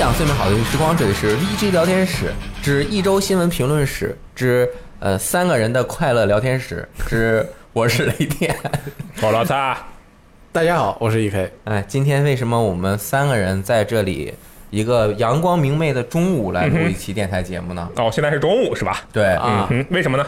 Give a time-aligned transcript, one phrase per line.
[0.00, 2.32] 分享最美好的游戏时光，这里是 VG 聊天室
[2.62, 4.66] 之一周新闻评论室之
[4.98, 8.56] 呃三个人的快乐聊天室之我是雷电。
[9.20, 9.86] 我老大，
[10.52, 11.52] 大家好，我是 E K。
[11.64, 14.32] 哎，今天为什么我们三个人在这里
[14.70, 17.86] 一个阳光明媚的中午来录一期电台节目呢？
[17.96, 19.02] 哦，现在是中午是吧？
[19.12, 20.26] 对，啊嗯，为什么呢？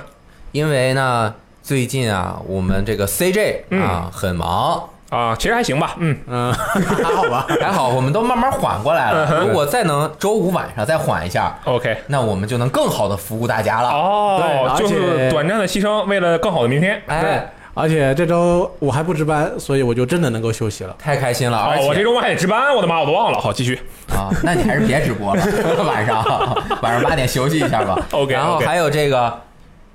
[0.50, 4.86] 因为呢最近啊我们这个 CJ 啊很忙。
[5.12, 7.46] 啊，其实还行吧，嗯，嗯，还 好吧？
[7.60, 9.40] 还好，我们都慢慢缓过来嗯了。
[9.46, 11.94] 如果再能周五晚上再缓一下，OK。
[12.06, 13.90] 那我们就能更好的服务大家了。
[13.90, 17.02] 哦，就是短暂的牺牲，为了更好的明天。
[17.08, 20.96] 哎，而且这周我还不值班，所以我就真的能够休息了。
[20.98, 21.58] 太开心了！
[21.58, 23.38] 而哦，我这周末还得值班，我的妈，我都忘了。
[23.38, 23.78] 好，继续。
[24.16, 25.44] 啊，那你还是别直播了，
[25.86, 26.24] 晚上
[26.80, 27.98] 晚上八点休息一下吧。
[28.12, 29.40] OK，然后还有这个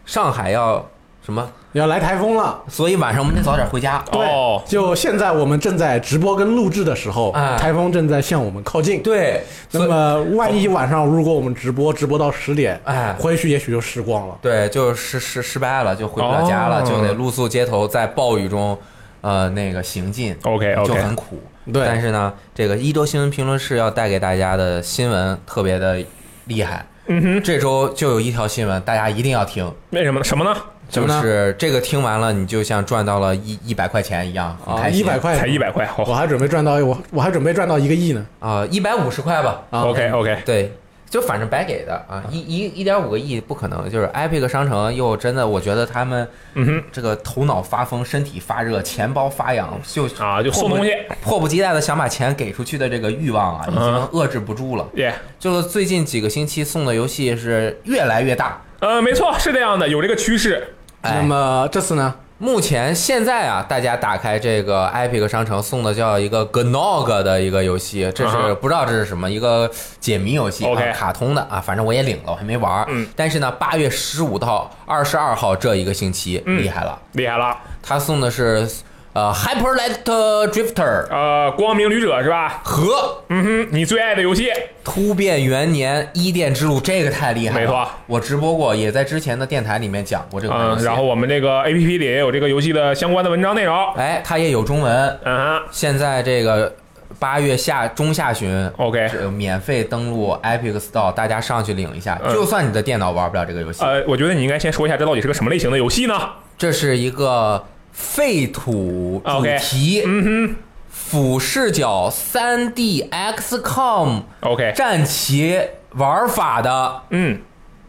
[0.06, 0.86] 上海要
[1.26, 1.48] 什么，
[1.78, 4.04] 要来台风了，所以晚上我们得早点回家。
[4.12, 14.38] 对，哦就现在我们正在直播跟录制的时候，哎台风正在向我们靠近。，对，所以那么万一晚上如果我们直播直播到十点，哎回去也许就失光了。
[14.42, 18.78] 对，就失失失败了，就回不了家了，哦就得露宿街头，在暴雨中，
[19.22, 20.36] 呃，那个行进。
[20.44, 21.42] OK 就 OK，很苦。
[21.72, 25.98] 对但是呢，这个一周新闻评论室要带给大家的新闻特别的
[26.46, 26.86] 厉害。
[27.08, 30.24] 嗯哼，这周就有一条新闻，大家一定要听，为什么呢？
[30.24, 30.56] 什么呢？
[30.90, 35.00] 就是这个听完了，你就像赚到了一一百块钱一样，很啊，开心。
[35.00, 38.26] 一百块，才一百块，好我还准备赚到我我还准备赚到一个亿呢。
[38.40, 39.62] 啊，一百五十块吧。
[39.70, 40.72] 啊，OK OK，对，
[41.10, 43.90] 就反正白给的啊，一一一点五个亿不可能。
[43.90, 54.88] 就是 Epic 商城又真的，我觉得他们嗯，这个头脑发疯，身体发热，钱包发痒，就啊，就送东西，迫不及待的想把钱给出去的这个欲望啊，已经嗯遏制不住了。
[54.96, 58.62] 耶，就是最近几个星期送的游戏是越来越大。
[58.80, 60.76] 呃，没错，是这样的，有这个趋势。
[61.10, 62.14] 那哎，么这次呢？
[62.40, 69.68] 目前现在啊，大家打开这个 Epic 商城送的叫一个 Gnog 的一个游戏，这是不知道这是什么一个
[70.00, 72.86] 解谜游戏啊 OK 卡通的啊，反正我也领了，我还没玩儿。
[72.90, 73.08] 嗯。
[73.16, 76.62] 但是呢，八月十五到二十二号这一个星期嗯。
[76.62, 78.70] 厉害了，厉害了，他送的是
[79.18, 80.04] 呃 Hyper Light
[80.52, 82.62] Drifter 呃，光明旅者是吧？
[82.64, 84.52] 和嗯哼，你最爱的游戏，
[84.84, 87.62] 突变元年伊甸之路，这个太厉害了。
[87.62, 93.92] 没错，我直播过，也在之前的电台里面讲过这个游嗯，然后我们这个 APP 里也有这个游戏的相关的文章内容。
[93.96, 95.20] 哎，它也有中文。
[95.24, 96.72] 嗯哼现在这个
[97.18, 98.70] 八月下中下旬。
[98.78, 102.22] ，OK，免费登录 Epic Store，大家上去领一下。
[102.24, 106.14] 嗯就算你的电脑玩不了这个游戏，呃，我觉得你应该先说一下这到底是个什么类型的游戏呢？
[106.56, 107.64] 这是一个
[107.98, 110.56] 废土主题、嗯
[110.90, 115.60] 俯视角三 D XCOM OK 战棋
[115.96, 117.40] 玩法的，嗯。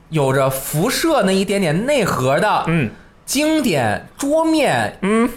[0.08, 2.90] 有着辐射那一点点内核的嗯。
[3.26, 5.28] 经典桌面嗯，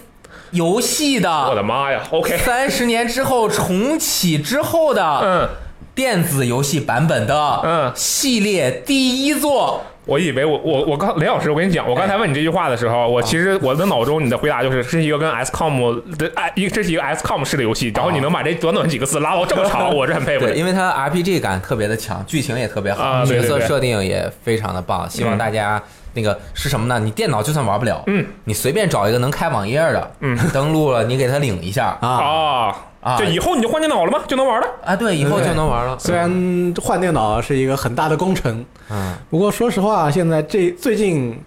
[0.51, 5.49] 游戏的我的的，妈呀，OK，三十年之后重启之后的嗯，
[5.93, 7.91] 电子游戏版本的嗯。
[7.93, 9.83] 系列第一作。
[10.05, 25.07] 我以为我我我刚雷老师，我跟你讲，我刚才问你这句话的时候，我其实我的脑中你的回答就是这是一个跟 SCOM 的哎，一这是一个 SCOM 式的游戏，然后你能把这短短几个字拉到这么长， 我是很佩服对，因为它 RPG 感特别的强，剧情也特别好，角色设定也非常的棒。
[25.09, 25.37] 希望嗯。
[25.37, 25.81] 大家
[26.13, 26.99] 那个是什么呢？
[26.99, 34.23] 你电脑就算玩不了，嗯，你随便找一个能开网页的，嗯，登录了你给它领一下啊，啊啊就以后你就换电脑了吗？
[34.27, 34.67] 就能玩了。
[34.85, 35.97] 啊，对，以后就能玩了。
[35.99, 41.37] 虽然换电脑是一个很大的工程，嗯，不过说实话，现在这最近，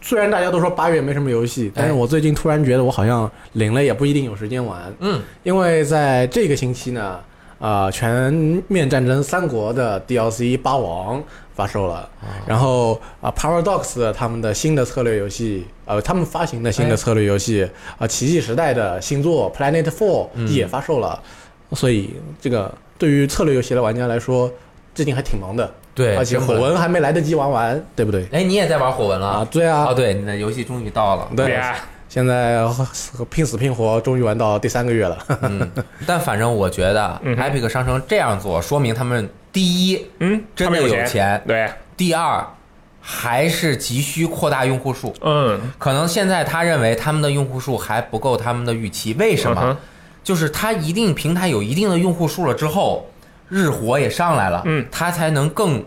[0.00, 4.80] 虽然大家都说八月没什么游戏，但是我最近突然觉得我好像领了也不一定有时间玩。
[5.00, 7.20] 嗯，因为在这个星期呢，
[7.58, 8.32] 呃，全
[8.68, 11.22] 面战争三国的 DLC 八王
[11.54, 12.08] 发售了，
[12.46, 17.68] 然后啊、Paradox 他们的新的策略游戏，呃，他们发行的新的策略游戏
[17.98, 21.20] 啊、奇迹时代的新作 Planet Four 也发售了，
[21.72, 24.50] 所以这个对于策略游戏的玩家来说，
[24.94, 25.68] 最近还挺忙的。
[25.94, 28.24] 对，而且火纹还没来得及玩完，对不对？
[28.30, 29.26] 哎，你也在玩火纹了？
[29.26, 31.28] 啊，对啊，哦，对，你的游戏终于到了。
[31.36, 31.50] 对。
[31.50, 31.74] 呀，
[32.08, 32.64] 现在
[33.30, 35.18] 拼死拼活，终于玩到第三个月了。
[35.42, 35.70] 嗯，
[36.06, 37.42] 但反正我觉得嗯哼。
[37.44, 41.42] Epic 商城这样做，说明他们第一嗯，真的有有钱。
[41.46, 42.46] 对，第二
[43.00, 45.14] 还是急需扩大用户数。
[45.20, 45.60] 嗯。
[45.78, 49.60] 可能现在他认为他们的用户数还不够他们的预期，为什么？
[49.64, 49.76] 嗯
[50.24, 53.06] 就是他一定平台有一定的用户数了之后，
[53.48, 55.82] 日活也上来了，嗯，他才能更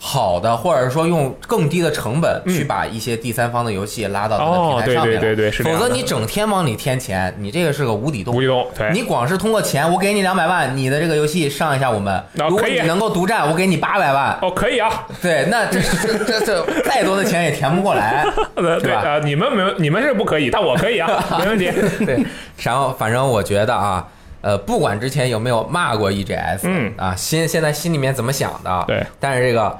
[0.00, 5.20] 好的，或者说用更低的成本嗯去把一些第三方的游戏拉到你的哦平台上面哦。
[5.20, 8.40] 对对对对是这否则你整天往里添钱，你这个是个无底洞无。
[8.40, 12.22] 底洞，对，你光是通过钱，我给你两百万，你的这个游戏上一下我们。
[12.34, 14.38] 如果可以你能够独占，我给你八百万。
[14.40, 18.24] 哦可以啊，对，那这 这这这再多的钱也填不过来。
[18.54, 21.08] 呃对吧啊，你们没有你们是不可以，但我可以啊，
[21.40, 21.70] 没问题。
[22.04, 22.24] 对，
[22.62, 24.06] 然后反正我觉得啊，
[24.40, 29.76] 呃，不管之前有没有骂过 EGS，嗯啊，心现在心里面怎么想的，对，但是这个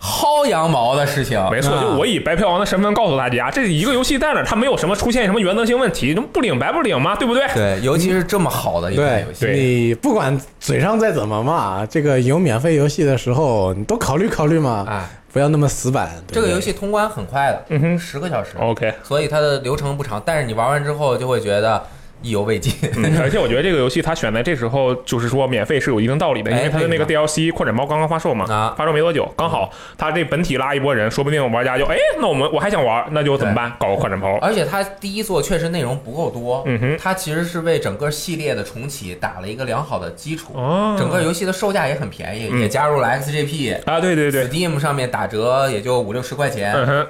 [0.00, 7.16] 薅羊毛的事情，没错，啊就我以白嫖王的身份告诉大家，这一个游戏在哪，它没有什么出现什么原则性问题，这不领白不领吗？
[7.16, 7.46] 对不对？
[7.54, 16.10] 对，尤其是这么好的一款游戏，你不管嘴上再怎么骂，这个有免费游戏的时候，你都考虑考虑嘛，哎，不要那么死板。
[16.30, 18.94] 这个游戏通关很快的，嗯哼十个小时，，OK。
[19.02, 21.84] 所以它的流程不长，但是你玩完之后就会觉得
[22.22, 22.72] 意犹未尽。
[22.96, 33.72] 嗯，而且我觉得这个游戏它选在这时候，就是说免费是有一定道理的，因哎为它的那个 DLC 扩展包刚刚发售嘛，啊发售没多久，刚好它这本体拉一波人，说不定玩家就哎，那我们我还想玩，那就怎么办？
[33.78, 34.36] 搞个扩展包。
[34.42, 40.52] 而且它第一座确实内容不够多，嗯哼它其实是为整个系列的重启打了一个良好的基础。
[40.54, 43.76] 哦整个游戏的售价也很便宜，嗯也加入了 XGP。
[43.84, 47.06] 啊，对对对，Steam 上面打折也就五六十块钱，嗯哼，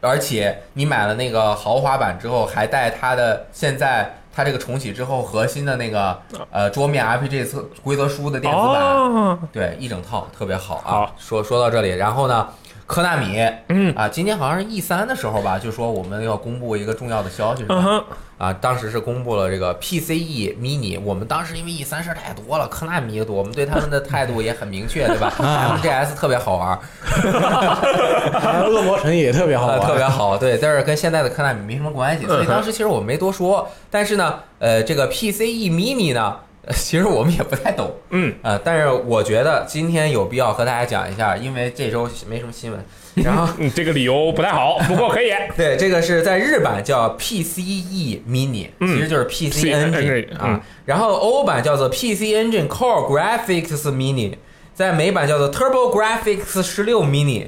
[0.00, 10.82] 而且你买了那个豪华版之后，还带它的现在它这个重启之后核心的那个呃桌面 RPG 测规则书的电子版，哦，对，一整套特别好啊。
[10.84, 11.14] 好。
[11.18, 12.48] 说说到这里，然后呢，
[12.90, 13.94] 科纳米，嗯。
[13.94, 17.84] 啊，今年好像是 E 三的时候吧，就说我们要公布一个重要的消息，是吧？
[17.86, 18.04] 嗯，
[18.36, 25.32] 啊，当时是公布了这个 PCE Mini，我们当时因为 E 三事儿太多了，科纳米也多，我们对他们的态度也很明确，对吧？
[25.80, 33.68] MGS 特别好玩，啊恶魔城也特别好呃，玩， 特别好，对，但是跟现在的科纳米没什么关系，所以当时其实我没多说。
[33.88, 42.80] 但是呢，呃，这个 PCE Mini 呢，呃其实我们也不太懂，嗯，呃，但是我觉得今天有必要和大家讲一下，因为这周没什么新闻。
[43.16, 45.32] 然后，嗯，这个理由不太好，不过可以。
[45.56, 50.40] 对，这个是在日版叫 PCE Mini，、嗯其实就是 PC Engine 啊。
[50.44, 54.34] 嗯然后欧版叫做 PC Engine Core Graphics Mini，
[54.74, 57.46] 在美版叫做 Turbo Graphics 十六 Mini。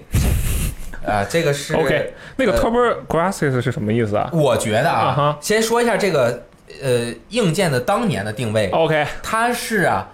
[1.06, 6.44] 啊，这个是 OK，那个呃 Turbo Graphics 是什么意思啊我觉得啊先说一下这个
[6.82, 10.08] 呃硬件的当年的定位，？OK，它是啊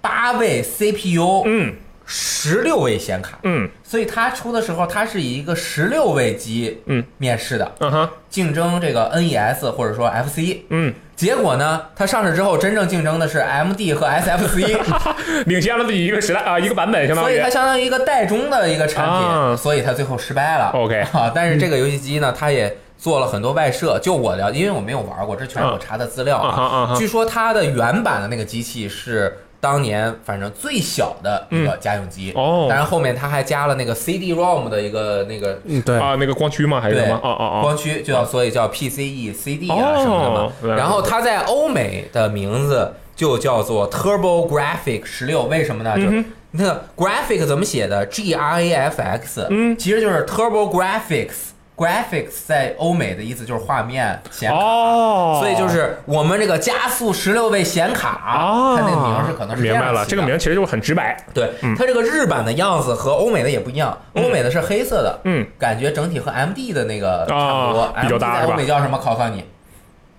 [0.00, 1.74] 八位 CPU，嗯
[2.04, 10.62] 十六位显卡，嗯所以它出的时候，它是以一个十六位机嗯面世的，嗯哼竞争这个 NES 或者说 FC。
[10.70, 14.76] 嗯，结果呢，它上市之后，真正竞争的是 MD 和 SFC，
[15.46, 17.48] 领先了自己一个时代啊，一个版本相当于所以它。
[17.48, 20.72] 相当于一个代中的一个产品，啊所以它最后失败了。
[20.74, 23.98] OK 啊，但是这个游戏机呢，它也做了很多外设。
[24.00, 32.32] 就我了，因为我没有玩过，这全是我查的资料啊据说它的原版的那个机器是当年反正最小的一个家用机。
[32.36, 36.80] 哦当然后面它还加了那个 CD-ROM 的一个那个嗯，对，啊，那个光驱吗？
[36.80, 37.16] 还是对什么？
[37.22, 40.76] 哦哦哦，光驱，就叫所以叫 PCE CD 啊哦什么的嘛。
[40.76, 45.96] 然后它在欧美的名字就叫做 Turbo Graphic 十六，为什么呢？
[45.96, 51.51] 就是那个 graphic 怎么写的？G R A F X，嗯其实就是 Turbo Graphics。
[51.76, 54.56] Graphics 在欧美的意思就是画面显卡。
[54.56, 61.16] 哦，所以就是我们这个加速十六位显卡，哦，它那个名是可能是明白了，这个名其实就是很直白。
[61.32, 67.80] 对，它这个日版的样子和欧美的也不一样，欧美的是黑色的，嗯，感觉整体和 MD 的那个差不多。
[67.82, 68.98] 啊比较大欧美叫什么？
[68.98, 69.44] 考考你，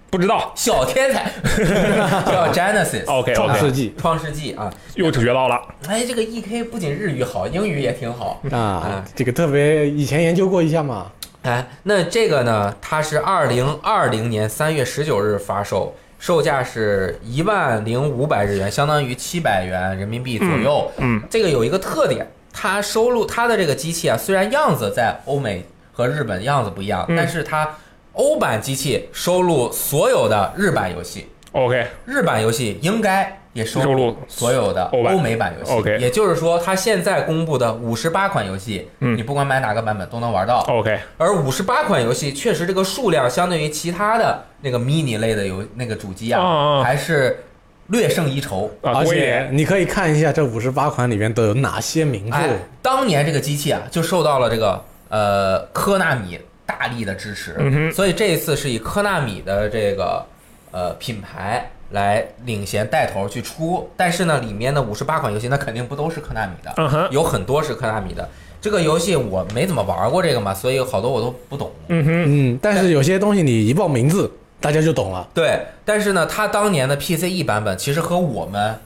[0.09, 1.31] 不知道小天才
[2.25, 3.05] 叫 Genesis。
[3.05, 5.61] ，OK 创世纪创世纪啊，又学到了。
[5.87, 8.41] 哎，这个 EK 不仅日语好，英语也挺好。
[8.51, 11.11] 啊，这个特别以前研究过一下嘛，
[11.43, 20.89] 哎，那这个呢，它是二零二零年三月十九日发售，售价是一万零五百日元，相当于七百元人民币左右。
[20.97, 27.69] 嗯，这个有一个特点，它收录它的这个机器啊，虽然样子在欧美和日本样子不一样，嗯但是它
[28.13, 35.71] 欧版机器收录所有的日版游戏，OK，日版游戏应该也收收录所有的欧美版游戏。
[35.71, 40.59] OK 也就是说，它现在公布的五十八款游戏，嗯你不管买哪个版本都能玩到。
[40.67, 47.43] OK，而五十八款游戏确实这个数量相对于其他的那个 mini 类的游那个主机啊，还是
[47.87, 48.65] 略胜一筹。
[48.81, 49.47] 啊，而且。
[49.51, 52.35] 你可以看一下这五十八款里面都有哪些名字。
[52.35, 52.49] 哎，
[52.81, 60.25] 当年这个机器啊，就受到了这个呃科纳米大力的支持，嗯所以这一次是以科纳米的这个
[60.71, 68.27] 呃品牌来领衔带头去出，但是呢，里面的五十八款游戏那肯定不都是科纳米的，嗯哼，有很多是科纳米的。
[68.59, 71.71] 这个游戏我没怎么玩过这个嘛，所以好多我都不懂。
[71.89, 75.27] 嗯哼，嗯，但是有些东西你一报名字，大家就懂了。
[75.33, 78.79] 对，但是呢，它当年的 PCE 版本其实和我们，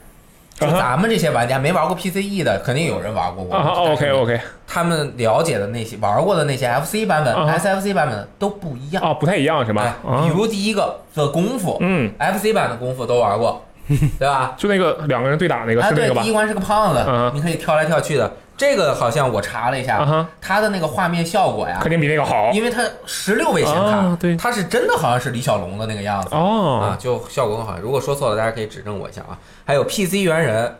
[0.59, 3.45] 就咱们这些玩家没玩过 PCE 的，肯定有人玩过。
[3.55, 9.03] ，OK OK，他们了解的那些玩过的那些 FC 版本、SFC 版本都不一样。
[9.03, 9.95] 啊，不太一样是哎吧？
[10.03, 13.63] 啊比如第一个的功夫，嗯，FC 版的功夫都玩过，
[14.19, 14.53] 对吧？
[14.57, 16.31] 就那个两个人对打那个啊，对，是那个吧第一？
[16.31, 18.31] 关是个胖子嗯，你可以跳来跳去的。
[18.57, 22.49] 这个好像我查了一下，啊哈，它的那个画面效果呀肯，定比那个好。
[22.51, 27.77] 因为它十六位显卡啊，对它是真的好像是李小龙的那个样子啊，哦，就效果很好。
[27.79, 29.37] 如果说错了，大家可以指正我一下啊。
[29.63, 30.75] 还有 PC 猿人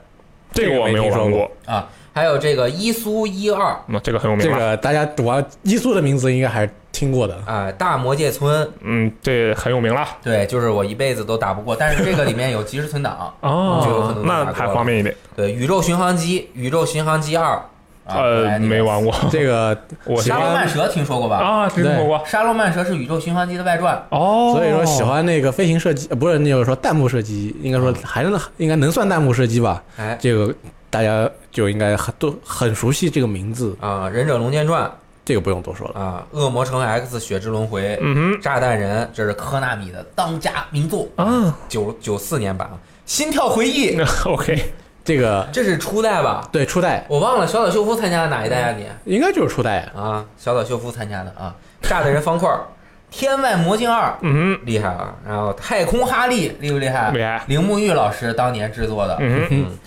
[0.52, 1.52] 这个我没有玩过。
[1.68, 4.44] 啊，还有这个伊苏一二那这个很有名。
[4.44, 7.38] 这个大家玩伊苏的名字应该还是听过的。
[7.46, 10.04] 啊，大魔界村，嗯，这很有名了。
[10.24, 15.16] 对，就是我一辈子都打不过，但是这个里面有即时存档哦，就有可哦能，那还方便一点。
[15.36, 17.50] 对，宇宙巡航机，宇宙巡航机二，
[18.08, 19.00] 啊呃，没玩。
[19.04, 19.14] 过。
[19.30, 21.38] 这个 我沙罗喜欢曼蛇听说过吧？
[21.38, 22.20] 啊，听说过。
[22.26, 29.84] 沙罗曼蛇是宇宙巡航机的外传，哦，所以说喜欢那个飞行射击，呃不是，那就是说弹幕射击，应该说还是应该能算弹幕射击吧？
[29.98, 30.52] 哎这个
[30.90, 34.90] 大家就应该很都很熟悉这个名字，啊，忍者龙剑传
[35.26, 36.00] 这个不用多说了。
[36.00, 42.70] 啊，恶魔城 X 血之轮回，嗯炸弹人，这是科纳米的当家名作，啊九九四年版，
[43.06, 44.72] 心跳回忆，， OK，
[45.04, 46.48] 这个这是初代吧？
[46.52, 49.14] 对初代我忘了小岛秀夫参加的哪一代啊你？
[49.14, 52.50] 应该就是初代，啊，小岛秀夫参加的啊，炸弹人方块，
[53.12, 54.18] 天外魔镜二。
[54.22, 55.14] 嗯厉害啊！
[55.26, 57.12] 然后太空哈利厉不厉害？
[57.12, 59.78] 厉害铃木玉老师当年制作的，，嗯哼，嗯，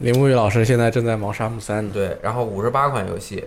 [0.00, 1.88] 林沐雨老师现在正在忙沙姆三。
[1.90, 2.16] 对。
[2.22, 3.44] 然后五十八款游戏，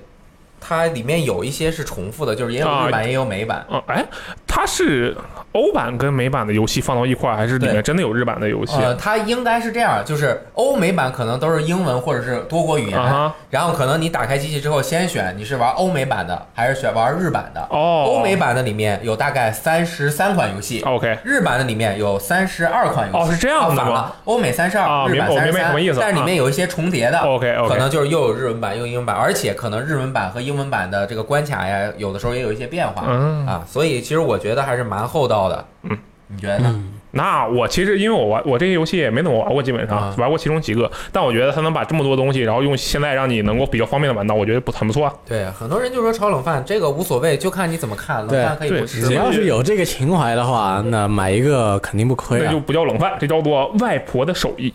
[0.66, 3.66] 它里面有一些是重复的，就是也有啊日版也有美版。
[3.70, 4.06] 嗯，哎，
[4.48, 5.16] 它是
[5.52, 8.76] 欧版跟美版的游戏放到一块儿，还是里面真的有日版的游戏？
[8.78, 17.62] 呃，它应该是这样，就是欧美版可能都是英文或者是多国语言，啊然后可能你打开机器之后，先选你是玩欧美版的还是选玩日版的。
[17.70, 23.30] 哦，欧美版的里面有大概三十三款游戏，OK，日版的里面有三十二款游戏。
[23.30, 27.18] 哦是这样的吗啊，欧美三十啊二，日版三十三但是里面有一些重叠的。
[27.20, 35.66] OK，OK 可能就是又有日文版又有英文版，而且可能日文版和英文版的这个关卡呀，有的时候也有一些变化、嗯啊，所以其实我觉得还是蛮厚道的。
[35.84, 36.84] 嗯，你觉得呢？
[37.16, 45.14] 那我其实因为我玩我这些游戏也没怎么玩过，基本上、啊玩过其中几个，但我觉得他能把这么多东西，然后用现在让你能够比较方便的玩到，我觉得不很不错啊。
[45.28, 49.04] 对，很多人就说炒冷饭这个无所谓，就看你怎么看，冷饭可以不吃。
[49.04, 52.60] 只要是有这个情怀的话，那买一个肯定不亏啊那就。
[52.60, 54.74] 不叫冷饭，这叫做外婆的手艺，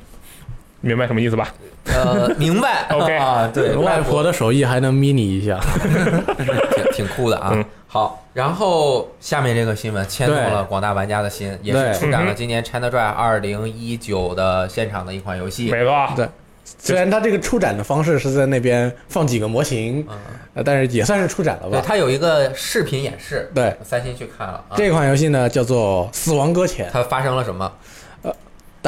[0.80, 1.52] 明白什么意思吧？
[1.86, 2.86] 呃， 明白。
[2.90, 5.58] OK 啊，对， 外婆的手艺还能迷你一下，
[6.74, 7.50] 挺挺酷的啊。
[7.54, 7.64] 嗯。
[7.90, 15.70] 好，然后下面这个新闻牵动了广大玩家的心，也是出展了今年 China Drive 二零一九的现场的一款游戏。
[15.70, 16.28] 没错，对
[16.64, 20.18] 虽然它这个出展的方式是在那边放几个模型，嗯，
[20.52, 21.80] 呃但是也算是出展了吧。
[21.80, 24.76] 对，它有一个视频演示，对，三星去看了啊。
[24.76, 27.72] 这款游戏呢叫做《死亡搁浅》，它发生了什么？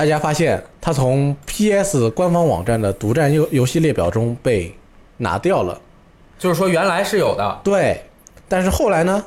[0.01, 4.75] 大家发现它从 PS 官方网站的独占游游戏列表中被
[5.19, 5.79] 拿掉了。
[6.39, 8.03] 就是说原来是有的，对，
[8.49, 9.23] 但是后来呢，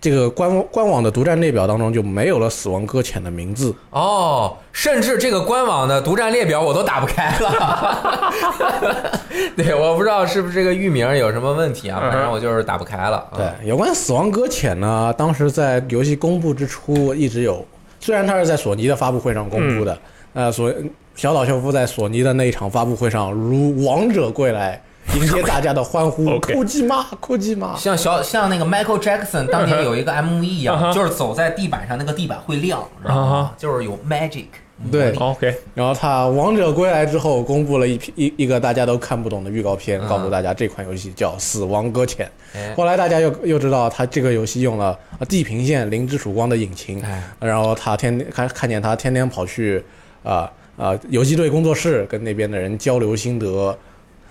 [0.00, 3.74] 这个官官网的独占列表当中就没有了《死亡搁浅》的名字。
[3.90, 8.32] 哦，甚至这个官网的独占列表我都打不开了。
[9.54, 13.18] 对，我不知道是不是这个域名有什么问题啊，反正我就是打不开了。
[13.18, 17.62] 啊对，有关《死亡搁浅》呢，当时在游戏公布之初一直有，
[18.00, 19.98] 虽然他是在索尼的发布会上公布的，
[20.32, 20.72] 呃，所
[21.14, 24.82] 小岛秀夫在索尼的那一场发布会上如王者归来，
[25.14, 27.76] 迎接大家的欢呼库基玛，库基玛。
[27.76, 33.52] 像小像那个 Michael Jackson 当年有一个 MV 一样，就是走在地板上，那个地板会亮，知道吗？
[33.58, 34.46] 就是有 magic。
[34.90, 40.08] 对，OK，然后他王者归来之后，公布了一批一一个大家都看不懂的预告片，嗯。
[40.08, 42.26] 告诉大家这款游戏叫《死亡搁浅》。
[42.58, 42.74] 哎。
[42.74, 49.82] 后来大家又又知道，他这个游戏用了呃地平线零之曙光的引擎，哎，然后他天天看看见他天天跑去
[50.22, 53.76] 啊啊、游击队工作室跟那边的人交流心得，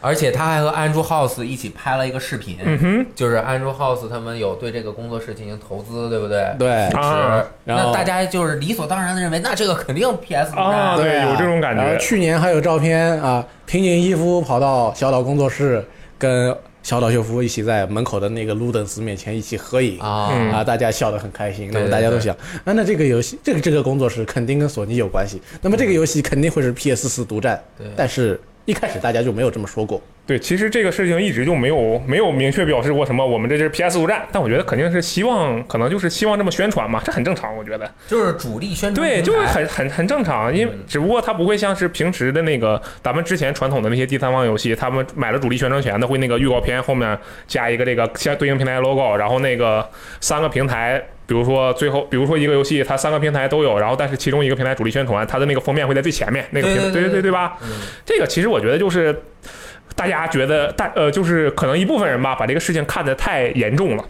[0.01, 6.53] 而且他还和 Andrew House 一起拍了一个视频，嗯哼，就是 Andrew House 他们有对这个工作室进行投资，对不对？
[6.57, 15.85] 对是啊，然后那大家就是理所当然的认为，那这个肯定 PS 独占啊对啊有这种感觉然后去年还有照片啊，平井一夫跑到小岛工作室
[16.17, 19.99] 跟小岛秀夫一起在门口的那个路登斯面前一起合影。
[19.99, 21.69] 啊，嗯啊，大家笑得很开心。
[21.73, 25.41] 那么大家都想，啊，那这个游戏，这个这个工作室肯定跟索尼有关系。
[25.61, 27.61] 那么这个游戏肯定会是 PS 四独占。
[27.77, 30.01] 对但是一开始大家就没有这么说过。
[30.27, 37.91] 对，其实这个事情一直就没有没有明确表示过什么，我们这是 PS 独占，但我觉得肯定是希望，可能就是希望这么宣传嘛，这很正常，我觉得。
[38.07, 49.89] 就是主力宣传对，就是很很很正常，因为嗯只不过它不会像是平时的那个咱们之前传统的那些第三方游戏，他们买了主力宣传权的，会那个预告片后面加一个这个相对应平台 logo，然后那个
[50.21, 51.03] 三个平台。
[51.29, 57.55] 比如说最后，比如说一个游戏，它三个平台都有，然后但是其中一个平台主力宣传，它的那个封面会在最前面，那个平对对对对吧？
[57.61, 57.69] 嗯
[58.03, 59.15] 这个其实我觉得就是
[59.95, 64.03] 大家觉得大呃，就是可能一部分人吧，把这个事情看得太严重了，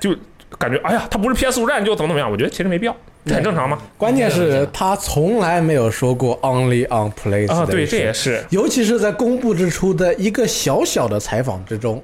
[0.00, 0.12] 就
[0.58, 2.96] 感觉哎呀，它不是 PS 五战就怎么怎么样，我觉得其实没必要。
[3.24, 3.78] 这很正常吗？
[3.96, 7.54] 关键是他从来没有说过 only on PlayStation。
[7.54, 8.44] 啊，对，这也是。
[8.50, 12.02] 尤其是在公布之初的一个小小的采访之中，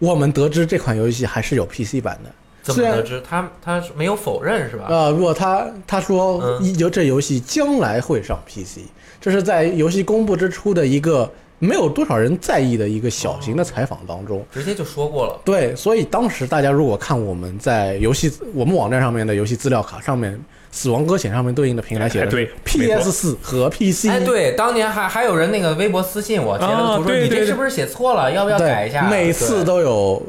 [0.00, 2.30] 我们得知这款游戏还是有 PC 版的。
[2.62, 3.22] 怎么得知？
[3.28, 4.86] 他他没有否认是吧？
[4.88, 8.80] 呃，如果他他说嗯游这游戏将来会上 PC，
[9.20, 14.44] 这是在游戏公布之初的一个没有多少人在意的一个小型的采访当中。
[14.52, 15.38] 直接就说过了。
[15.44, 20.32] 对，所以当时大家如果看我们在游戏我们网站上面的游戏资料卡上面，
[20.70, 24.08] 《死亡搁浅》上面对应的平台写的哎对 PS 四和 PC。
[24.08, 28.32] 哎，对，当年还还有人那个微博私信我，截了个图说你这啊对对对是不是写错了？
[28.32, 29.08] 要不要改一下？
[29.10, 30.22] 每次都有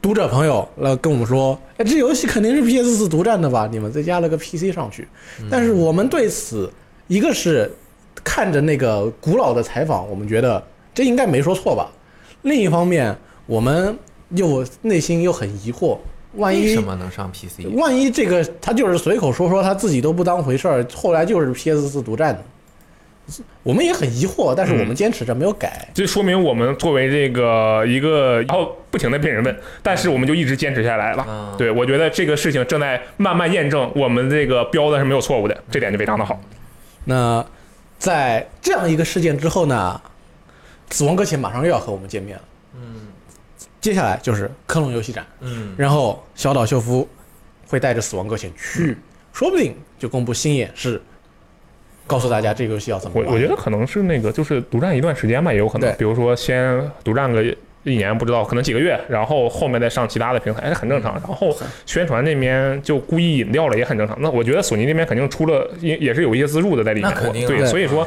[0.00, 3.68] 读者朋友来跟我们说，哎，这游戏肯定是 PS 四独占的吧？
[3.70, 5.08] 你们再加了个 PC 上去。
[5.40, 6.72] 嗯但是我们对此，
[7.08, 7.70] 一个是
[8.22, 10.62] 看着那个古老的采访，我们觉得
[10.94, 11.90] 这应该没说错吧？
[12.42, 13.16] 另一方面，
[13.46, 13.98] 我们
[14.30, 15.98] 又内心又很疑惑，
[16.34, 17.66] 万为一什么能上 PC？
[17.74, 22.44] 万一这个他就是随口说说，他自己都不当回事儿，后来就是 PS 四独占的，
[23.62, 25.88] 我们也很疑惑，但是我们坚持着没有改。
[25.94, 31.24] 这说明我们作为这个一个，然后不停的被人问，但是我们就一直坚持下来了。
[31.28, 36.38] 嗯对，我觉得这个事情正在慢慢验证我们这个标的是没有错误的，这点就非常的好。
[37.04, 37.44] 那
[37.98, 40.00] 在这样一个事件之后呢，
[40.90, 42.42] 死亡搁浅马上又要和我们见面了。
[42.76, 43.08] 嗯
[43.80, 47.06] 接下来就是科隆游戏展，嗯，然后小岛秀夫
[47.66, 48.96] 会带着死亡搁浅去，
[49.32, 51.00] 说不定就公布新演示，
[52.06, 53.26] 告诉大家这个游戏要怎么玩。
[53.26, 57.44] 我我觉得可能是那个就是独占一段时间吧，也有可能，比如说先独占个
[57.84, 61.14] 一年，不知道可能几个月，然后后面再上其他的平台，这 很正常。
[61.14, 61.56] 然后
[61.86, 64.16] 宣传那边就故意引掉了，也很正常。
[64.20, 68.06] 那我觉得索尼那边肯定出了，也也是有一些资助的在里面对，对所以说。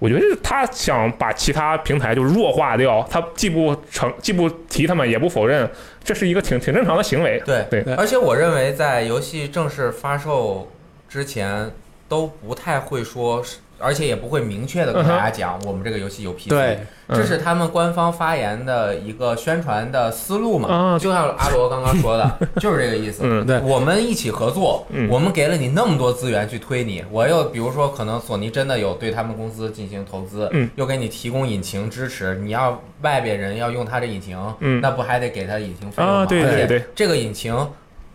[0.00, 5.66] 我觉得他想把其他平台就弱化掉，他既不成既不提他们，也不否认，
[6.02, 7.40] 这是一个挺挺正常的行为。
[7.46, 10.68] 对对对而且我认为在游戏正式发售
[11.08, 11.70] 之前
[12.08, 16.48] 都不太会说是，而且也不会明确的跟大家讲我们这个游戏有 PC。
[16.48, 20.68] 对，嗯这是他们官方发言的一个宣传的思路嘛？
[20.68, 23.22] 啊就像阿罗刚刚说的， 就是这个意思。
[23.24, 36.20] 嗯对我们一起合作，嗯我们给了你那么多资源去推你，我又比如说可能索尼真的有对他们公司进行投资，嗯又给你提供引擎支持，你要外边人要用他这引擎，嗯那不还得给他引擎费用吗？
[36.22, 37.54] 啊对而且对对这个引擎，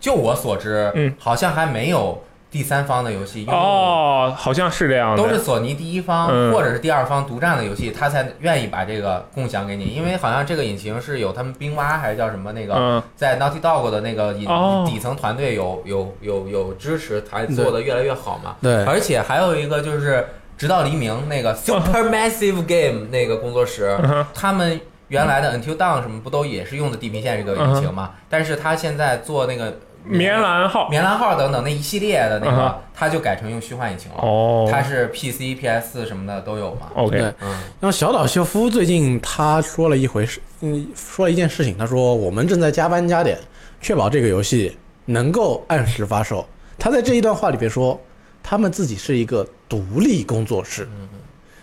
[0.00, 2.20] 就我所知，嗯好像还没有
[2.50, 3.54] 第三方的游戏用。
[3.54, 5.22] 哦，好像是这样的。
[5.22, 18.56] 都是索尼第一方、嗯或者是第二方独占的游戏，他才愿意把这个共享给你，因为好像这个引擎是有他们冰蛙还是叫什么那个，嗯在 Naughty Dog 的那个引、哦底层团队有有有有支持，才做的越来越好嘛。
[18.60, 20.26] 对而且还有一个就是
[20.58, 28.10] 直到黎明那个 Supermassive Game 那个工作室，嗯他们原来的 Until Dawn 什么不都也是用的地平线这个引擎嘛？
[28.28, 34.18] 但是他现在做那个棉兰号棉兰号等等那一系列的那个嗯哼，他就改成用虚幻引擎了。
[34.18, 36.88] 哦它是 PC、PS 什么的都有嘛。
[36.94, 43.38] ，OK，对嗯然后小岛秀夫最近他说了一回事，嗯，说了一件事情，他说我们正在加班加点，
[43.80, 46.46] 确保这个游戏能够按时发售。
[46.78, 48.00] 他在这一段话里边说，
[48.42, 50.88] 他们自己是一个独立工作室。
[50.98, 51.08] 嗯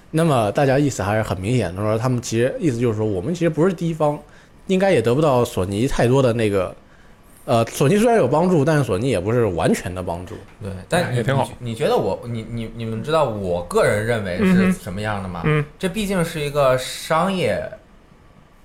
[0.09, 4.17] 那么大家意思还是很明显的，说他们其实意思就是说，我们其实不是第一方，
[4.67, 6.73] 应该也得不到索尼太多的那个，
[7.47, 10.35] 呃，索尼虽然有帮助，但是索尼也不是完全的帮助。
[10.61, 15.43] 对，但你也挺好你你觉得我你你你们知道我个人认为是什么样的吗？
[15.45, 17.57] 嗯这毕竟是一个商业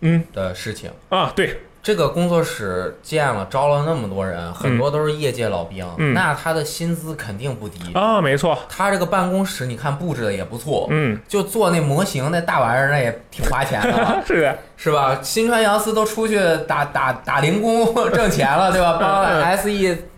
[0.01, 0.91] 嗯的事情。
[1.11, 7.93] 啊，对，这个工作室建了，招了那么多人，很多都是业界老兵，嗯那他的薪资肯定不低。
[7.93, 14.23] 啊，没错，他这个办公室你看布置的也不错，嗯，就做那模型那大玩意儿，那也挺花钱的。
[14.25, 15.19] 是的，是吧？
[15.23, 18.99] 新川洋司都出去打打打零工挣钱了，对吧？
[19.03, 19.69] 帮嗯 SE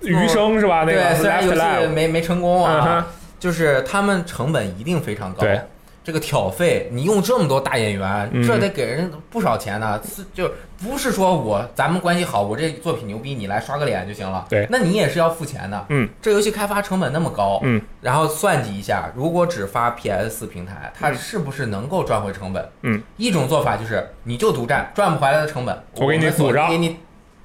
[0.02, 0.84] 余生是吧？
[0.86, 1.60] 那对，虽然游戏
[1.94, 3.06] 没没成功啊，
[3.40, 5.40] 就是他们成本一定非常高。
[5.40, 5.58] 对，
[6.04, 9.98] 这个挑费，你用这么多大演员，嗯这得给人不少钱呢。
[10.04, 14.44] 是就不是说我咱们关系好，我这作品牛逼，你来刷个脸就行了。
[14.50, 15.86] 对那你也是要付钱的。
[15.88, 22.68] 嗯，这游戏开发成本那么高，嗯，然后算计一下，如果只发 PS 四平台，它是不是能够赚回成本？
[22.82, 26.98] 嗯，一种做法就是你就独占，赚不回来的成本，我给你们补上给你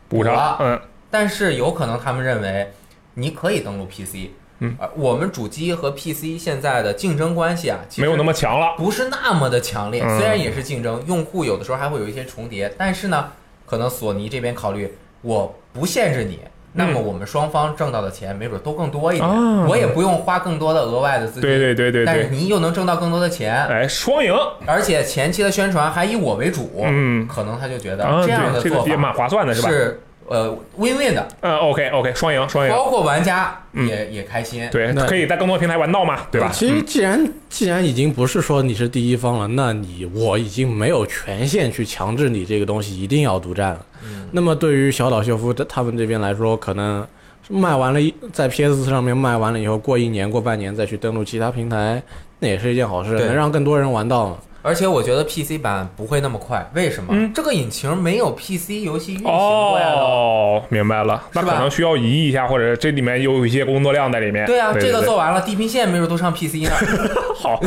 [0.10, 2.72] 补上了，嗯但是有可能他们认为
[3.14, 10.18] 你可以登录 PC，嗯，呃，我们主机和 PC 现在的竞争关系啊，没有那么强了，不是那么的强烈，嗯。
[10.18, 13.32] 虽然也是竞争，用户有的时候还会有一些重叠，但是呢，
[13.66, 16.40] 可能索尼这边考虑我不限制你。
[16.72, 19.66] 那么我们双方挣到的钱没准都更多一点，啊。
[19.68, 24.32] 我也不用花更多的额外的资金，对对对对但是对，你又能挣到更多的钱，哎，双赢，
[24.68, 27.28] 而且前期的宣传还以我为主，嗯。
[27.28, 29.70] 可能他就觉得啊，这样的做法个也蛮划算的，是吧？
[29.70, 34.68] 是呃 win win 的，呃，OK OK，双赢双赢，包括玩家嗯也也开心。
[34.72, 36.50] 对，那可以在更多平台玩到嘛，对吧？
[36.54, 43.86] 其实既然既然已经不是说你是第一方了，那你我已经没有权限去强制你这个东西一定要独占了。
[44.32, 47.06] 那么对于小岛秀夫他们这边来说，可能
[47.50, 52.02] 卖完了一在 PS 上面卖完了以后，过一年过半年再去登录其他平台，
[52.38, 54.38] 那也是一件好事，能让更多人玩到嘛。
[54.62, 57.10] 而且我觉得 PC 版不会那么快，为什么？
[57.12, 59.94] 嗯这个引擎没有 PC 游戏运行过呀。
[59.96, 64.46] 哦，明白了，那是吧可能需要移一下，或者这里面有一些工作量在里面。
[64.46, 66.72] 对啊，对这个做完了，地平线没准都上 PC 呢。
[67.40, 67.60] 好，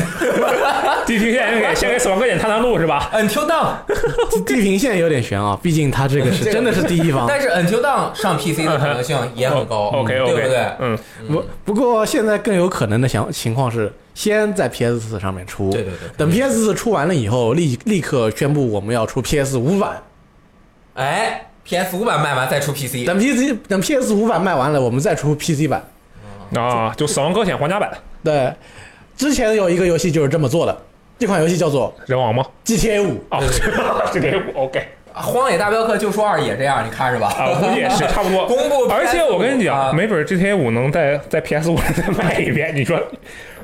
[1.07, 7.27] 地平线给先给死亡搁浅探探路是吧？Until Dawn，地平线有点悬啊，毕竟它这个是真的是第一方。
[7.27, 9.87] 但是 Until Dawn 上 PC 的可能性也很高。
[9.97, 10.67] OK 对 OK，不对？
[10.81, 16.09] 嗯，不不过现在更有可能的想情况是，先在 PS 四上面出，对对对。
[16.16, 20.03] 等 PS 四出完了以后，立立刻宣布我们要出 PS 五版。
[20.94, 23.07] 哎，PS 五版卖完再出 PC。
[23.07, 25.83] 等 PC 等 PS 五版卖完了，我们再出 PC 版。
[26.55, 27.90] 啊，就死亡搁浅皇家版
[28.22, 28.53] 对，
[29.16, 30.77] 之前有一个游戏就是这么做的，
[31.18, 33.18] 这款游戏叫做人王吗？GTA 五。
[33.31, 33.40] 啊，
[34.12, 37.29] 这个 OK 荒野大镖客救赎二也这样，你看是吧？
[37.38, 38.44] 啊，我估计也是差不多。
[38.48, 42.98] 公布而且我跟你啊讲，没准 GTA 五能在在 PS 五上再卖一遍，你说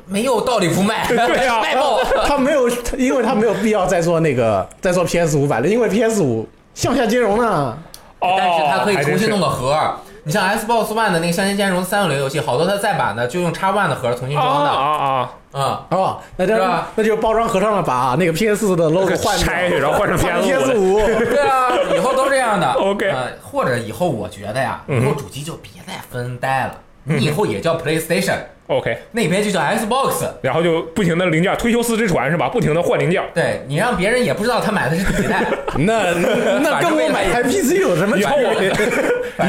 [0.09, 1.99] 没有道理不卖， 对啊卖爆。
[2.25, 2.67] 他没有，
[2.97, 7.77] 因为他没有必要再做那个再做 PS 五版了，因为 PS 五向下兼容呢。
[8.19, 9.93] 哦，但是它可以重新弄个盒儿。
[10.25, 14.69] 你像 Xbox One 的那个向前兼容三六零游戏，好多它再版的就用 X One 的盒儿重新啊装的。
[14.69, 16.61] 啊啊，啊，哦，那就是
[16.95, 20.99] 那就包装盒上了，把那个 PS 的 logo 换掉拆然后换成换 PS5 五。
[20.99, 22.69] 对啊，以后都这样的。
[22.77, 30.25] OK 呃或者以后我觉得呀，嗯以后主机就别再分代了，你以后也叫 PlayStation，OK， 那边就叫 Xbox。
[30.41, 32.47] 然后就不停的零件推修斯之船是吧？
[32.49, 33.23] 不停的换零件。
[33.33, 35.43] 对你让别人也不知道他买的是第几代。
[35.79, 36.13] 那
[36.61, 38.25] 那跟我买台 PC 有什么区
[38.59, 38.69] 别？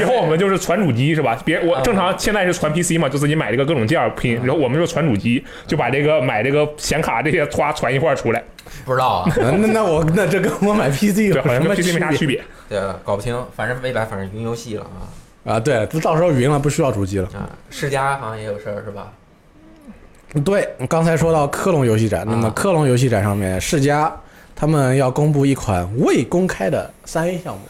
[0.01, 1.37] 以后我们就是传主机是吧？
[1.45, 8.43] 别我嗯正常现在是传 PC 嘛，就自己买这个各种件儿拼，然后我们就传主机，就把这个买这个显卡这些歘传一块儿出来，
[8.85, 12.79] 不知道啊，那那我那这跟我买 PC 有什么 PC 没啥区别别。
[12.79, 15.11] 对，搞不清，反正未来反正云游戏了啊
[15.45, 15.59] 啊？
[15.61, 17.29] 对，到时候云了不需要主机了。
[17.35, 19.13] 啊，世嘉好像也有事儿是吧？
[20.45, 24.15] 对，刚才说到科隆游戏展，那么啊科隆游戏展上面，世嘉
[24.55, 27.61] 他们要公布一款未公开的三 A 项目。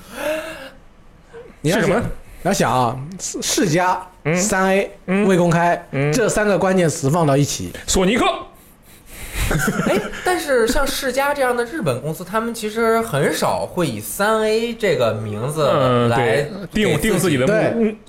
[1.63, 2.03] 你要什么想？
[2.03, 8.27] 你要想啊，世世嘉嗯三 A 嗯未公开，嗯这三个关键词放到一起，索尼克
[9.89, 17.47] 哎，但是像世嘉这样的日本公司，他们其实很少会以三 A 这个名字嗯，来对，定定自己的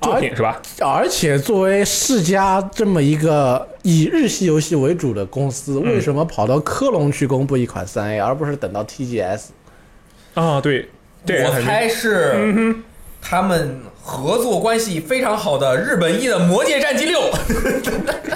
[0.02, 0.62] 作品是吧？
[0.80, 9.42] 而且作为世嘉这么一个以日系游戏为主的公司，嗯为什么跑到科隆去公布一款三 A，而不是等到 TGS？
[10.34, 10.88] 啊，对，
[11.28, 12.84] 我猜嗯是哼，
[13.22, 17.20] 他们合作关系非常好的日本一的《魔界战机六》，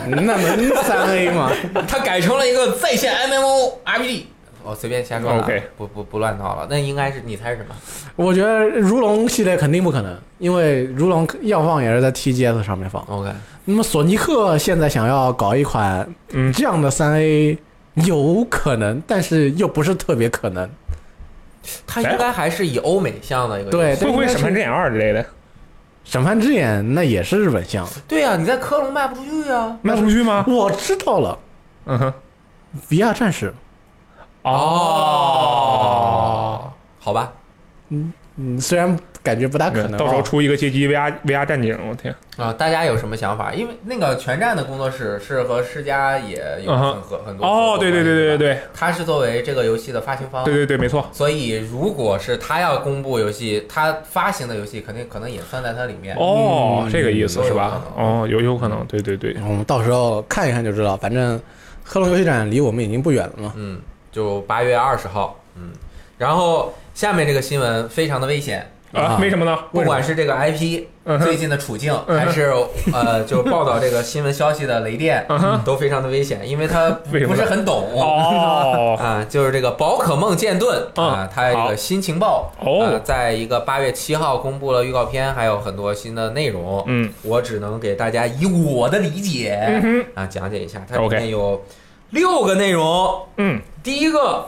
[0.08, 1.52] 那能三 A 吗？
[1.88, 4.26] 它改成了一个在线 MMO RPG。
[4.64, 6.68] 我随便瞎说的不不不乱套了。
[6.70, 7.76] 那应该是你猜是什么？
[8.16, 13.04] 我觉得如龙系列肯定不可能，因为如龙要放也是在 TGS 上面放。
[13.08, 13.30] OK，
[13.66, 17.58] 那么索尼克现在想要搞一款嗯，这样的三 A，
[18.06, 20.68] 有可能，但是又不是特别可能。
[21.86, 25.24] 它应该还是以欧美向的一个对会不会审判之眼二之类的
[26.06, 29.78] 审判之眼那也是日本向，对呀、你在科隆卖不出去啊。
[29.82, 30.46] 卖不出去吗？
[30.48, 31.38] 我知道了
[31.86, 32.14] 嗯哼，
[32.88, 33.52] 比亚战士，
[34.44, 34.52] 哦，
[37.00, 37.34] 好吧，
[37.90, 43.52] 嗯嗯，虽然感觉不大可能、啊，到时候出一个街机 VR VR 战警，我天，啊，大家有什么想法？
[43.54, 56.16] 因为那个全站的工作室是和世嘉也有很合很多哦，对对对对对对他是作为这个游戏的发行方，对对对，没错，所以如果是他要公布游戏，他发行的游戏肯定可能也算在它里面。
[56.18, 57.82] 哦，嗯这个意思是吧？
[57.98, 60.96] 哦，有有可能，对对对，我们到时候看一看就知道。
[60.98, 61.42] 反正
[61.84, 63.54] 科隆游戏展离我们已经不远了嘛。
[63.56, 65.72] 嗯，就八月二十号，嗯，
[66.18, 69.58] 然后下面这个新闻非常的危险，啊啊，为什么呢？
[69.72, 70.84] 不管是这个 IP
[71.24, 72.52] 最近的处境，嗯还是
[72.94, 77.90] 呃，就报道这个新闻消息的雷电嗯，都非常的危险，因为他 不是很懂。
[77.94, 86.84] 哦， 啊，就是这个宝可梦剑盾啊嗯，它这个新情报哦呃在一个八月七号公布了预告片，还有很多新的内容。
[86.88, 91.64] 嗯，我只能给大家以我的理解嗯，啊讲解一下，它里面有
[92.12, 93.22] 六个内容。
[93.38, 94.48] 嗯，第一个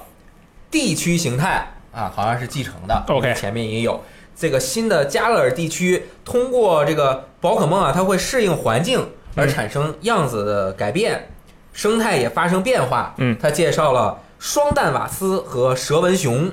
[0.71, 3.03] 地区形态啊，好像是继承的。
[3.09, 3.99] OK 前面也有
[4.39, 11.29] 这个新的加勒尔地区，通过这个宝可梦啊，它会适应环境而产生样子的改变，
[11.73, 13.15] 生态也发生变化。
[13.17, 16.51] 嗯他介绍了双蛋瓦斯和蛇纹熊。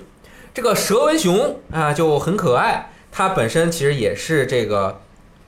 [0.55, 5.01] 这个蛇纹熊啊就很可爱，它本身其实也是这个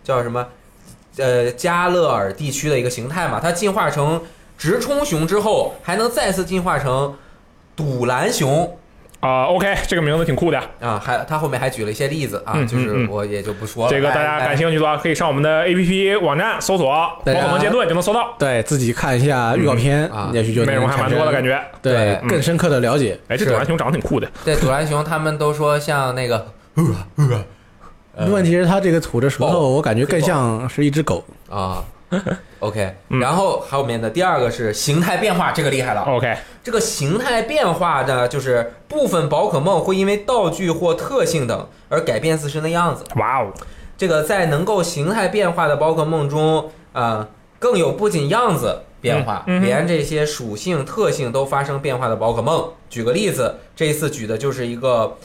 [0.05, 0.47] 叫什么
[1.17, 4.21] 呃加勒尔地区的一个形态嘛，它进化成
[4.59, 7.17] 直冲熊之后，还能再次进化成
[7.75, 8.77] 堵蓝熊
[9.27, 10.59] 啊、o k 这个名字挺酷的。
[10.81, 13.91] 啊，还他后面还举了一些例子啊，嗯就是我也就不说了。
[13.91, 16.87] 这个大家哎感兴趣的话，可以上我们的 APP 网站搜索
[17.25, 17.41] “对啊。
[17.41, 20.31] 宝可梦剑盾”就能搜到，对自己看一下预告片，嗯啊。
[20.33, 23.19] 也许就内容还蛮多的感觉，对更深刻的了解。
[23.29, 24.31] 哎，这朵蓝熊长得挺酷的。
[24.45, 26.47] 对朵蓝熊，他们都说像那个
[28.17, 29.51] 呃问题是它这个吐着舌哦。
[29.51, 31.25] 头，我感觉更像是一只狗。
[31.51, 31.83] 啊
[32.61, 36.03] OK，嗯然后后面的第二个是形态变化，这个厉害了。
[36.03, 43.05] OK，这个形态变化呢，就是部分宝可梦会因为道具或特性等而改变自身的样子。
[43.17, 43.53] 哇哦，
[43.99, 52.71] 这个在能够形态变化的宝可梦中，啊，更有不仅样子变化，连这些属性特性都发生变化的宝可梦。
[52.89, 55.17] 举个例子，这一次举的就是一个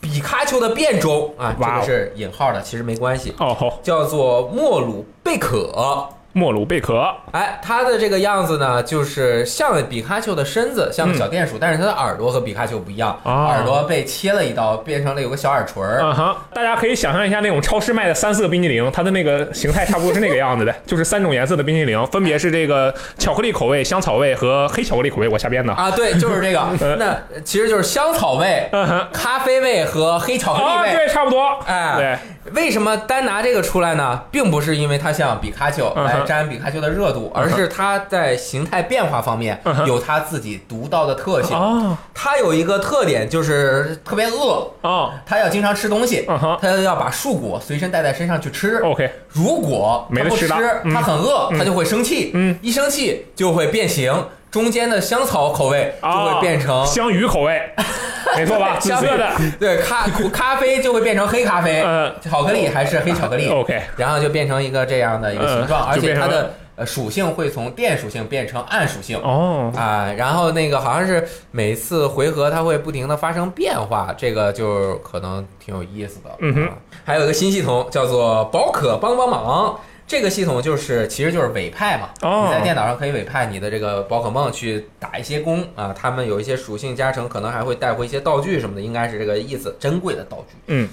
[0.00, 3.54] 比卡丘的变种啊，这个是引号的，其实没关系，哦。
[3.54, 6.08] 好，叫做莫鲁贝可。
[6.36, 16.00] 莫鲁贝壳，哎，它的这个样子呢，就是像比卡丘的身子，像个小电鼠，但是它的耳朵和比卡丘不一样，啊耳朵被切了一刀，变成了有个小耳垂儿。
[16.02, 25.72] 嗯哼，大家可以想象一下那种超市卖的三色冰激凌，它的那个形态差不多是那个样子的， 就是三种颜色的冰激凌，分别是这个巧克力口味、香草味和黑巧克力口味，我瞎编的。
[25.72, 26.60] 啊，对，就是这个。
[27.00, 28.68] 那其实就是香草味、
[29.10, 30.92] 咖啡味和黑巧克力啊，味。
[30.92, 31.48] 对，差不多。
[31.66, 32.20] 哎，
[32.52, 34.22] 为什么单拿这个出来呢？
[34.30, 41.56] 并不是因为它像比卡丘来沾比卡丘的热度，而是它在形态变化方面有它自己独到的特，性。
[41.56, 41.96] 哦。
[42.14, 45.12] 它有一个特点就是特别饿，哦。
[45.24, 46.26] 它要经常吃东西
[46.60, 48.76] 它要把树果随身带在身上去吃。
[48.78, 50.58] ，OK，如果它不吃它
[51.02, 51.58] 很饿，嗯。
[51.58, 54.12] 它就会生气，嗯，一生气就会变形，
[54.56, 57.60] 中间的香草口味就会变成哦香芋口味，
[58.34, 58.78] 没错吧？
[58.78, 69.20] 紫香色的，对咖 咖啡就会变成黑咖啡，嗯巧克力还是黑巧克力，， OK，然后就变成一个这样的一个形状，嗯而且它的呃属性会从电属性变成暗属性。
[69.22, 76.30] 哦，啊，然后那个好像是每次回合它会不停的发生变化，这个就可能挺有意思的。
[76.40, 76.66] 嗯
[77.04, 90.56] 还有一个新系统叫做宝可帮帮忙，这个系统就是其实就是委派嘛，哦你在电脑上可以委派你的这个宝可梦去打一些工啊，他们有一些属性加成，可能还会带回一些道具什么的，应该是这个意思，珍贵的道具。
[90.68, 90.88] 嗯，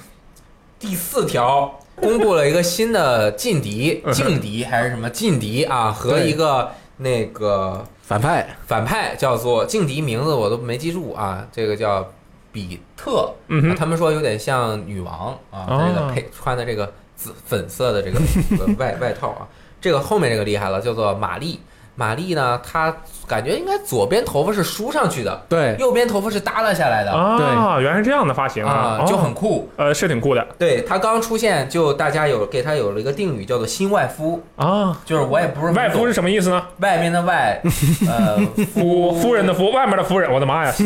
[0.79, 12.11] 第四条公布了一个新的劲敌劲敌还是什么劲敌啊，和一个那个反派反派叫做劲敌，名字我都没记住啊，这个叫
[12.51, 16.91] 比特，嗯他们说有点像女王啊，这个配穿的这个
[17.23, 19.47] 紫粉色的这个外外套啊，
[19.79, 21.57] 这个后面这个厉害了，叫做玛丽。
[21.95, 22.95] 玛丽呢，她
[23.27, 29.69] 感觉应该左边头发是梳上去的，对右边头发是耷拉下来的啊，原来是这样的发型啊，就哦很酷。
[29.75, 34.97] 呃是挺酷的对她刚出现，就大家有给她有了一个定语，叫做新外夫，啊。
[35.05, 36.63] 就是我也不是外夫是什么意思呢？
[36.79, 37.61] 外面的外，
[38.07, 38.37] 呃，
[38.73, 40.73] 夫夫人的夫，外面的夫人，我的妈呀！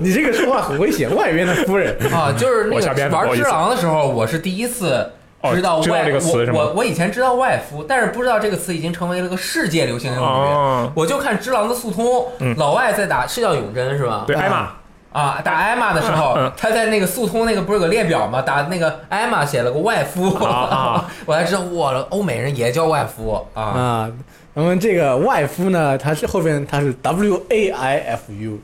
[0.00, 1.96] 你这个说话很危险，外边的夫人。
[2.12, 5.10] 啊，就是那个玩只狼的时候，我是第一次哦
[5.52, 10.24] 知道外，知道这个词是吗我我我以前知道外敷，但是不知道这个词已经成为了个世界流行用语。
[10.24, 14.24] 哦，我就看只狼的速通，嗯老外在打是叫永贞是吧？
[14.26, 14.70] 对，艾玛，
[15.12, 18.40] 啊，打艾玛的时候，嗯他在那个速通那个不是有个列表吗？
[18.40, 23.62] 打那个艾玛写了个外夫，啊啊 我才知道哇，欧美人也叫外敷啊。
[23.62, 24.10] 啊，
[24.54, 28.58] 那么这个外敷呢，它是后边它是 W A I F U，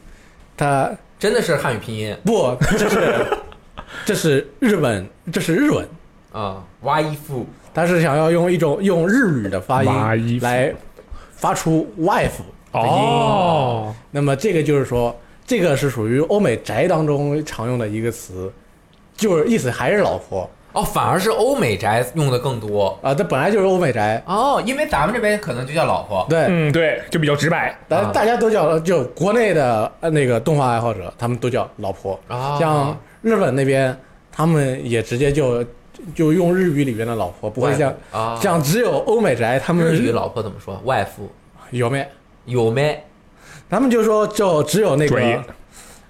[0.56, 3.26] 它真的是汉语拼音不，这是
[4.06, 5.86] 这是日本，这是日文，
[6.32, 10.74] 啊，哇伊夫它是想要用一种用日语的发哇衣服音来
[11.32, 12.84] 发出 wife 的音。
[12.84, 15.14] 哦，那么这个就是说，
[15.46, 18.52] 这个是属于欧美宅当中常用的一个词，
[19.16, 26.24] 就是意思还是老婆哦，反而是欧美宅用的更多啊，这本来就是欧美宅，哦，因为咱们这边可能就叫老婆。
[26.30, 26.46] 对。
[26.48, 27.76] 嗯，对，就比较直白。
[27.88, 32.16] 大啊大家都叫，就国内的呃那个动画爱好者，他们都叫老婆。
[32.28, 33.96] 啊像日本那边，
[34.30, 35.64] 他们也直接就
[36.14, 40.80] 就用日语里边的老婆，不会像啊，像只有欧美宅，他们日语老婆怎么说？
[40.84, 41.30] 外夫
[41.70, 42.06] 有没？
[42.46, 43.02] 有没？
[43.68, 45.44] 他们就说就只有那个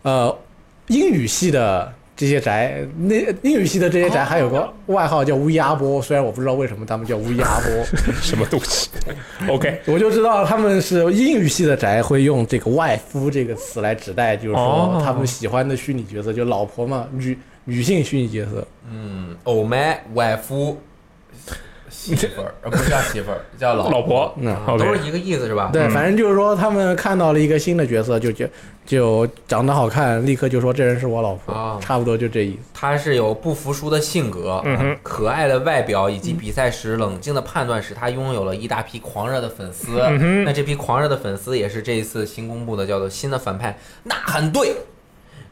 [0.03, 0.39] 呃
[0.87, 7.85] 英语系的这些宅，那英语系的这些宅哦还有个外号叫乌鸦波，虽然我不知道为什么他们叫乌鸦波，
[8.23, 8.89] 什么东西
[9.49, 17.37] ？OK， 我就知道他们是英语系的宅会用这个外夫这个词来指代，就是说哦他们喜欢的虚拟角色，就老婆嘛，女
[17.71, 18.67] 女性虚拟角色。
[18.91, 20.77] 嗯，欧麦外夫
[21.89, 25.71] 媳妇儿， 呃，不是叫媳妇儿，叫老老婆嗯啊 OK 都是一个意思是吧？
[25.73, 28.47] 对，嗯反正就是说他们看到了一个新的角色，就就
[28.87, 32.59] 就长得好看，立刻就说这人是我老婆，啊差不多就这意思。
[32.75, 40.01] 他是有不服输的性格，嗯哼可爱的外表，以及比赛时冷静的判断，使他拥有了一大批狂热的粉丝。
[40.01, 44.75] 嗯哼那这批狂热的粉丝也是这一次新公布的叫做新的反派呐喊队。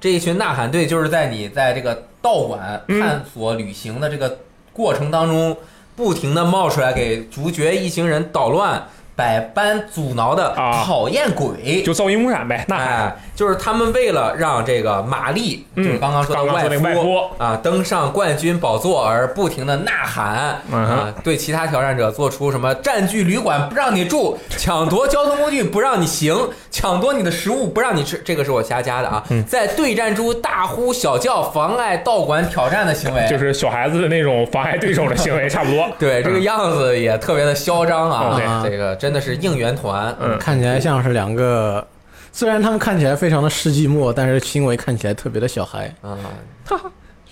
[0.01, 3.01] 这一群呐喊队就是在你在这个道馆嗯。
[3.01, 4.39] 探索旅行的这个
[4.73, 5.57] 过程当中，
[5.97, 8.87] 不停的冒出来给主角一行人捣乱、
[9.19, 10.85] 百般阻挠的啊。
[10.87, 11.83] 讨厌鬼。
[11.83, 26.37] 就噪音污染呗，那哎，就是他们为了让这个玛丽，嗯就是刚刚说的外夫啊登上冠军宝座而不停的呐喊嗯啊，对其他挑战者做出什么占据旅馆不让你住，抢夺交通工具不让你行，
[26.71, 29.45] 抢夺你的食物不让你吃，这个是我瞎加的啊，嗯。
[29.45, 35.89] 在对战中大呼小叫，妨碍道馆挑战的行为，就是小孩子的那种妨碍对手的行为， 差不多。
[35.99, 40.39] 对这个样子也特别的嚣张啊这个真的是应援团，嗯。
[40.39, 41.87] 看起来像是两个，
[42.33, 45.93] 虽然他们看起来非常的世纪末，但是行为看起来特别的小孩。
[46.03, 46.17] 啊，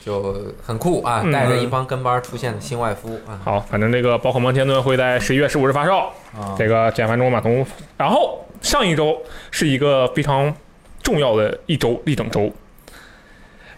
[0.04, 1.32] 就很酷啊，嗯。
[1.32, 5.98] 带着一帮跟班出现的新外夫啊，好，反正这个宝可梦天尊会在十一月十五日发售，
[6.38, 6.54] 啊。
[6.58, 7.66] 这个简繁中马童。
[7.96, 9.16] 然后上一周
[9.50, 10.54] 是一个非常
[11.02, 12.50] 重要的一周一整周，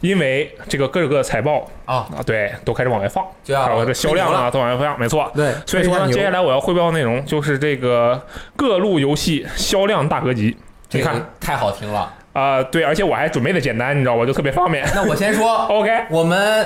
[0.00, 5.30] 因为这个各个财报啊，啊，对，都开始往外放，就要还有这销量啊都往外放，没错。
[5.34, 8.20] 对，所以说接下来我要汇报的内容就是这个
[8.56, 10.56] 各路游戏销量大合集。
[10.90, 12.14] 你看太好听了。
[12.34, 14.86] 啊、对，而且我还准备的简单，你知道吧，就特别方便。
[14.94, 16.64] 那我先说， OK，我们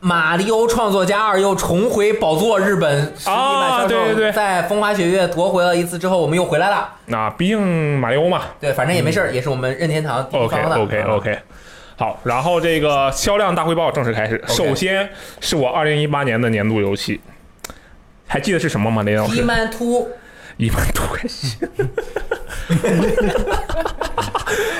[0.00, 6.88] 马里欧创作家二又重回宝座日本实体版啊销售，对对对在风花雪月夺回了一次之后，我们又回来了。
[7.06, 10.76] 那毕竟马里欧嘛，对，反正也没事儿，也是我们任天堂第一 OK 方的。
[10.82, 11.38] OK 啊 OK，
[12.02, 14.42] 好，然后这个销量大汇报正式开始。
[14.48, 15.08] 首先
[15.40, 17.20] 是我二零一八年的年度游戏，
[18.26, 19.04] 还记得是什么吗？
[19.04, 19.42] 雷老伊师？
[19.42, 20.10] 曼突
[20.56, 21.68] 一万多块钱。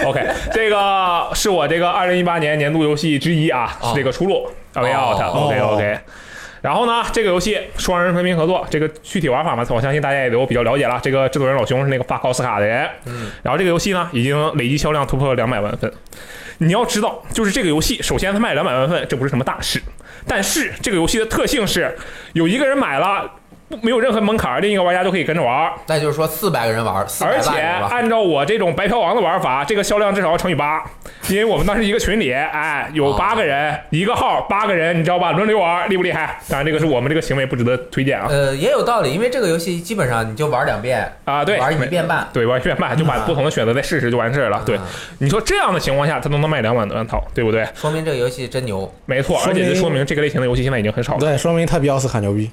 [0.05, 6.01] OK，这个是我这个二零一八年年度游戏之一啊，哦是这个出路 Way out OK OK。
[6.63, 10.99] 然后呢，这个游戏双人分屏合作，这个具体玩法嘛，我相信大家也都比较了解了。
[11.03, 15.93] 这个制作人老兄是那个发奥斯卡的人，嗯，然后这个游戏呢，已经累计销量突破了两百万份。
[16.59, 19.83] 你要知道，就是这个游戏，首先它卖两百万份，这不是什么大事，
[20.29, 21.93] 但是这个游戏的特性是，
[22.35, 23.42] 有一个人买了，不
[23.81, 25.73] 没有任何门槛，另一个玩家都可以跟着玩。
[25.87, 27.51] 那就是说四百个人玩，而且。
[27.91, 30.83] 按照我这种白嫖王的玩法，这个销量至少要乘以八，
[31.29, 35.33] 因为我们当时一个群里，哎，有八个人，一个号八个人，你知道吧？
[35.33, 36.39] 轮流玩，厉不厉害？
[36.49, 41.45] 当然，这个是我们这个行为不值得推荐啊呃，也有道理，因为这个游戏基本上你就玩两遍，啊！
[41.45, 42.29] 对，玩一遍半。
[42.33, 44.63] 对，玩一遍半就把啊不同的选择再试试就完事了。
[44.65, 44.83] 对啊，
[45.19, 47.67] 你说这样的情况下，它都能卖两万多万套，对不对？
[47.75, 48.93] 说明这个游戏真牛。
[49.07, 51.21] 没错，而且就说明这个类型的游戏现在已经很少了。
[51.21, 52.51] 对，说明他比奥斯卡牛逼。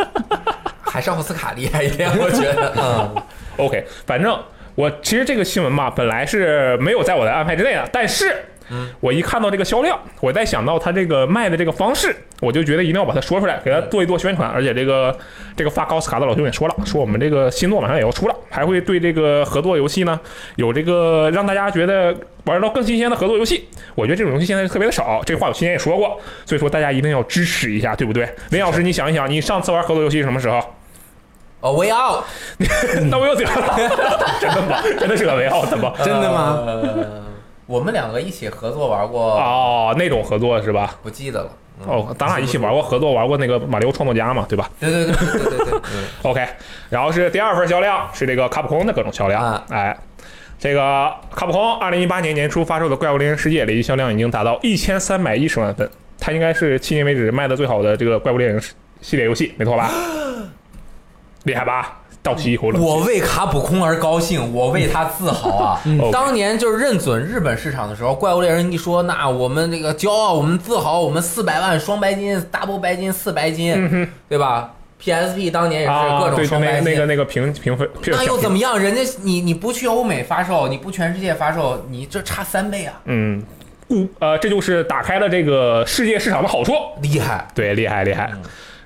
[0.82, 2.72] 还是奥斯卡厉害一点，我觉得。
[2.76, 3.22] 嗯
[3.56, 4.38] ，OK，反正
[4.74, 8.34] 我其实这个新闻吧，本来是没有在我的安排之内的，但是。
[8.74, 14.48] 嗯我一看到这个销量，我再想到他这个卖的这个方式，我就觉得一定要把它说出来，给他做一做宣传。
[14.48, 15.14] 而且这个
[15.54, 20.18] 这个发奥斯卡的老兄也说了，说我们这个新作马上也要出了，还会对这个合作游戏呢
[20.56, 23.68] 有这个让大家觉得玩到更新鲜的合作游戏。
[23.94, 28.28] 我觉得这种游戏现在特别的少，这话我之前也说过，所以说大家一定要支持一下，对不对？
[28.50, 30.60] 林老师，你想一想，你上次玩合作游戏是什么时候？
[31.60, 32.24] 哦，Way Out，
[33.08, 33.76] 那我又怎么了？
[34.40, 34.82] 真的吗？
[34.98, 35.92] 真的是个维奥的吗？
[35.98, 37.22] 真的吗呃，
[37.66, 40.96] 我们两个一起合作玩过，哦，那种合作是吧？
[41.02, 41.50] 不记得了。
[41.80, 45.80] 嗯哦，咱俩一起玩过合作，玩过那个马里奥创作家嘛，对吧对对对对对对对。
[45.94, 46.04] 嗯？
[46.30, 46.46] OK，
[46.90, 49.96] 然后是第二份销量是这个卡普空的各种销量，啊哎，
[50.62, 58.62] 这个卡普空二零一八年年初发售的《怪物猎人世界》累计销量已经达到一千三百一十万份，它应该是迄今为止卖的最好的这个怪物猎人
[59.00, 59.90] 系列游戏，没错吧？
[61.42, 61.98] 厉害吧？
[62.22, 62.86] 倒吸一口冷气。
[62.86, 65.82] 我为卡普空而高兴，我为他自豪啊！
[66.12, 76.84] 当年就是认准日本市场的时候，怪物猎人一说，那我们这个骄傲，我们自豪，我们四百万双白金，double 白金，四白金，对吧？PSP 当年也是各种对，就双白金。
[76.84, 78.56] 那那个那个评评分，那又怎么？
[78.56, 78.78] 么样？
[78.78, 83.00] 人家你你不去欧美发售，你不全世界发售，你这差三倍啊！
[83.06, 83.42] 嗯，
[83.88, 86.72] 故呃，这就是打开了这个世界市场的好处。
[87.02, 88.42] 厉害，对，厉害厉害嗯。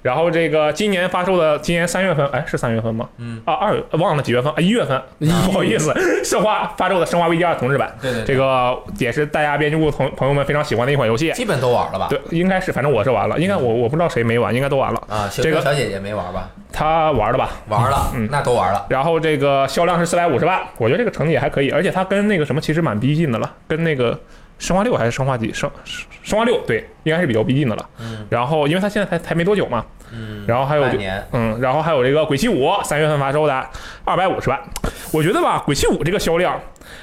[0.06, 3.08] 然后这个今年发售的，今年三月份，哎，是三月份吗？
[3.18, 5.92] 嗯，啊，二月忘了几月份啊，一月份， 不好意思，
[6.24, 11.32] 生化发售的《生化危机二》同志版，对对对这个也是大家编辑部同朋友们非常喜欢的一款游戏。
[11.32, 12.06] 基本都玩了吧？
[12.08, 15.02] 对，应该是，反正我是玩了，应该我我不知道谁没玩，应该都玩了。
[15.08, 16.50] 啊，这个小姐姐没玩吧？
[16.72, 17.50] 她玩了吧？
[17.68, 18.86] 玩了，嗯那都玩了。
[18.88, 24.16] 然后这个销量是四百五十万，我觉得这个成绩也还可以，而且它跟那个什么其实蛮逼近的了，跟那个
[24.58, 25.52] 生化六还是生化几？
[25.52, 25.70] 生
[26.22, 27.88] 生化六对，应该是比较逼近的了。
[28.00, 30.84] 嗯然后因为它现在才才没多久嘛，嗯，然后还有
[31.32, 33.66] 嗯，然后还有这个《鬼泣五》三月份发售的，
[34.04, 34.58] 二百五十万。
[35.12, 36.60] 我觉得吧，《鬼泣五》这个销量，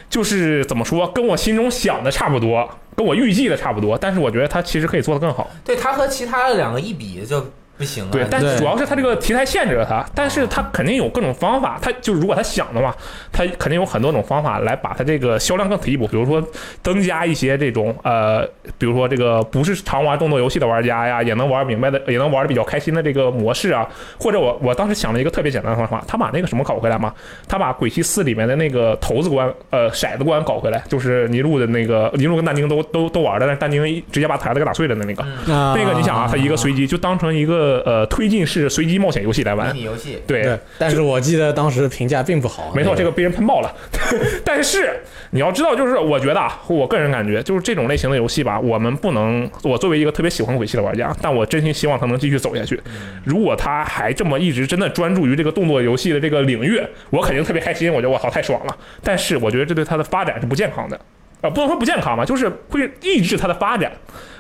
[0.10, 3.98] 就是怎么说，跟我心中想的差不多，跟我预计的差不多。
[3.98, 5.50] 但是我觉得它其实可以做得更好。
[5.64, 7.52] 对它和其他的两个一比就
[7.84, 8.12] 不行了。
[8.12, 11.78] 对，但对主要是他这个题材限制了他，但是他肯定有各种方法。
[11.82, 12.96] 他就如果他想的话，
[13.32, 16.08] 他肯定有很多种方法来把他这个销量更提一步。
[16.08, 16.42] 比如说
[16.82, 23.88] 增加一些这种呃，比如说这个不是常玩动作游戏的玩家呀，也能玩明白的， 也能玩的比较开心的这个模式啊。
[24.18, 27.14] 或者我我当时想了一个特别简单的方法，他把那个什么搞回来嘛，
[27.48, 35.24] 他把《鬼泣四》里面的那个骰子关呃骰子关搞回来，就是尼禄的那个尼禄跟但丁都都都玩的，但是但丁直接把台子给打碎了的那个。
[35.48, 42.72] 那那个你想啊，他一个随机就当成一个呃推进式随机冒险游戏来玩迷，你游戏，对，但是我记得当时评价并不好。
[42.76, 43.74] 没错，这个被人喷爆了。
[44.44, 45.00] 但是
[45.32, 52.80] 你要知道，就是我觉得啊，我个人感觉，就是这种类型的游戏吧，我们不能，我作为一个特别喜欢鬼泣的玩家，但我真心希望他能继续走下去。
[53.24, 58.78] 如果他还这么一直真的专注于这个动作游戏的这个领域，我肯定特别开心，我觉得我操太爽了。
[59.04, 61.00] 但是我觉得这对他的发展是不健康的。
[61.44, 63.92] 啊，不能说不健康吧，就是会抑制它的发展。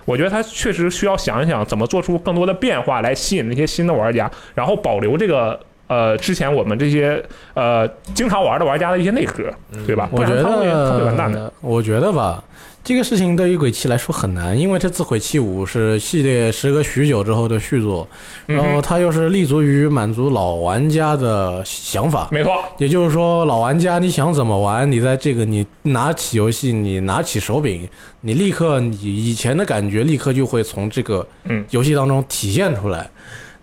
[0.06, 7.24] 我觉得它确实需要想一想怎么做出更多的变化来吸引那些新的玩家，然后保留这个呃之前我们这些
[7.54, 9.44] 呃经常玩的玩家的一些内核，
[9.86, 10.10] 对吧？
[10.12, 11.52] 我觉不然它会完蛋的。
[11.62, 12.44] 我觉得吧，
[12.84, 18.06] 这个事情对于鬼泣来说很难，因为这次鬼泣五是系列时隔许久之后的续作，
[18.48, 22.28] 嗯然后，它又是立足于满足老玩家的想法。
[22.30, 27.88] 没错，也就是说，老玩家你想怎么玩，你在这个你拿起游戏，你拿起手柄，
[28.20, 33.10] 你立刻你以前的感觉立刻就会从这个嗯游戏当中体现出来。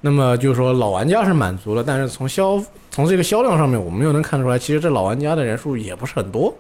[0.01, 2.59] 那么就是说，老玩家是满足了，但是从销
[2.91, 6.55] 从这个销量上面，我们又能看出来，其实这老玩家的人数也不是很多。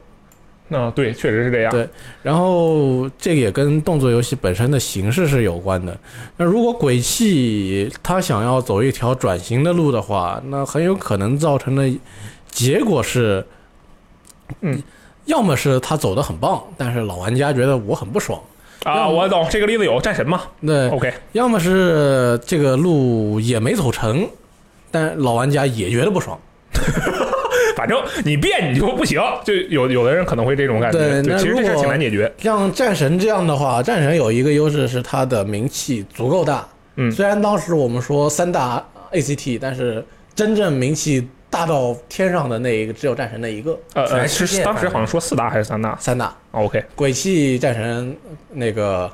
[0.72, 1.72] 那、对，确实是这样。
[1.72, 1.86] 对
[2.22, 5.98] 然后这个也跟动作游戏本身的形式是有关的。
[6.36, 11.90] 那如果鬼泣他想要走一条转型的路的话，那很有可能造成的
[12.48, 13.44] 结果是，
[14.60, 14.80] 嗯，
[15.24, 18.40] 要么是他走的很棒，但是老玩家觉得我很不爽，
[18.84, 24.24] 啊，我懂这个例子有战神嘛对，？OK，要么是这个路也没走成，
[24.92, 26.38] 但老玩家也觉得不爽。
[27.76, 30.98] 反正你变你就不行，就有有的人可能会这种感觉。
[30.98, 32.30] 对那其实这事儿挺难解决。
[32.38, 36.66] 像战神这样的话，战神有一个优势是它的名气足够大。
[36.96, 40.04] 嗯虽然当时我们说三大 ACT，但是
[40.34, 43.78] 真正名气大到天上的那一个只有战神那一个。
[43.94, 48.14] 呃呃，是当时好像说四大还是三大三大？OK，鬼泣、战神、
[48.52, 49.10] 那个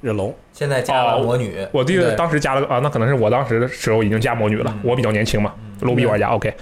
[0.00, 6.28] 忍龙，现在加了哦魔女，我记得当时加了个啊，那可能是我当时的时候已经加魔女了，嗯我比较年轻嘛，low 逼玩家。
[6.28, 6.54] OK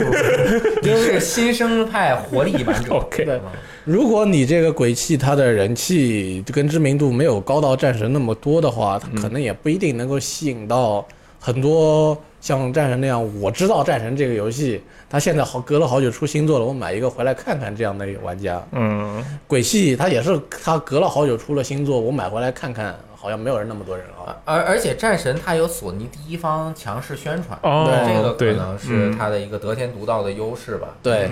[0.82, 2.94] 就是新生派活力版主。
[2.94, 3.40] OK，对
[3.84, 11.06] 如果你这个鬼泣它的人气跟知名度没有高到战神那么多的话，它可能也不一定能够吸引到
[11.38, 18.62] 很多像战神那样，我知道战神这个游戏，它现在好隔了好久出新作了，我买一个回来看看这样的玩家。
[18.72, 24.34] 嗯，鬼泣它也是，它隔了好久出了新作，我买回来看看，好像没有人那么多人啊。
[24.44, 30.88] 而而且战神它有索尼第一方强势宣传，哦，这个可能是嗯它的一个得天独厚的优势吧。
[31.02, 31.30] 对，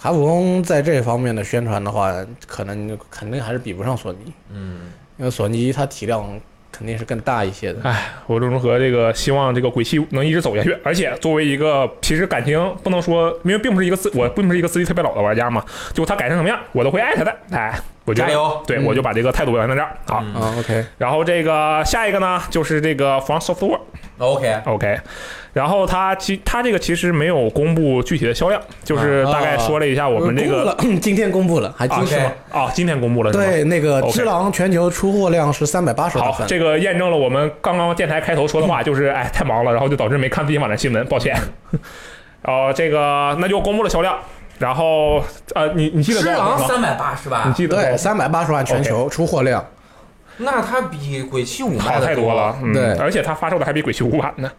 [0.00, 2.14] 卡普空在这方面的宣传的话，
[2.46, 6.38] 可能肯定还是比不上索尼，嗯，因为索尼它体量
[6.70, 7.80] 肯定是更大一些的。
[7.84, 15.64] 唉，我中和这个希望这个鬼泣能一直走下去，而且作为一个其实感情不能说，因为并不是一个资，我并不是一个资历特别老的玩家嘛，
[15.94, 17.34] 就他改成什么样，我都会爱他的。
[17.50, 18.62] 哎，我觉得加油！
[18.66, 19.90] 对，嗯我就把这个态度表现在这儿。
[20.06, 23.80] 好，嗯啊，OK，然后这个下一个呢，就是这个 From Software。
[24.18, 24.98] OK，OK，
[25.52, 32.32] 然后它其它这个其实没有公布具体的销量，就是大概说了一下我们这个公布了， 今天公布了，还啊惊喜吗？
[32.50, 33.32] 啊，今天公布了？
[33.32, 36.46] 对，那个《只狼》全球出货量是三百八十万好，份。
[36.46, 41.36] 这个验证了我们刚刚电台开头说的话， 就是哎太忙了，然后就导致没看最新网站新闻，抱歉。
[42.44, 44.16] 哦，这个那就公布了销量，
[44.58, 45.22] 然后
[45.54, 46.56] 呃，你你记得只多少吗？
[46.58, 47.42] 狼三百八是你吧？
[47.44, 49.64] 对，记得多少三百八十万全球出货量。
[50.38, 54.50] 那它比鬼泣五卖好的太多了，嗯，对而且它发售的还比鬼泣五晚呢，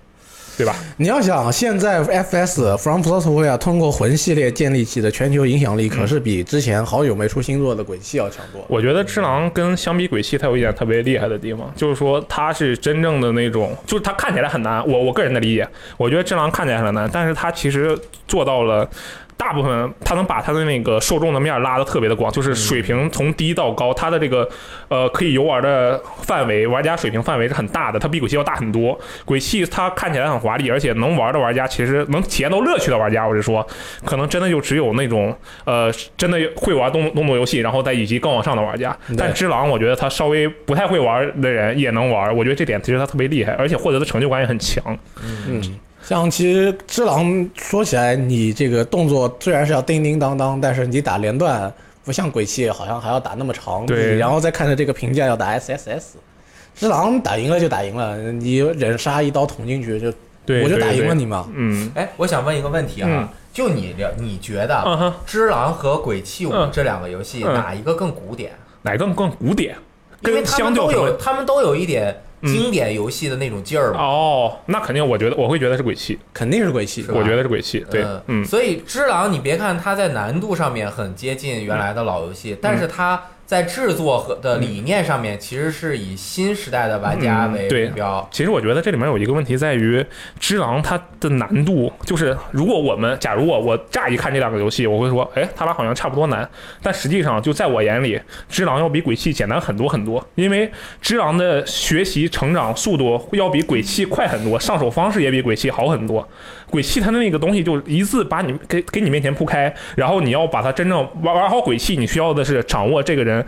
[0.57, 0.73] 对吧？
[0.97, 8.65] 你要想，现在 FS From Software 通过魂系列建立起的全球影响力，可是比之前好久没出新作的鬼泣要强多。
[8.67, 14.83] 我觉得只狼跟相比鬼泣，它有一点特别厉害的地方，就是说它是真正的那种，就是它看起来很难。
[14.87, 17.95] 我我个人的理解，我觉得只狼看起来很难，但是它其实
[18.27, 18.89] 做到了
[19.38, 24.49] 大部分它能把它的那个受众的面拉得特别的广，就是水平从低到高，它的这个
[24.89, 28.99] 呃可以游玩的范围，玩家水平范围是很大的，它比鬼泣要大很多。
[29.23, 33.65] 鬼泣它看起来很华丽，而且能玩的玩家其实能体验到乐趣的玩家，我是说，
[34.03, 35.33] 可能真的就只有那种
[35.65, 38.97] 呃真的会玩动动作游戏，然后再以及更往上的玩家。
[39.15, 44.97] 但只狼，我觉得他稍微不太会玩的人也能玩，我觉得这点其实他特别厉害，而且获得的成就感也很强。
[45.23, 45.61] 嗯，
[46.08, 51.70] 像其实只狼说起来，你这个动作虽然是要叮叮当当，但是你打连段
[52.05, 56.16] 不像鬼泣好像还要打那么长，对然后再看着这个评价要打 SSS，
[56.74, 60.14] 只狼打赢了就打赢了，你忍杀一刀捅进去就
[60.45, 61.14] 对，我就打赢了。
[61.14, 61.45] 你嘛。
[61.53, 68.53] 嗯哎，我想问一个问题啊，嗯就你了，你觉得嗯哼，《只狼》和《鬼泣五》嗯这两个游戏嗯哪一个更古典？
[68.82, 69.76] 哪个更古典？
[70.22, 73.99] 跟因为他们都有，他们都有一点嗯经典游戏的那种劲儿嘛。
[73.99, 77.15] 哦，那肯定，我觉得我会觉得是鬼泣，肯定是鬼泣是，吧？
[77.17, 77.85] 我觉得是鬼泣。
[77.89, 88.27] 对，嗯，所以《只狼》你别看它在难度上面很接近原来的老游戏，但是它在制作和的理念上面其实是以新时代的玩家为目标。
[88.29, 90.01] 其实我觉得这里面有一个问题在于，
[90.37, 96.47] 《只狼》它的难度就是，如果我们假如我我乍一看这两个游戏，我会说，哎，他俩好像差不多难，
[96.83, 98.17] 但实际上就在我眼里，
[98.49, 100.67] 《只狼》要比《鬼泣》简单很多很多，因为
[101.01, 106.27] 《只狼》的学习成长速度要比《鬼泣》快很多，上手方式也比《鬼泣》好很多。
[106.70, 113.45] 鬼泣它的那个东西就一次把你给给你面前铺开，然后你要把它真正玩玩好鬼泣，你需要的是掌握这个人。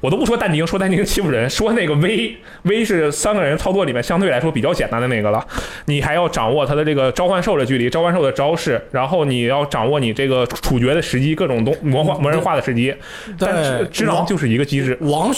[0.00, 5.46] 我都不说但丁，说但丁欺负人，说那个 V V 是三个人操作里面相对来说比较简单的那个了。
[5.84, 12.92] 你还要掌握他的这个召唤兽的距离、召唤兽的招式，然后你要掌握你这个处决的时机，各种东魔化魔人化的时机。
[13.38, 15.32] 但只狼就是一个机制，往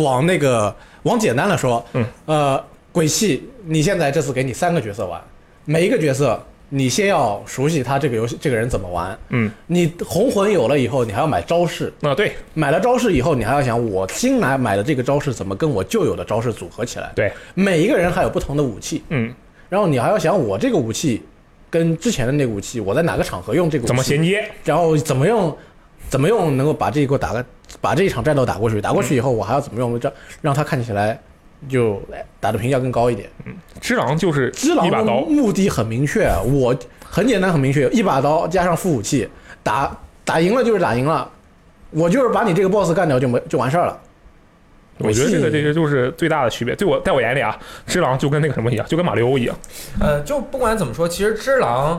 [0.00, 0.72] 往那个
[1.02, 5.20] 往简单了说，嗯，呃，鬼泣，你现在这次给你三个角色玩，
[5.64, 6.40] 每一个角色
[6.76, 12.32] 你先要熟悉他这个游戏这个人怎么玩，嗯，你红魂有了以后，你还要买招式，啊对。
[12.52, 19.32] 买了招式以后，你还要想我新来买的这个招式怎么跟我旧有的招式组合起来，对，每一个人还有不同的武器，嗯，
[19.68, 21.22] 然后你还要想我这个武器
[21.70, 24.44] 跟之前的那个武器，我在哪个场合用这个武器，怎么衔接？
[24.64, 25.56] 然后怎么用，
[26.08, 27.44] 怎么用能够把这一个打个，
[27.80, 30.12] 把这一场战斗打过去，打过去以后，我还要怎么用，让
[30.42, 31.16] 让他看起来
[31.68, 33.28] 就哎打的评价更高一点。
[33.46, 39.28] 嗯只狼就是只狼一把刀，目的很明确，我很简单很明确，一把刀加上副武器，
[39.62, 39.94] 打
[40.24, 41.30] 打赢了就是打赢了，
[41.90, 44.00] 我就是把你这个 boss 干掉就没就完事儿了。
[44.98, 46.74] 我觉得这个这个个就是最大的区别。
[46.76, 49.54] 对我在我眼里啊，只狼就跟那个什么一样，就跟马里欧一样。
[50.00, 51.98] 呃，就不管怎么说，其实《只狼》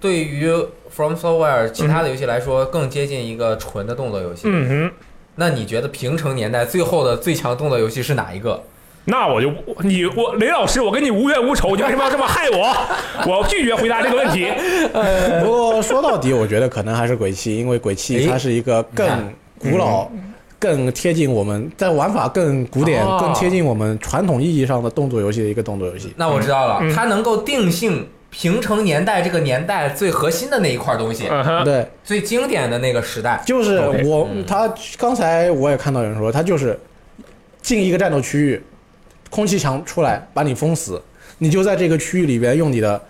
[0.00, 0.48] 对于
[0.90, 4.42] From Software 其他的游戏来说，更接近一个纯的动作游戏。
[4.44, 4.92] 嗯哼。
[5.36, 8.62] 那你觉得平成年代最后的最强动作游戏是哪一个？
[9.06, 12.74] 那我就你我雷老师，我跟你无冤无仇，你为什么要这么害我？
[13.30, 14.46] 我拒绝回答这个问题。
[15.44, 19.06] 不过说到底，我觉得可能还是鬼泣，因为鬼泣它是一个更
[19.58, 20.08] 古老、
[20.58, 26.14] 更贴近我们在玩法更古典、哦更贴近我们传统意义上的动作游戏的一个动作游戏。
[26.16, 31.28] 那我知道了，嗯它能够定性平成年代这个年代最核心的那一块东西，
[31.64, 33.40] 对，最经典的那个时代。
[33.46, 34.44] 就是我嗯。
[34.44, 36.76] 他刚才我也看到有人说，他就是
[37.62, 38.60] 进一个战斗区域，
[39.30, 41.00] 空气墙出来把你封死，
[41.38, 43.00] 你就在这个区域里边用你的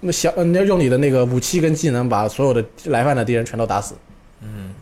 [0.00, 3.94] 那小呃用你的那个武器跟技能把所有的来犯的敌人全都打死。
[4.40, 4.74] 嗯。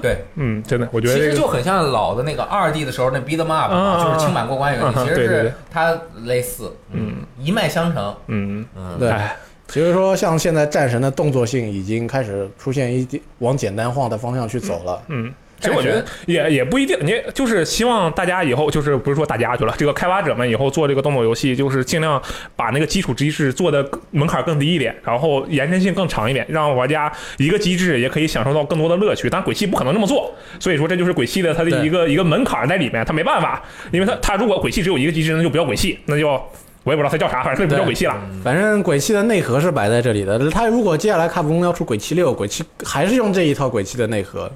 [0.00, 3.70] 对，嗯，真的，我觉得其实就很像老的那个二 D 的时候那 beat 'em up，
[4.02, 5.94] 就是清版过关游戏，啊其实是它
[6.24, 8.16] 类似，嗯，一脉相承。
[8.28, 9.36] 嗯，嗯，对，哎，
[9.68, 15.02] 所以说像现在战神的动作性已经开始出现一点往简单化的方向去走了。
[15.08, 15.32] 嗯。
[15.58, 22.22] 其实我觉得也也不一定，你就是希望大家以后就是不是说大家去了，这个开发者们以后做这个动作游戏，就是尽量
[22.54, 29.30] 把那个基础机制做的门槛更低一点，然后延伸性更长一点，让玩家一个机制也可以享受到更多的乐趣。
[29.30, 36.38] 但鬼泣不可能这么做，所以说这就是鬼泣的它的一个一个门槛在里面，它没办法，因为它它如果鬼泣只有一个机制，那就不叫鬼泣，那就
[36.86, 38.16] 我也不知道它叫啥，反正它就不叫鬼泣了。
[38.44, 44.48] 反正鬼泣的内核是摆在这里的，他如果接下来卡普空要出鬼泣六，鬼泣还是用这一套鬼泣的内核，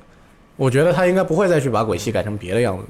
[0.54, 2.84] 我觉得他应该不会再去把鬼泣改成别的样子。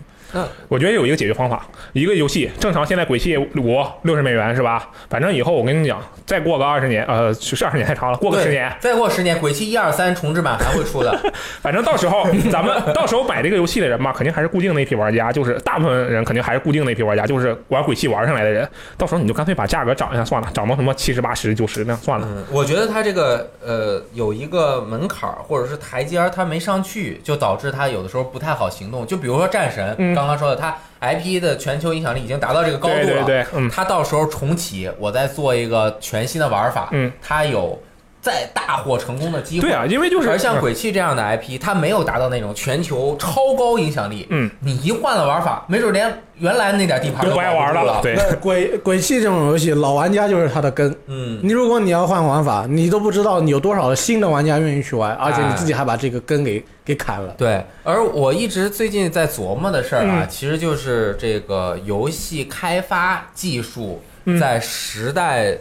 [0.69, 4.89] 我觉得有一个解决方法，一个游戏正常现在鬼泣五六十美元是吧？
[5.09, 11.19] 反正以后我跟你讲，再过个二十年，呃，是二十年太长了，过个对十年，再过十年，鬼泣一二三重置版还会出的。
[11.61, 18.69] 反正到时候咱们到时候买这个游戏的人嘛，肯定还是固定那批玩家，就是大部分人肯定还是固定那批玩家，就是玩鬼泣玩上来的人。
[18.97, 22.29] 到时候你就干脆把价格涨一下算了，涨到什么七十八十九十那样算了。
[22.31, 29.07] 嗯，我觉得它这个呃有一个门槛或者是台阶儿，它没上去，就导致它有的时候不太好行动。
[29.07, 33.05] 就比如说战神，嗯刚刚说的，它 IP 的全球影响力已经达到这个高度了。
[33.05, 37.79] 对对对，嗯它到时候重启，我再做一个全新的玩法，嗯，它有
[38.21, 39.69] 再大获成功的机会。
[39.69, 44.27] 对啊，因为就是而像《鬼泣》这样的 IP，它没有达到那种全球超高影响力。
[44.31, 48.01] 嗯，你一换了玩法，没准连原来那点地盘都就不爱玩了。
[48.03, 50.95] 对，那鬼鬼泣这种游戏，老玩家就是它的根。
[51.07, 57.35] 嗯，你如果你要换玩法，你都不知道你有多少的新的玩家愿意去玩，而且你自己还把这个根给给砍了。
[57.39, 57.65] 对。
[57.83, 65.57] 而我一直最近在琢磨的事儿啊，嗯其实就是这个游戏开发技术嗯在时代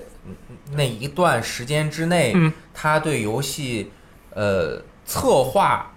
[0.74, 2.51] 那一段时间之内，嗯。
[2.74, 3.91] 它对游戏
[4.34, 5.91] 呃策划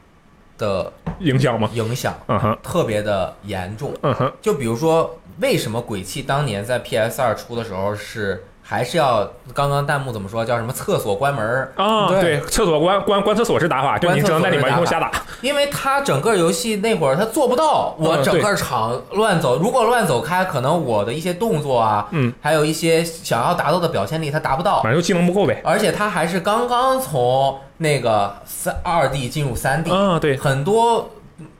[0.58, 3.94] 的影响吗，影响嗯哼，特别的严重。
[4.02, 11.72] 嗯哼，就比如说，为什么《鬼泣》当年在 PS 二出的时候是还是要刚刚弹幕怎么说叫什么厕所关门儿？
[11.76, 15.10] 啊，对对，厕所关关关厕所是打法，就你只能在里面一通瞎打，
[15.40, 24.80] 因为他整个游戏那会儿它做不到，我嗯整个场乱走，如果乱走开，可能我的一些动作啊，嗯，还有一些想要达到的表现力，他达不到。
[24.82, 25.60] 反正就技能不够呗。
[25.64, 31.10] 而且他还是刚刚从那个三二 D 进入三 D，啊，对，很多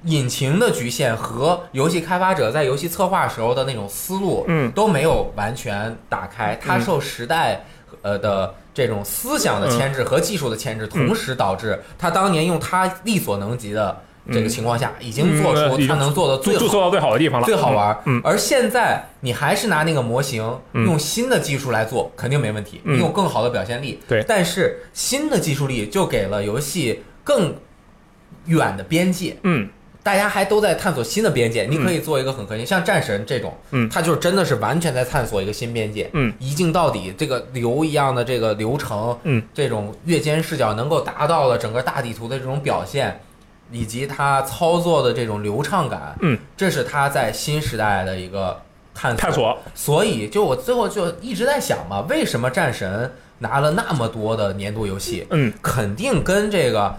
[0.05, 4.71] 引擎的局限和游戏开发者在游戏策划时候的那种思路，嗯。
[4.73, 6.59] 都没有完全打开。
[6.61, 7.65] 它受时代
[8.03, 13.97] 呃的这种思想的牵制和技术的牵制，同时导致他当年用他力所能及的
[14.33, 20.43] 这个情况下，已经做出他能做的最做到最好的地方了，最好玩，嗯，而现在你还是拿那个模型，
[20.73, 20.85] 嗯。
[20.85, 22.97] 用新的技术来做，肯定没问题，嗯。
[22.97, 24.01] 你有更好的表现力。
[24.09, 24.25] 对。
[24.27, 27.55] 但是新的技术力就给了游戏更
[28.47, 29.69] 远的边界，嗯
[30.03, 31.65] 大家还都在探索新的边界。
[31.65, 43.21] 你可以做一个很核心，像战神这种，嗯它就是真的是完全在探索一个新边界，嗯，一镜到底，这个流一样的这个流程，嗯，这种越肩视角能够达到了整个大地图的这种表现。
[43.75, 48.61] 以及它操作的这种流畅感，嗯，这是它在新时代的一个
[48.95, 49.19] 探索。
[49.19, 55.27] 探索，所以，就我最后就一直在想嘛，为什么战神拿了那么多的年度游戏？
[55.31, 56.95] 嗯，肯定跟这个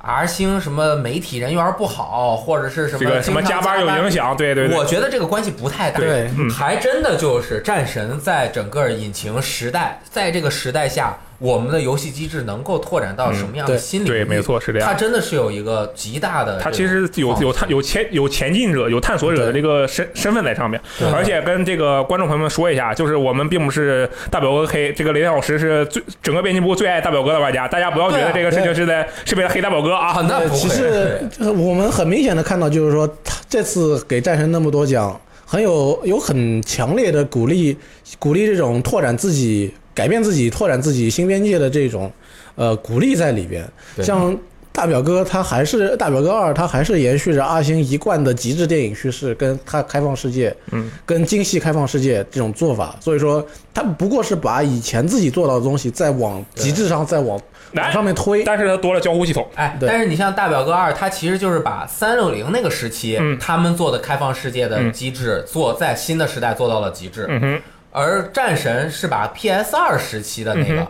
[0.00, 5.98] R 星什么媒体人缘不好，或者是什么这个什么加班有影响，对对对，我觉得这个关系不太大。
[5.98, 14.10] 对嗯还真的就是战神在整个引擎时代，在这个时代下，我们的游戏机制能够拓展到什么样的嗯对新领域？
[14.10, 14.88] 对，没错，是这样。
[14.88, 20.80] 它真的是有一个极大的它其实有有探有前有前进者有探索者的这个身身份在上面，
[21.14, 30.26] 而且跟这个观众朋友们说一下，就是我们并不是大表哥黑，这个雷电老师是最整个编辑部最爱大表哥的玩家，大家不要觉得这个事情是在是为了黑大表哥啊啊，。
[30.28, 37.76] 那不会其实就是我们很明显的看到，就是说他这次给战神那么多奖，很有有很强烈的鼓励
[38.18, 42.08] 鼓励这种拓展自己、改变自己、拓展自己新边界的这种
[42.54, 43.68] 呃鼓励在里边。
[44.00, 44.38] 像
[44.70, 52.94] 大表哥，他还是大表哥二，他还是延续着阿星一贯的极致电影叙事，跟他开放世界，嗯，跟精细开放世界这种做法。
[53.00, 53.44] 所以说，
[53.74, 57.36] 他不过是把以前自己做到的东西再往极致上再往
[57.72, 58.44] 来往上面推。
[58.44, 67.26] 但是它多了交互系统，哎，对但是你像大表哥二，它其实就是把三六零那个时期、嗯他们做的开放世界的嗯机制，做在新的时代做到了极致。
[67.28, 70.86] 嗯哼，而战神是把 PS 二时期的那个、嗯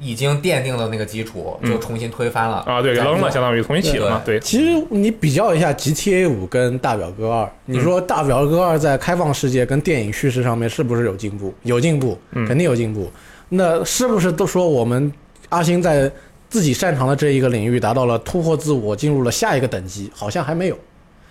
[0.00, 11.52] 已经奠定了那个基础，嗯就重新推翻了啊，对，给扔了，相当于重新起了嘛，对，其实你比较一下 GTA 五跟大表哥二，你说大表哥二在开放世界跟电影叙事上面是不是有进步？
[11.64, 13.10] 有进步，嗯肯定有进步。
[13.48, 15.12] 那是不是都说我们
[15.48, 16.08] 阿星在
[16.48, 20.08] 自己擅长的这一个领域达到了突破自我，进入了下一个等级？
[20.14, 20.78] 好像还没有。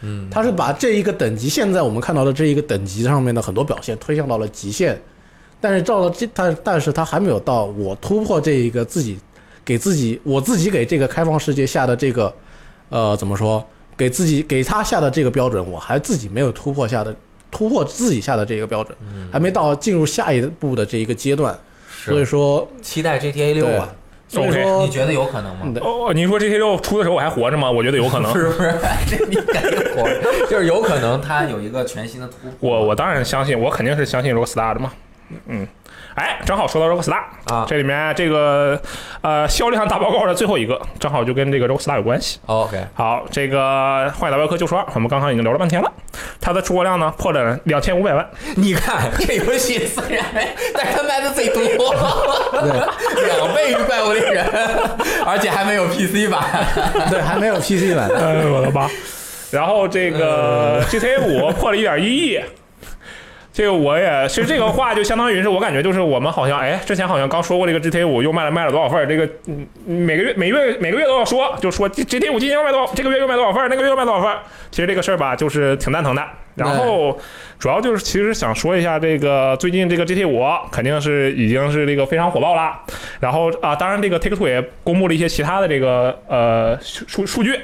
[0.01, 4.99] 嗯，他是把这一个等级，现在我们看到的这一个等级上面的很多表现推向到了极限，
[5.59, 9.17] 但是到了这，但但是他还没有到我突破这一个自己
[9.65, 12.33] 给自己，我自己给这个开放世界下的这个，
[12.89, 13.65] 呃，怎么说？
[13.97, 17.15] 给自己给他下的这个标准，我还自己没有突破下的
[17.49, 18.95] 突破自己下的这个标准，
[19.31, 21.57] 还没到进入下一步的这一个阶段，
[22.05, 23.91] 所以说，期待 GTA 六啊，
[24.27, 24.47] 所以
[24.83, 25.79] 你觉得有可能吗？
[25.81, 27.69] 哦，你说 GTA 六出的时候我还活着吗？
[27.71, 28.31] 我觉得有可能。
[28.35, 28.73] 是不是？
[29.09, 30.07] 这你感觉火，
[30.49, 32.69] 就是有可能它有一个全新的突破。
[32.69, 34.91] 我我当然相信，我肯定是相信 Rockstar 的嘛。
[35.47, 35.67] 嗯，
[36.17, 37.21] 哎，正好说到 Rockstar
[37.53, 38.81] 啊这里面这个
[39.21, 42.39] 呃销量大报告的最后一个，正好就跟这个 Rockstar 有关系。
[42.47, 43.59] OK，好，这个
[44.19, 45.91] 《坏打镖客：救赎二》，我们刚刚已经聊了半天了，
[46.41, 48.27] 它的出货量呢破了两千五百万。
[48.55, 54.43] 你看这游戏虽然没，但是它卖的最多，两倍于怪物猎人，
[55.23, 56.43] 而且还没有 PC 版。
[57.11, 58.89] 对还没有 PC 版，哎，我的妈！
[59.51, 62.39] 然后这个 GTA 五破了一点一亿，
[63.57, 69.27] 这个我也，其实这个话就相当于是我感觉就是我们好像哎，之前好像刚说过这个 GTA 五又卖了卖了多少份儿，这个
[69.83, 74.37] 每个月每月每个月都要说，就说 GTA 五今年又卖多少，这个月又卖多少份儿，那个月又卖多少份儿。
[74.69, 76.23] 其实这个事儿吧，就是挺蛋疼的。
[76.53, 77.19] 然后
[77.57, 82.79] 主要就是其实想说一下这个最近这个 GTA 五肯定是已经是这个非常火爆了。
[83.19, 87.59] 然后啊，当然这个 Take Two 也公布了一些其他的这个呃数数据。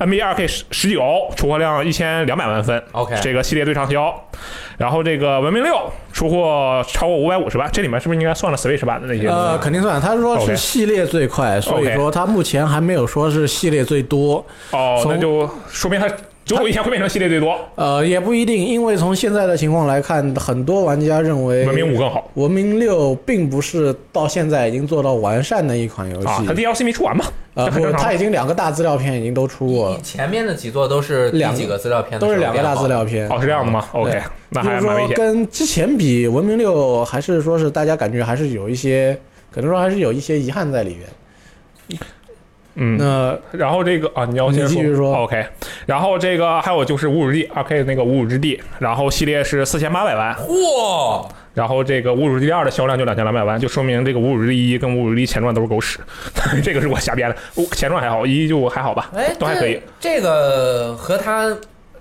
[0.00, 4.12] NBA 2K 十十九出货量一千两百万份 OK 这个系列最畅销。
[4.76, 5.78] 然后这个文明六
[6.10, 9.28] 出货超过五百五十万，这里面是不是应该算了 Switch 版的那些？
[9.28, 10.00] 呃，肯定算。
[10.00, 14.44] 他说是系列最快，所以说他目前还没有说是系列最多。
[14.70, 16.08] 哦，从那就说明它
[16.50, 26.26] 总有一天会变成系列最多，呃，也不一定，因为从现在的情况来看，很多玩家认为文明五更好文明六并不是到现在已经做到完善的一款游戏。
[26.26, 26.42] 啊。
[26.44, 27.24] 它 DLC 没出完嘛？
[27.54, 33.28] 呃，不它已经两个大资料片已经都出过了，前面的几座都是第两几个资料片都是两个大资料片。
[33.28, 35.16] 哦，是这样的吗？OK，那就是说还蛮危险。
[35.16, 39.16] 跟之前比，文明六还是说是大家感觉还是有一些，
[39.52, 42.00] 可能说还是有一些遗憾在里面。
[42.82, 45.44] 嗯，那然后这个啊，你要先你继续说 OK，
[45.84, 55.98] 然后这个还有就是无主之地二 K 那个无主之地，然后系列是四千八百万，嚯，然后这个无主之地二的销量就两千两百万，就说明这个无主之地一跟无主之地前传都是狗屎，
[56.64, 57.36] 这个是我瞎编的。
[57.56, 60.20] 哦前传还好，一就还好吧，哎，都还可以这。
[60.22, 61.54] 个和他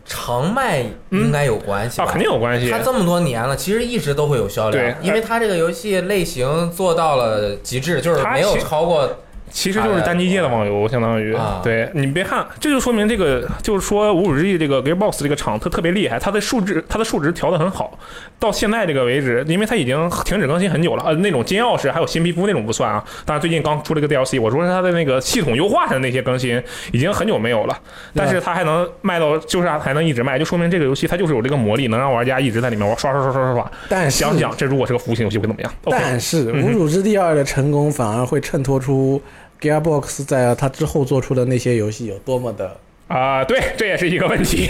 [0.05, 2.79] 长卖应该有关系啊，肯定有关系它。
[2.79, 9.09] 这么多年了，其实一直都会有销对量，因为它这个游戏类型做到了极致，就是它没有超过。
[9.49, 11.61] 其实就是单机界的网游，相当于啊。
[11.63, 17.97] 对你别看，这就说明这个就是说无主之地这个 Gearbox 这个厂它特别厉害，它的数值它的数值调得很好，
[18.39, 27.77] 到现在这个为止，因为它已经停止更新很久了，呃，那种金钥匙还有新皮肤那种不算啊，当然最近刚出了个 DLC，我说是它的那个系统优化上的那些更新已经很久没有了，
[28.13, 33.71] 但是它还能卖到，就是还能一直卖，就说明这个游戏它就是有这个魔力，能让玩家一直在里面玩刷刷刷刷刷刷。
[33.87, 35.73] 但是想想这如果是个服务型游戏会怎么样？
[35.85, 39.21] 但是《嗯无主之地二》的成功反而会衬托出
[39.61, 42.75] Gearbox 在它之后做出的那些游戏有多么的。
[43.07, 44.69] 啊、对，这也是一个问题。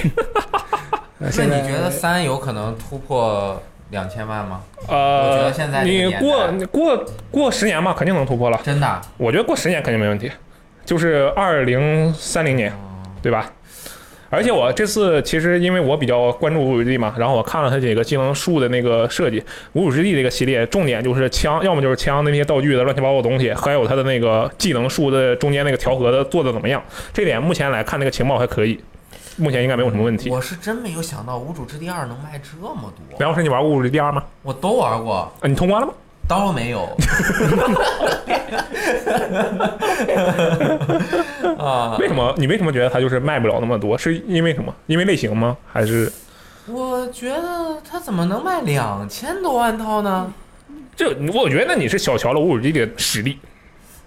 [1.20, 4.62] 那呃现在你觉得三有可能突破两千万吗？
[4.88, 8.60] 呃，我觉得现在你过过过十年嘛，肯定能突破了。
[8.64, 9.02] 真的？
[9.18, 10.32] 我觉得过十年肯定没问题，
[10.86, 12.74] 就是二零三零年，
[13.22, 13.52] 对吧？
[14.30, 26.84] 而且我这次其实因为我比较关注无主之地嘛，然后我看了它几个技能树的那个设计，无主之地这个系列重点就是枪，要么就是枪的那些道具的乱七八糟的东西，还有它的那个技能树的中间那个调和的做的怎么样？
[27.12, 28.80] 这点目前来看那个情报还可以，
[29.38, 30.30] 目前应该没有什么问题。
[30.30, 34.24] 我是真没有想到《无主之地二》能卖这么多，梁老师，你玩过无主之地二吗？
[34.44, 35.94] 我都玩过，啊，你通关了吗？
[36.30, 36.88] 当然没有。
[41.58, 43.98] 啊，为什么你为什么觉得它就是卖不了那么多？
[43.98, 44.72] 是因为什么？
[44.86, 45.58] 因为类型吗？
[45.72, 46.12] 还是
[46.68, 50.32] 我觉得它怎么能卖两千多万套呢？
[50.96, 51.10] 这？
[51.34, 53.40] 我觉得你是小瞧了无主之地的实力。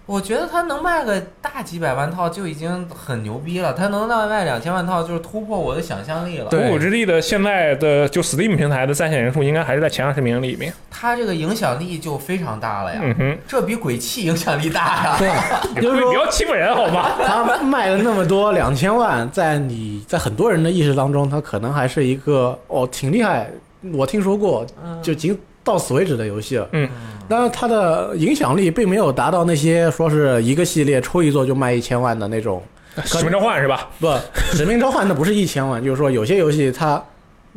[0.05, 6.47] 我觉得他能卖个大几百万套就已经很牛逼了，他能卖两千万套就是突破我的想象力了。
[6.51, 10.73] 对无主之地的现在的就 Steam 平台的在线人数应该还是在前二十名里面。
[10.91, 15.17] 他这个影响力就非常大了呀，嗯哼，这比鬼泣影响力大呀。
[15.19, 15.31] 对，
[15.75, 17.11] 你就是不要欺负人好吗？
[17.25, 23.49] 他卖了那么多两千万，在你在很多人的意识当中，他可能还是一个哦挺厉害，
[23.95, 24.67] 我听说过，
[25.01, 26.69] 就仅到此为止的游戏了。
[26.73, 26.89] 嗯，
[27.29, 32.63] 但是它的影响力并没有达到那些说是一个系列出一座就卖一千万的那种。
[33.05, 33.89] 使命召唤是吧？
[33.99, 34.13] 不，
[34.53, 37.03] 使命召唤那不是一千万，就是说有些游戏它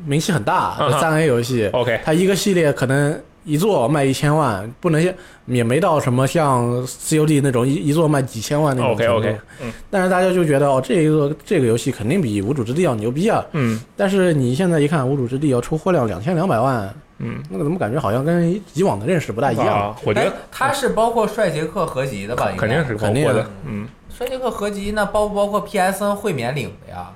[0.05, 5.13] 名气很大三 A 游戏，OK 它一个系列可能一座卖一千万，不能像
[5.45, 13.43] 也没到什么像 COD 那种一一座卖几千万那种 OK 程度 OK，嗯但是大家就觉得哦，这一个这个游戏肯定比无主之地要牛逼啊。
[13.51, 19.67] 嗯但是你现在一看，无主之地要出货量两千两百万，嗯，那个怎么感觉好像跟以往的认识不大一样？
[19.67, 22.47] 啊，我觉得哎它是包括帅杰克合集的吧？
[22.51, 23.49] 应该肯定是包肯定啊括的。
[23.65, 27.07] 嗯，帅杰克合集，那包不包括 PSN 会免领的呀？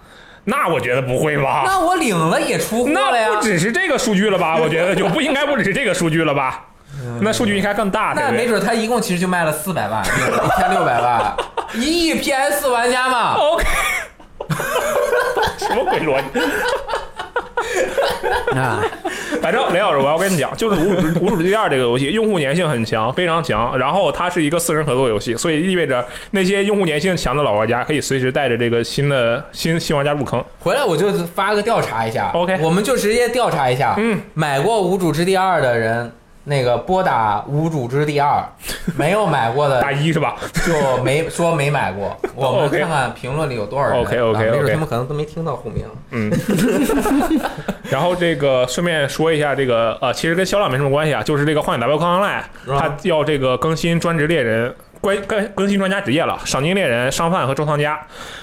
[0.46, 1.64] 那我觉得不会吧？
[1.66, 3.42] 那我领了也出货了那呀不。
[3.42, 4.58] 只是这个数据了吧？
[4.62, 6.66] 我觉得就不应该不只是这个数据了吧？
[7.22, 8.14] 那数据应该更大。
[8.16, 11.36] 那没准他一共其实就卖了四百万，一千六百万，
[11.76, 13.36] 一亿 PS 玩家嘛。
[13.36, 13.66] OK，
[15.60, 16.40] 什么鬼逻辑？
[18.56, 18.84] 啊，
[19.42, 23.78] 反正雷老师，我要跟你讲，就是无主无主之地二这个游戏，用户粘性很强，非常强。
[23.78, 30.44] 然后它是一个四人合作游戏，所以意味着那些用户粘性强的老玩家可以随时带着这个新的新新玩家入坑。
[30.60, 36.12] 回来我就发个调查一下 OK 我们就直接调查一下，嗯，买过《无主之地二》的人，
[36.50, 38.40] 那个拨打《无主之地二》，
[38.98, 40.36] 没有买过的大一是吧？
[40.66, 42.18] 就没说没买过。
[42.36, 45.86] 我们看看评论里有多少人没准 OK 他们可能都没听到户名。
[46.10, 46.32] 嗯，
[47.92, 52.42] 然后这个顺便说一下，这个呃，其实跟销量没什么关系啊，就是这个《幻影 W 康 Online》，
[52.80, 54.74] 它要这个更新专职猎人。
[55.02, 58.00] 关更更新专家职业了，赏金猎人、商贩和收藏家。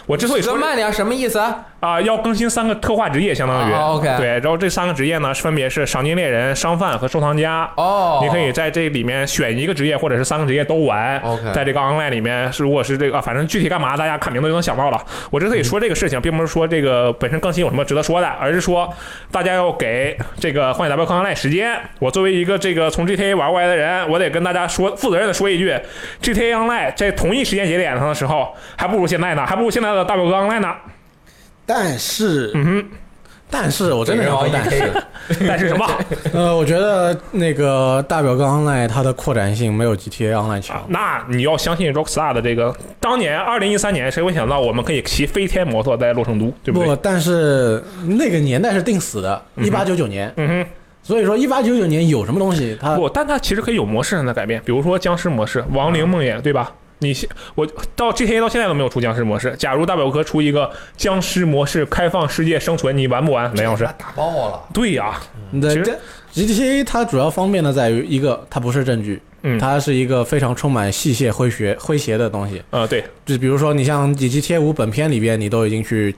[0.07, 1.65] 我之所以说说慢点，什么意思啊？
[1.81, 4.27] 啊，要更新三个特化职业，相当于、哦，OK 对。
[4.41, 7.71] 然后这三个职业呢，分别是赏金猎人、商贩和收藏家。
[7.77, 11.19] 哦，你可以在这里面选一个职业，或者是三个职业都玩。
[11.19, 15.01] OK 在这个 online 里面，是如果是这个，啊反正具体干嘛，大家看名字就能想到了。
[15.31, 18.93] 我之所以说这个事情，并不是说这个本身更新有什么值得说的，而是说
[19.31, 21.79] 大家要给这个幻影 W 康 online 时间。
[21.99, 25.75] 我作为一个这个从 GTA 玩过来的人，我得跟大家说，负责任的说一句
[26.23, 30.75] ，GTA online 在同一时间节点上的时候，还不如现在呢，还不如现在的大表哥 online 呢。
[31.65, 32.85] 但是，嗯
[33.49, 34.93] 但是我真的要说但是，
[35.47, 35.87] 但是什么？
[36.35, 40.85] 呃，我觉得那个大表哥 Online 它的扩展性没有 GTA Online 强。
[40.89, 46.97] 那你要相信 Rockstar 的这个，当年二零一三年，谁会想到我们可以骑飞天摩托在洛圣都，对不对？
[47.01, 50.67] 但是那个年代是定死的，一八九九年，嗯哼，
[51.07, 56.73] 所以说一八九九年有什么东西，它不，但它其实可以有模式上的改变，比如说僵尸模式、亡灵梦魇，对吧？
[56.99, 59.55] 你现我到 GTA 到现在都没有出僵尸模式。
[59.57, 63.55] 假如大表哥出一个僵尸模式开放世界生存，你玩不玩？
[63.55, 63.85] 雷老师？
[63.99, 64.61] 打爆了。
[64.75, 65.21] 对呀、
[65.53, 65.69] 你的
[66.33, 72.63] 其实 GTA 它主要方便的在于一个，它不是证据，嗯它是一个非常充满戏谑诙谐诙谐的东西。
[72.71, 76.15] 呃，对，就比如说你像 GTA 五本片里边，你都已经去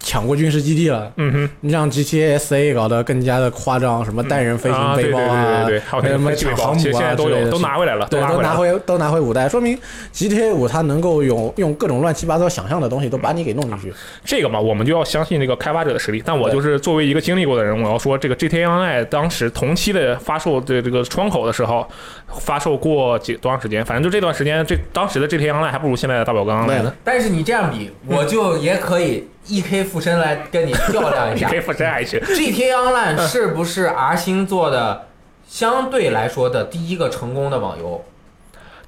[0.00, 1.10] 抢过军事基地了。
[1.16, 9.78] 嗯哼，你让 GTA SA 搞得更加的夸张，什么单人飞行啊，对背包对对对对，还有那什么抢航母啊现在都有，都啊之类的事拿回来了，对，都拿拿回都拿回五代，说明
[10.12, 13.92] GTA 五它能够用用各种乱七八糟想象的东西都把你给弄进去。
[14.24, 16.22] 这个嘛，我们就要相信这个开发者的实力。
[16.24, 21.86] 但我就是作为一个经历过的人，我要说，这个 GTA Online 当时同期的发售的这个窗口的时候，
[22.40, 23.84] 发售过几多长时间？
[23.84, 26.92] 反正就这段时间，这当时的 GTA Online 还不如现在的大表刚 online 呢。
[27.02, 29.24] 但是你这样比，我就也可以 E
[29.62, 31.60] K 附身来跟你较量一下 E.K.。
[31.60, 32.18] 附身下去。
[32.20, 35.08] GTA Online 是不是 R 星做的
[35.48, 38.04] 相对来说的第一个成功的网游？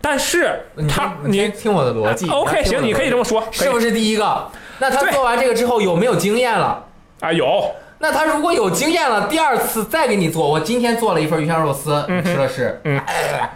[0.00, 2.28] 但是他你听我的逻辑。
[2.28, 4.48] OK 行，你可以这么说，是不是是第一个？
[4.78, 6.84] 那他做完这个之后有没有经验了？
[7.20, 7.32] 啊？
[7.32, 13.50] 有那他如果有经验了，第二次再给你做，我今天做了一份鱼香肉丝，你吃了是，嗯哎，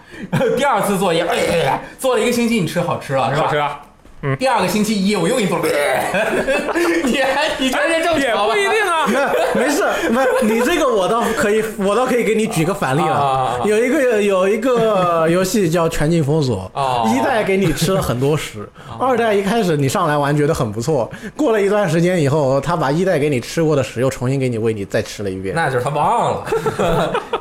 [0.56, 3.46] 第二次做也，哎，做了一个星期，你吃好吃了是吧？
[3.46, 3.80] 好吃啊？
[4.38, 5.64] 第二个星期一我又给 你做了，
[7.04, 9.06] 你还你觉得这正也常吗不一定啊。
[9.56, 13.60] 没事，没你这个我倒可以，我倒可以给你举个反例啊啊了啊。
[13.64, 18.68] 有一个有一个 游戏叫《全境封锁哦》，一代给你吃了很多屎，
[18.98, 25.54] 二代一开始你上来玩觉得很不错，过了一段时间以后，他把一代给你吃过的屎又重新给你喂你再吃了一遍。
[25.54, 26.44] 那就是他忘了，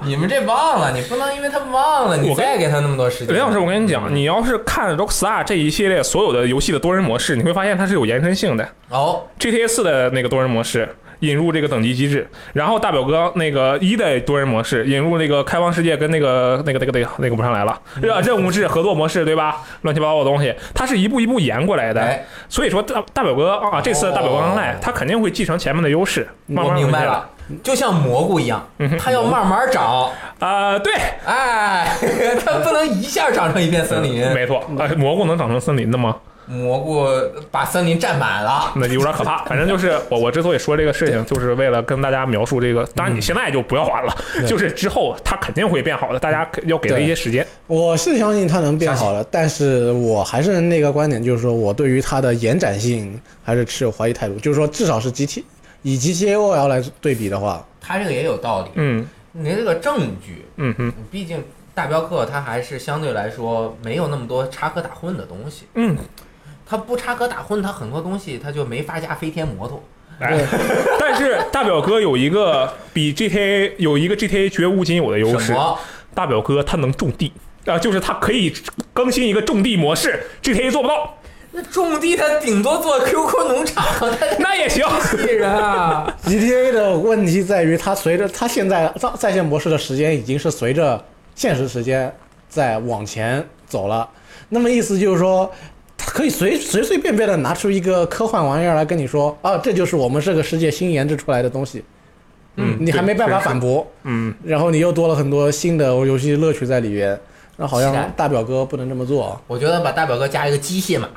[0.02, 3.36] 你们这忘了，你不能因为他忘了，你再给他那么多时间。
[3.36, 8.68] 林老师，我跟你讲，你要是看 Rockstar 这一系列所有的游戏的多人模式，你会发现它是有延伸性的。
[8.90, 10.88] 哦，GTA 四的那个多人模式
[11.20, 19.58] 引入这个等级机制，然后大表哥那个一的多人模式引入那个开放世界跟那个那个那个那个那个不上来了，任任务制合作模式对吧？
[19.82, 22.02] 乱七八糟的东西，它是一步一步延过来的。
[22.02, 26.72] 哎，所以说大大表哥啊，这次的大表哥 online 它肯定会继承前面的优势，慢我。
[26.72, 27.30] 明白了，
[27.62, 28.66] 就像蘑菇一样，
[28.98, 30.10] 它要慢慢长，
[30.40, 30.94] 啊、对，
[31.26, 31.94] 哎，
[32.46, 34.26] 它不能一下长成一片森林。
[34.32, 36.16] 没错，呃，蘑菇能长成森林的吗？
[36.50, 37.08] 蘑菇
[37.52, 39.46] 把森林占满了，那就有点可怕。
[39.46, 42.84] 反正就是我我之所以说这个事情，就是为了跟大家描述这个。
[42.96, 44.16] 当然你现在就不要玩了，
[44.48, 47.46] 就是之后它肯定会变好的，大家要给它一些时间。
[47.68, 54.36] 我是相信它能变好的，但是我还是那个观点，就是说我对于它的延展性还是持有怀疑态度。
[54.40, 55.44] 就是说，至少是 GT
[55.84, 58.72] 以 G T A O L 来对比的话，它这个也有道理。
[58.74, 61.44] 嗯你这个证据，嗯哼毕竟
[61.76, 65.68] 大镖客它还是相对来说没有那么多插科打诨的东西。
[65.76, 65.96] 嗯，
[66.70, 69.82] 它不插科打诨，他很多东西他就没法加飞天摩托。
[70.20, 70.38] 哎，
[71.00, 75.80] 但是大表哥有一个比 GTA 有一个 GTA 绝无仅有的优势，什么？
[76.14, 77.34] 大表哥他能种地。
[77.66, 78.52] 啊、就是他可以
[78.94, 81.16] 更新一个种地模式，GTA 做不到，
[81.52, 84.10] 那种地他顶多做 QQ 农场，它
[84.40, 84.84] 那也行。
[85.12, 86.12] 机器人啊！
[86.26, 91.04] GTA 的问题在于，它随着它现在在在线模式的时间已经是随着
[91.36, 92.12] 现实时间
[92.48, 94.10] 在往前走了。
[94.48, 95.54] 那么意思就是说，它
[96.12, 101.84] 可以随随随便便的拿出一个科幻玩意儿来跟你说，啊，这就是我们这个世界新研制出来的东西。
[102.62, 107.18] 嗯你还没办法反驳，嗯，然后你又多了很多新的游戏乐趣在里边。
[107.56, 109.40] 那好像大表哥不能这么做。
[109.48, 111.08] 我觉得把大表哥加一个机械马，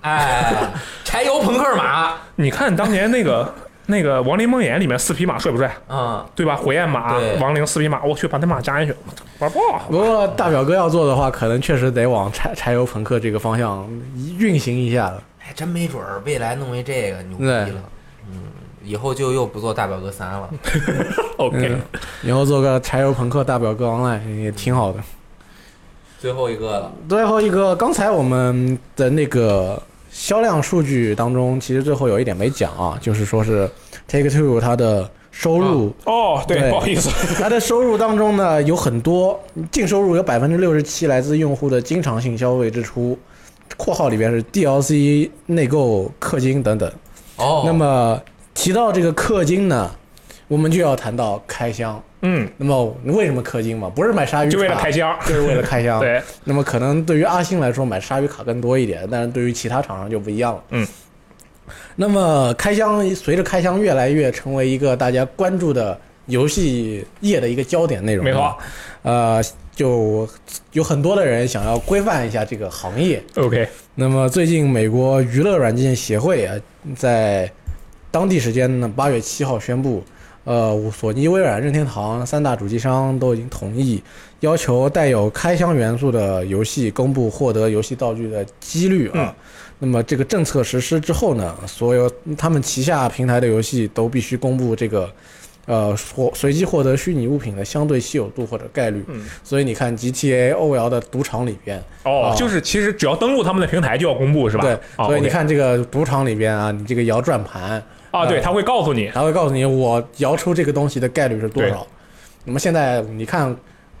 [0.00, 0.70] 哎，
[1.04, 3.52] 柴油朋克马， 你看当年那个
[3.90, 5.74] 那个《亡灵梦魇》里面四匹马帅不帅？
[5.88, 6.54] 嗯，对吧？
[6.54, 8.94] 火焰马、亡灵四匹马，我去把那马加进去，
[9.38, 9.60] 玩爆！
[9.88, 13.88] 不过大表哥要做的话，可能确实得往柴柴油朋克这个方向
[14.38, 15.22] 运行一下了。
[15.38, 17.82] 还真没准儿未来弄一这个牛逼了。
[18.30, 18.42] 嗯。
[18.84, 20.50] 以后就又不做大表哥三了。
[21.38, 21.80] OK，嗯
[22.22, 25.00] 以后做个柴油朋克大表哥 online 也挺好的。
[26.18, 29.80] 最后一个了，最后一个，刚才我们的那个
[30.20, 33.70] 销量数据当中，其实最后有一点没讲啊，就是说是
[34.08, 37.08] Take Two 它的收入，哦，对，对不好意思，
[37.40, 39.38] 它的收入当中呢有很多
[39.70, 43.16] 净收入有百分之六十七来自用户的经常性消费支出
[43.78, 46.92] （括号里边是 DLC 内购、氪金等等）。
[47.38, 48.20] 哦，那么
[48.54, 49.88] 提到这个氪金呢，
[50.48, 52.02] 我们就要谈到开箱。
[52.22, 53.88] 嗯，那么为什么氪金嘛？
[53.88, 56.00] 不是买鲨鱼卡，就为了开箱，就是为了开箱。
[56.02, 60.64] 对，那么可能对于阿星来说买鲨鱼卡更多一点，但是对于其他厂商就不一样了。
[60.70, 60.86] 嗯。
[61.94, 65.96] 那么开箱随着开箱越来越成为一个大家关注的
[66.26, 68.24] 游戏业的一个焦点内容。
[68.24, 68.56] 没错。
[69.02, 69.40] 呃，
[69.74, 70.28] 就
[70.72, 73.22] 有很多的人想要规范一下这个行业。
[73.36, 76.56] OK，那么最近美国娱乐软件协会啊，
[76.96, 77.48] 在
[78.10, 80.02] 当地时间呢八月七号宣布，
[80.48, 84.02] 呃，索尼、微软、任天堂三大主机商都已经同意，
[84.40, 89.12] 要求带有开箱元素的游戏公布获得游戏道具的几率啊。
[89.16, 89.34] 嗯
[89.80, 95.08] 那么这个政策实施之后呢，所有他们旗下平台的游戏都必须公布这个。
[95.66, 104.62] 呃，获随机获得虚拟物品的相对稀有度或者概率，嗯，所以你看 GTA、OL 的赌场里边，哦啊，就是其实只要登录他们的平台就要公布是吧？
[104.64, 107.82] 对，哦所以你看这个赌场里边啊，你这个摇转盘，
[108.18, 111.86] 啊，对，他会告诉你，他会告诉你我摇出这个东西的概率是多少。
[112.44, 113.54] 那么现在你看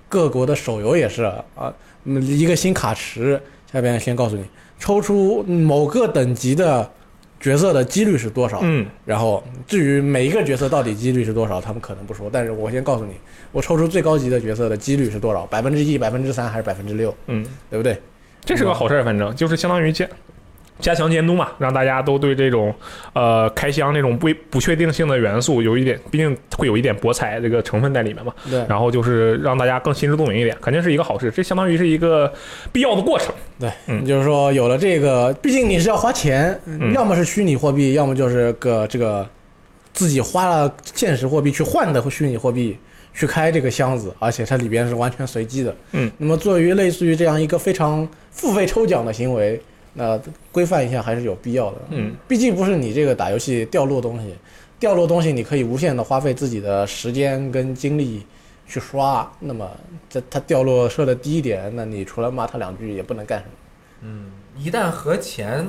[0.08, 1.72] 各国的手游也是啊，
[2.04, 3.40] 嗯一个新卡池
[3.70, 4.44] 下边先告诉你
[4.78, 6.88] 抽出某个等级的
[7.40, 13.12] 角色的几率是多少，嗯，然后至于每一个角色到底几率是多少，他们可能不说，但是我先告诉你，
[13.52, 18.00] 我抽出最高级的角色的几率是多少，百分之一、百分之三还是百分之六，嗯，对不对？
[18.44, 20.06] 这是个好事儿，反正就是相当于加
[20.80, 22.74] 加强监督嘛，让大家都对这种
[23.12, 28.32] 呃开箱这种不不确定性的元素有一点，毕竟会有一点博彩这个成分在里面嘛。
[28.48, 32.32] 对，然后就是让大家更心知肚明一点，肯定是一个好事，这相当于是一个
[32.72, 33.34] 必要的过程。
[33.58, 39.28] 对，嗯就是说有了这个，毕竟你是要花钱，嗯要么是虚拟货币，要么就是个这个
[39.92, 42.78] 自己花了现实货币去换的虚拟货币
[43.12, 45.74] 去开这个箱子，而且它里边是完全随机的。
[45.90, 49.60] 嗯，那么作为类似于这样一个非常付费抽奖的行为，
[49.98, 50.20] 那
[50.52, 51.78] 规范一下还是有必要的。
[51.90, 54.32] 嗯，毕竟不是你这个打游戏掉落东西，
[54.78, 58.24] 掉落东西你可以无限的花费自己的时间跟精力
[58.68, 59.68] 去刷，那么
[60.08, 63.50] 这它掉落设的低一点，那你除了骂他两句也不能干什么。
[64.02, 64.26] 嗯，
[64.56, 65.66] 一旦和钱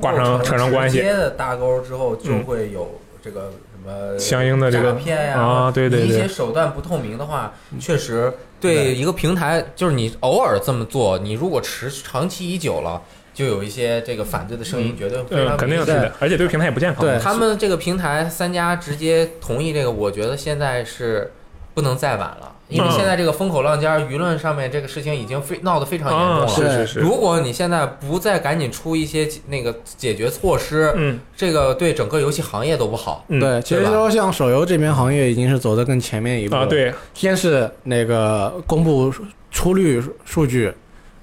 [0.00, 13.02] 挂上扯上关系直接的大钩之后，就嗯会有这个什么相应的这个诈骗呀啊对对对一些手段不透明的话，确实对一个平台，就是你偶尔这么做，你如果持长期已久了，
[13.36, 15.22] 就有一些这个反对的声音，绝对
[15.58, 17.04] 肯定是的，而且对平台也不健康。
[17.04, 21.30] 对他们这个平台三家直接同意这个，我觉得现在是
[21.74, 26.48] 不能再晚了，因为嗯现在这个风口浪尖儿，舆论上面这个事情已经非闹得非常严重啊，了。
[26.48, 31.20] 是是是，如果你现在不再赶紧出一些那个解决措施，嗯。
[31.36, 33.22] 这个对整个游戏行业都不好。
[33.28, 33.38] 嗯。
[33.38, 36.62] 对，其实说像手游这边行业已经是走得更前面一步了。
[36.62, 39.12] 啊，，对，先是那个公布
[39.50, 40.72] 出率数据，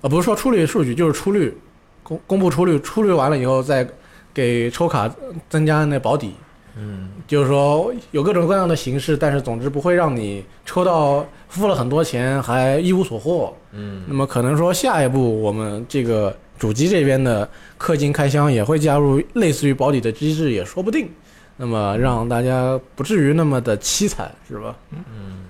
[0.01, 1.57] 呃，不是说出率数据，就是出率，
[2.03, 3.87] 公公布出率，出率完了以后再
[4.33, 5.09] 给抽卡
[5.49, 6.33] 增加那保底，
[6.77, 13.55] 嗯，就是说有各种各样的形式，但是总之不会让你抽到付了很多钱还一无所获。
[13.71, 17.49] 嗯那么可能说下一步我们这个主机这边的
[17.79, 21.09] 氪金开箱也会加入类似于保底的机制，也说不定。
[21.55, 24.75] 那么让大家不至于那么的凄惨，是吧？
[24.91, 25.45] 嗯，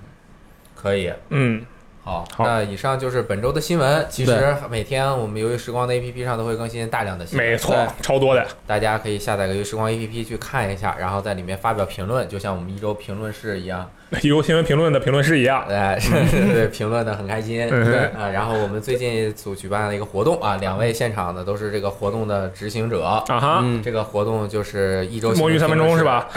[0.74, 1.10] 可以。
[1.30, 1.64] 嗯，
[2.04, 4.06] 好，那以上就是本周的新闻。
[4.10, 8.46] 其实每天我们由于时光的 APP 上都会更新大量的新闻，没错，超多的。
[8.66, 13.90] 大家可以下载个由于时光 APP 去看一下，然后在里面发表评论，就像我们一周评论室一样，
[14.22, 15.64] 有新闻评论的评论师一样。
[15.68, 17.66] 哎，是是是，评论的很开心。
[17.70, 23.04] 嗯对啊，然后我们最近组举办了一个活动啊，两位现场的都是这个活动的执行者。
[23.04, 26.04] 啊哈，嗯，这个活动就是一周摸鱼三分钟是？
[26.04, 26.28] 吧？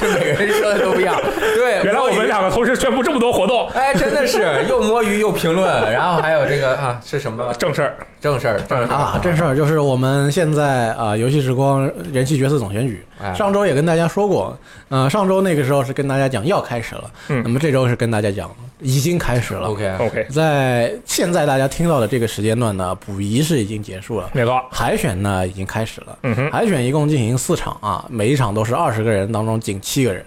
[0.00, 1.14] 是每个人说的都不一样。
[1.54, 7.94] 对，原来我们两个同时宣布这么多活动，哎，真的是又摸鱼又评论，然后还有这个啊是什么正事儿。
[8.20, 14.58] 正事儿正事儿啊，正事儿就是我们现在啊，游戏时光人气角色总选举，哎上周也跟大家说过，
[14.88, 18.50] 呃，上周那个时候是跟大家讲要开始了，嗯那么这周是跟大家讲
[18.80, 19.68] 已经开始了。
[19.68, 24.60] OK OK，在现在大家听到的这个时间段呢，补遗是已经结束了，没错。
[24.70, 26.18] 海选呢已经开始了。
[26.22, 30.24] 嗯哼，海选一共进行四场啊，每一场都是二十个人当中仅七个人。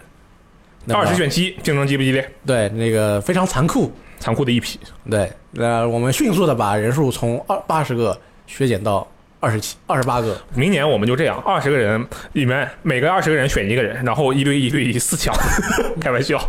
[0.93, 2.29] 二十选七，竞争激不激烈？
[2.45, 3.91] 对那个非常残酷。
[4.19, 4.79] 残酷的一批。
[5.09, 8.17] 对，那，我们迅速的把人数从二八十个
[8.47, 9.05] 削减到
[9.43, 10.37] 二十七、二十八个。
[10.55, 15.35] 明年我们就这样，二十个人里面每个二十个人选一个人，然后一对一对一四强，
[15.99, 16.39] 开玩笑。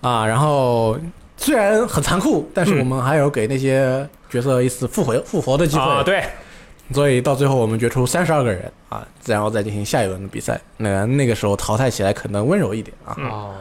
[0.00, 0.96] 啊，然后
[1.36, 6.22] 虽然很残酷，但是嗯我们还有给那些角色一次复活复活的机会，啊，对，
[6.92, 10.60] 所以到最后我们决出三十二个人啊，然后再进行下一轮的比赛。
[10.76, 13.16] 那个那个时候淘汰起来可能温柔一点啊。
[13.18, 13.54] 嗯哦，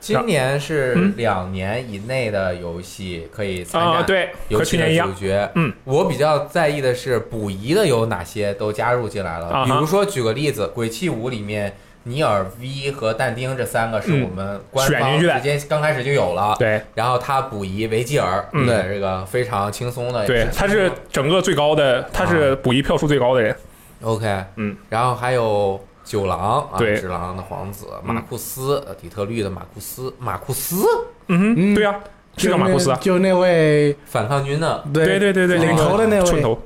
[0.00, 1.14] 今年是嗯。
[1.16, 5.14] 两年以内的游戏可以参加，对，游戏的和去年一样。
[5.14, 5.20] 主。
[5.20, 9.64] 角，嗯，我比较在意的是补遗的有哪些都加入进来了。
[9.66, 16.56] 比如说，举个例子，《鬼泣五》里面尼尔、V 和但丁这三个是嗯我们官方直接刚开始就有了。
[16.58, 16.80] 对。
[16.94, 18.66] 然后他补遗维吉尔，嗯。
[18.66, 23.54] 对这个非常轻松的，对，他是整个最高的，他是补遗票数最高的人。
[24.02, 25.78] OK，嗯，然后还有
[26.10, 26.96] 九郎啊，对。
[26.96, 30.84] 只狼的皇子马库斯，呃底特律的马库斯，马库斯？
[31.28, 31.94] 嗯对呀，
[32.36, 32.98] 是叫马库斯啊。
[33.00, 36.24] 就那位反抗军的，对对对对，领头的那位。
[36.24, 36.60] 寸头，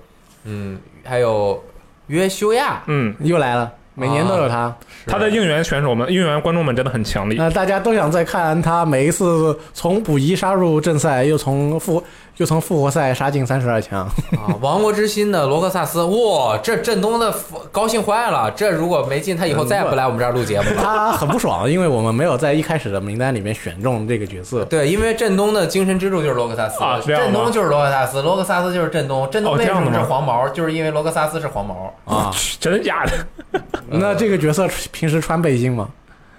[0.44, 1.62] 嗯，还有
[2.06, 4.74] 约修亚，嗯，又来了，每年都有他。
[5.06, 7.34] 他的应援选手们、应援观众们真的很强力。
[7.36, 12.02] 那、大家都想再看他每一次从补遗杀入正赛，又从复
[12.36, 14.00] 又从复活赛杀进三十二强。
[14.00, 17.32] 啊，亡国之心的罗克萨斯，哇，这振东的
[17.70, 18.50] 高兴坏了。
[18.50, 20.76] 这如果没进，他以后再也不来我们这儿录节目了。
[20.82, 24.64] 他很不爽，因为我们没有在一开始的名单里面选中这个角色。
[24.64, 29.30] 对，因为振东的精神支柱就是罗克萨斯，振东就是罗克萨斯，罗克萨斯就是振东。
[29.30, 30.48] 振东哦为什么是黄毛？
[30.48, 31.94] 就是因为罗克萨斯是黄毛。
[32.04, 33.62] 啊，真的假的？
[33.88, 35.88] 那这个角色平时穿背心吗？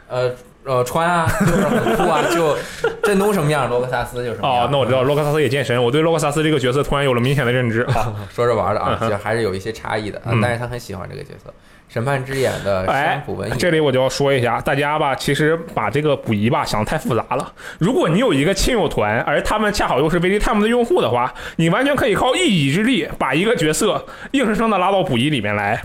[0.09, 0.29] 呃
[0.65, 2.57] 呃，穿啊，就是很酷啊，就
[3.03, 4.65] 振东什么样，罗克萨斯就什么样。
[4.65, 7.85] 哦，那我知道罗克萨斯也健身，我对洛克萨斯这个角色突然有了明显的认知。
[7.89, 11.53] 好，说着玩的啊嗯，哼其实还是有一些差异的但是他很喜欢这个角色。
[11.87, 17.53] 审判之眼的哎山浦文，也这里我就要说一下，大家吧，其实把这个补遗吧想的太复杂了。
[17.77, 25.79] 如果你有一个亲友团，而他们恰好又是 VDTime 的用户的话，你完全可以靠一己之力把一个角色硬生生的拉到补遗里面来。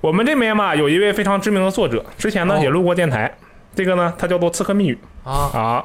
[0.00, 3.32] 我们这边嘛，有一位非常知名的作者，之前呢哦也录过电台，
[3.76, 5.84] 这个呢他叫做刺客密语啊，啊。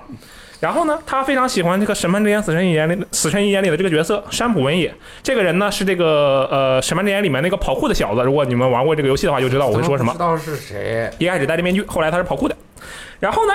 [0.62, 4.94] 然后呢，他非常喜欢这个《审判之眼》《死神一眼》里《死神一眼》里的这个角色山浦文也。
[5.24, 8.22] 这个人呢是这个呃《审判之眼》里面那个跑酷的小子。
[8.22, 10.24] 如果你们玩过这个游戏的话，就知道我会说什么不知。
[10.24, 11.10] 道是谁。
[11.18, 12.56] 一开始戴着面具，后来他是跑酷的。
[13.20, 13.54] 然后呢，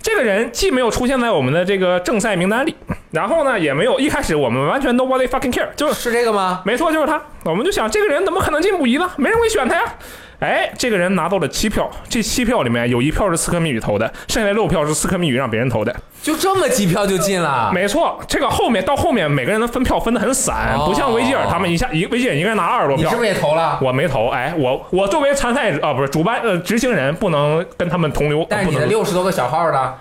[0.00, 2.76] 这个人既没有出现在我们的这个正赛名单里，
[3.10, 6.62] 然后呢，也没有一开始我们完全 nobody fucking care，就是是这个吗？
[6.64, 7.20] 没错，就是他。
[7.42, 9.10] 我们就想，这个人怎么可能进五一呢？
[9.16, 9.82] 没人会选他呀。
[10.44, 15.94] 哎，这个人拿到了七票，这七票里面有一票是刺客密语投的，剩下的六票是刺客密语让别人投的。
[16.22, 17.70] 就这么几票就进了？
[17.72, 23.16] 没错，这个后面到后面每个人的分票分得很散，哦不像维吉尔他们一下一维吉尔一个人拿二十多票你是。
[23.16, 23.78] 不是也投了？
[23.80, 29.94] 我没投，哎，我我作为参赛者啊，不是主办呃执行人，不能跟他们同流，但是六十多个小号呢？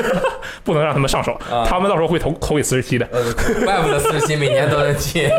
[0.64, 3.08] 不能让他们上手，啊他们到时候会投投给四十七的。
[3.10, 3.32] 呃，
[3.64, 5.30] 怪不得四十七每年都能进。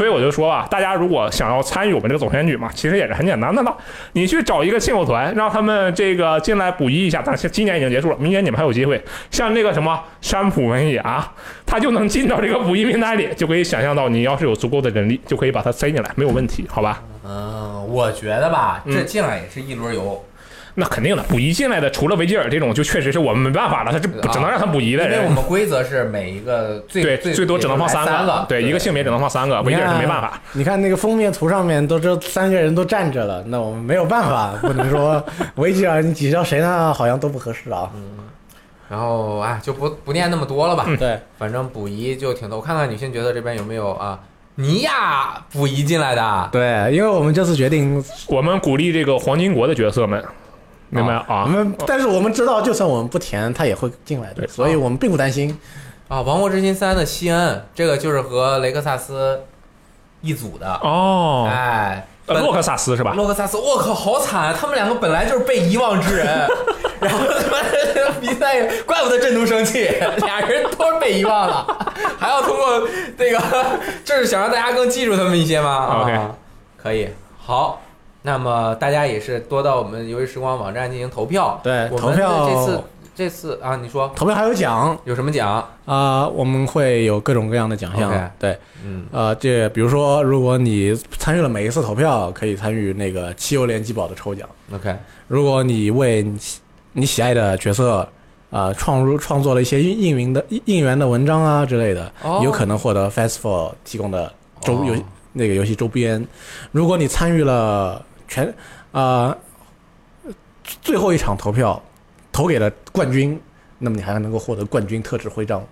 [0.00, 3.76] 所以我就说吧，大家如果想要参与我们这个总选举嘛，其实也是很简单的了。
[4.12, 7.22] 你去找一个亲友团，让他们这个进来补遗一下。
[7.22, 8.98] 但是今年已经结束了，明年你们还有机会。
[9.30, 11.30] 像这个什么山浦文也啊，
[11.66, 17.02] 他就能进到这个补遗名单里，就可以想象到你要是有足够的人力，就可以把他塞进来，没有问题，好吧？
[17.22, 20.24] 嗯，我觉得吧，这进来也是一轮游，
[20.80, 25.30] 那肯定的，补遗进来的，除了维吉尔这种，就确实是我们没办法了，他是不只能让他补遗的人因为我。
[25.30, 30.40] 们规则是每一个最对，最最多只能放三三个，对，一个性别只能放三个，维吉尔是没办法。
[30.54, 35.22] 你看那个封面图上面都这三个人都站着了，那我们没有办法，不能说
[35.56, 37.90] 维吉尔你挤到谁呢，好像都不合适啊。
[38.88, 40.86] 然后哎，就不不念那么多了吧。
[40.98, 44.18] 对，反正补遗就挺多，我看看女性角色这边有没有啊？
[44.56, 50.22] 尼亚补遗进来的，对，因为我们这次决定，我们鼓励这个黄金国的角色们，
[50.90, 51.46] 明白我啊？
[51.46, 55.58] 们但是我们知道，就算我们不填，他也会进来的，所以我们并不担心。
[56.08, 59.40] 啊，《王国之心三》的西恩，这个就是和雷克萨斯
[60.20, 60.66] 一组的。
[60.82, 63.12] 哦，哎，洛克萨斯是吧？
[63.14, 64.56] 洛克萨斯，我靠，好惨啊！
[64.58, 66.26] 他们两个本来就是被遗忘之人，
[67.00, 69.88] 然后他妈的 比赛，怪不得振东生气，
[70.18, 71.64] 俩人都是被遗忘了，
[72.18, 73.40] 还要通过这个，
[74.04, 76.34] 就是想让大家更记住他们一些吗 OK 啊，
[76.76, 77.80] 可以，好。
[78.22, 81.60] 那么大家也是多到我们游戏时光网站进行投票。
[81.62, 82.82] 对我们投票这次
[83.14, 85.62] 这次啊，你说投票还有奖有什么奖？
[85.84, 88.30] 啊、我们会有各种各样的奖项。
[88.38, 94.48] 对，嗯，呃，这比如说，如果你参与了每一次投票，可以参与那个汽油联机宝的抽奖。
[94.72, 94.94] OK，
[95.28, 96.60] 如果你为你喜
[96.92, 98.08] 你喜爱的角色，
[98.50, 104.32] 啊，创入创作了一些应应援的应应援的文章啊之类的，哦有可能获得 Festival 提供的
[104.62, 104.94] 周哦游、
[105.34, 106.24] 那个游戏周边。
[106.72, 108.54] 如果你参与了全
[108.92, 109.36] 呃
[110.64, 111.82] 最后一场投票，
[112.30, 113.38] 投给了冠军，
[113.76, 115.62] 那么你还能够获得冠军特制徽章。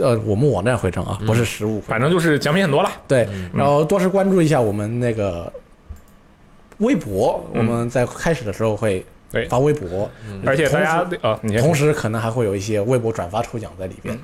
[0.00, 1.80] 呃，我们网站徽章啊，不是实物。
[1.80, 2.90] 反正就是奖品很多了。
[3.08, 5.52] 对，然后多是关注一下我们那个
[6.78, 10.08] 微博，嗯我们在开始的时候会对发微博，
[10.46, 14.16] 而且大家同时啊，同时可能还会有一些微博转发抽奖在里边。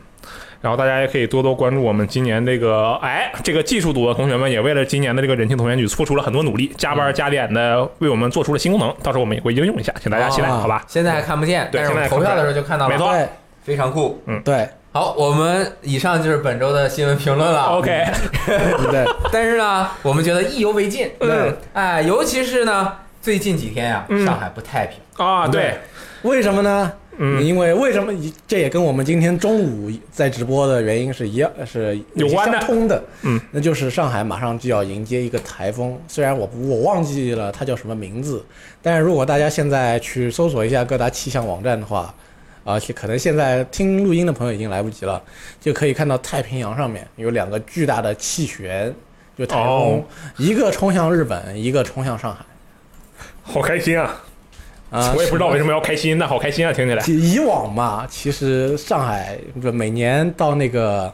[0.61, 10.85] 然后大家也可以多多关注我们今年这个，哎，这个技术组的同学们也为了今年的这个人气同源局做出了很多努力，加班加点的为我们做出了新功能，到时候我们也会应用一下，请大家期待，哦好吧？
[10.89, 13.29] 现在还看不见，对但是我们投票的时候就看到了，没错对
[13.63, 14.23] 非常酷。
[14.27, 17.65] 嗯对好，我们以上就是本周的新闻评论了。
[17.65, 18.07] OK，
[18.91, 21.11] 对但是呢，我们觉得意犹未尽。
[21.21, 24.99] 嗯，哎，尤其是呢，最近几天呀、嗯上海不太平。
[25.19, 25.79] 啊，对，
[26.23, 26.91] 为什么呢？
[27.19, 28.13] 嗯，因为为什么
[28.47, 33.03] 这也跟我们今天中午在直播的原因是一样，是有关的相通的。
[33.23, 38.45] 嗯，那就是上海马上就要迎接一个台风，虽然我我忘记了它叫什么名字，
[38.83, 42.15] 但是如果大家现在去搜索一下各大气象网站的话，
[42.65, 45.23] 而且可能现在听录音的朋友已经来不及了，
[45.61, 48.95] 就可以看到太平洋上面有两个巨大的气旋，
[49.39, 50.05] 就台风，哦
[50.37, 52.45] 一个冲向日本，一个冲向上海。
[53.43, 54.21] 好开心啊！
[54.97, 57.03] 啊，我也不知道为什么要开心，那好开心啊，听起来。
[57.03, 61.13] 其以往嘛，其实上海不每年到那个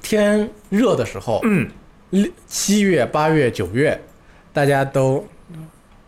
[0.00, 1.68] 天热的时候，嗯，
[2.10, 4.00] 六七月、八月、九月，
[4.52, 5.26] 大家都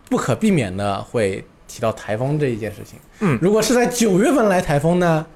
[0.09, 2.99] 不可避免的会提到台风这一件事情。
[3.19, 5.27] 嗯如果是在九月份来台风呢，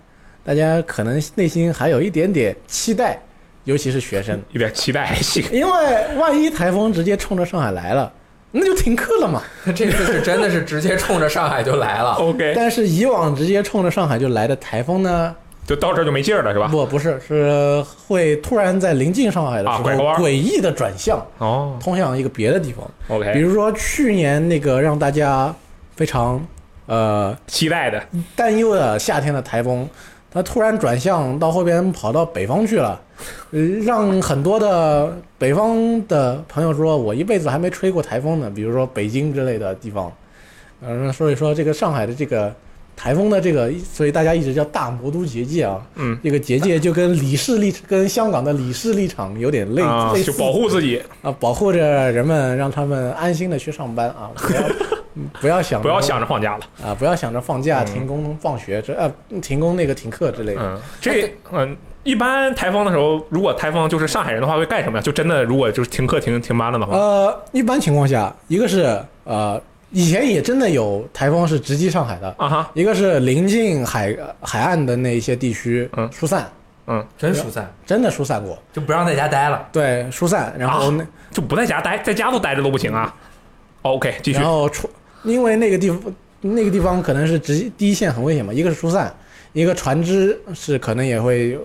[0.44, 3.20] 大家可能内心还有一点点期待，
[3.64, 5.16] 尤其是学生，有点期待。
[5.50, 8.12] 因为万一台风直接冲着上海来了，
[8.56, 9.42] 那就停课了嘛。
[9.74, 12.12] 这次是真的是直接冲着上海就来了。
[12.12, 15.34] OK，但是以往直接冲着上海就来的台风呢，
[15.66, 16.68] 就到这儿就没劲儿了，是吧？
[16.68, 22.88] 不，不是，是会突然在临近上海的时候，诡异的转向，哦通向一个别的地方。
[23.08, 25.54] 比，OK，比如说去年那个让大家
[25.96, 26.40] 非常
[26.86, 28.02] 呃期待的，
[28.36, 29.88] 担忧的夏天的台风，
[30.30, 33.03] 它突然转向到后边跑到北方去了，呃，
[33.84, 38.50] 让很多的北方的朋友说，我一辈子还没吹过台风呢。
[38.50, 40.12] 比如说北京之类的地方，
[40.80, 42.54] 嗯、所以说这个上海的这个
[42.96, 45.84] 台风的这个，所以大家一直叫大魔都结界啊。
[45.96, 54.60] 嗯，这个结界就跟李氏立跟香港的李氏立场有点类、啊，类似，就保护自己，啊，保护着人们，让他们安心的去上班啊， 不要
[55.16, 56.64] 嗯不要想不要想着放假了。
[56.84, 59.10] 啊，不要想着放假、嗯停工、放学这呃
[59.40, 60.60] 停工那个停课之类的。
[60.60, 65.02] 嗯，这嗯，一般台风的时候，如果台风就是上海人的话，会干什么呀？
[65.02, 69.60] 就真的如果就是停课停停班了的话，呃，一般情况下，一个是呃，
[69.90, 76.46] 以前也真的有台风是直击上海的，啊哈，一个是临近海海岸的那一些地区嗯疏散，
[76.86, 79.66] 嗯真疏散，真的疏散过，就不让在家待了。
[79.72, 80.92] 对，疏散，然后
[81.30, 83.14] 就不在家待，在家都待着都不行啊。
[83.82, 84.46] OK，继续然。
[84.46, 84.88] 后出，
[85.22, 86.00] 因为那个地方
[86.42, 89.14] 那个地方可能是直第一线很危险嘛，一个是疏散，
[89.54, 91.58] 一个船只是可能也会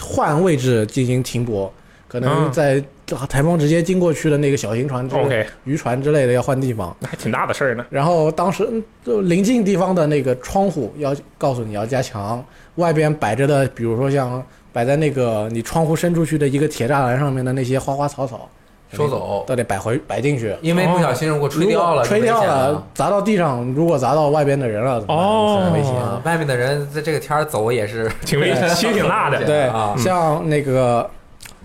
[0.00, 1.72] 换位置进行停泊，
[2.06, 2.82] 可能嗯在
[3.26, 6.94] 台风直接经过去的那个小型船只、OK，渔船之类的要换地方。
[7.00, 7.84] 那还挺大的事儿呢。
[7.88, 12.44] 然后当时嗯就临近地方的那个窗户要告诉你要加强，
[12.74, 18.48] 外边摆着的，比如说像摆在那个你窗户伸出去的一个铁栅栏上面的那些花花草草，
[18.92, 20.54] 收走，都得摆回摆进去。
[20.62, 25.94] 因为不小心如果吹掉了，吹掉了，砸到地上，如果砸到外边的人了，怎么办哦很危险。
[25.94, 29.44] 啊外面的人在这个天儿走也是挺危险，心挺辣的。
[29.44, 31.08] 对啊，像那个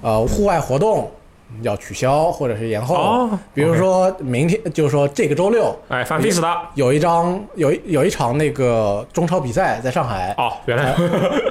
[0.02, 1.10] 呃户外活动
[1.62, 10.94] 要取消或者是延后，哦，比如说明天，就是说这个周六哎，翻 face 的有一张有一有一场那个中超比赛在上海，哦，原来。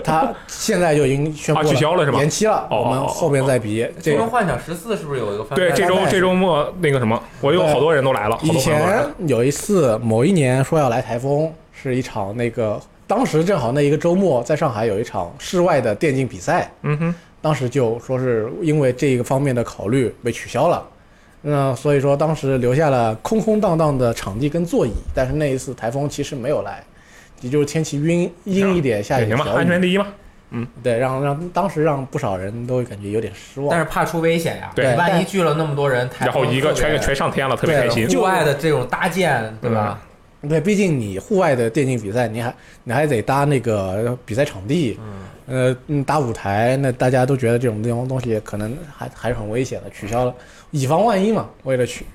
[0.02, 3.82] 他现在就已经宣布啊取消了是吗延期了，哦我们后面再比。
[3.96, 20.82] 《这最终幻想十四》是不是有一个翻对这周这周末那个什么，我有好多人都来了，以前有一次，某一年说要来台风，是一场那个，当时正好那一个周末，在上海有一场室外的电竞比赛，嗯哼，当时就说是因为这个方面的考虑被取消了。
[21.42, 26.82] 那所以说当时留下了空空荡荡的场地跟座椅，但是那一次台风其实没有来，
[27.40, 30.06] 也就是天气阴阴一点，下也行吧，雨小雨，安全第一嘛。
[30.54, 33.70] 嗯对，让让当时让不少人都感觉有点失望。
[33.70, 34.70] 但是怕出危险呀。
[34.74, 38.06] 对万一聚了那么多人，台然后一个全全上天了，特别开心。
[38.08, 39.98] 户外的这种搭建，对吧？
[40.48, 42.54] 对，毕竟你户外的电竞比赛，你还
[42.84, 45.00] 你还得搭那个比赛场地，
[45.46, 50.34] 呃，嗯，搭舞台，那大家都觉得这种这种东西可能还还是很危险的，取消了，
[50.70, 52.06] 以防万一嘛，为了取。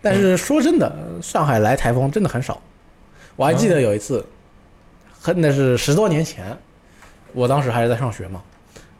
[0.00, 2.60] 但是说真的，上海来台风真的很少。
[3.36, 4.24] 我还记得有一次，
[5.18, 6.56] 很那是十多年前，
[7.32, 8.42] 我当时还是在上学嘛，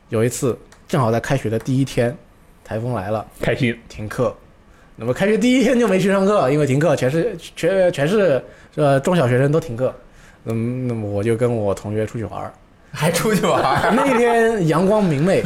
[0.09, 0.59] 有一次
[0.89, 2.17] 正好在开学的第一天，
[2.65, 3.27] 台风来了。
[3.41, 4.35] 开心，停课。
[4.97, 8.43] 那么开学第一天就没去上课，因为停课，全是全全是
[8.75, 9.95] 呃中小学生都停课。
[10.47, 12.53] 嗯，那么我就跟我同学出去玩儿，
[12.93, 15.43] 还出去玩儿， 那一天阳光明媚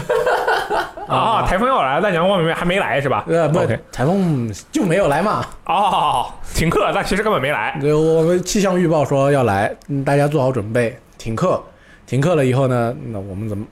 [1.07, 3.25] 啊，台风要来，但阳光明媚还没来是吧？
[3.29, 3.59] 呃，不
[3.91, 5.45] 台风就没有来嘛。
[5.67, 7.77] 哦，停课，但其实根本没来。
[7.81, 11.63] 对，我们气象预报说要来，嗯大家做好准备，停课。
[12.07, 13.65] 停课了以后呢，那我们怎么？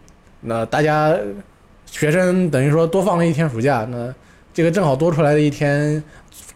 [0.42, 1.14] 那大家
[1.86, 4.12] 学生等于说多放了一天暑假，那
[4.52, 6.02] 这个正好多出来的一天，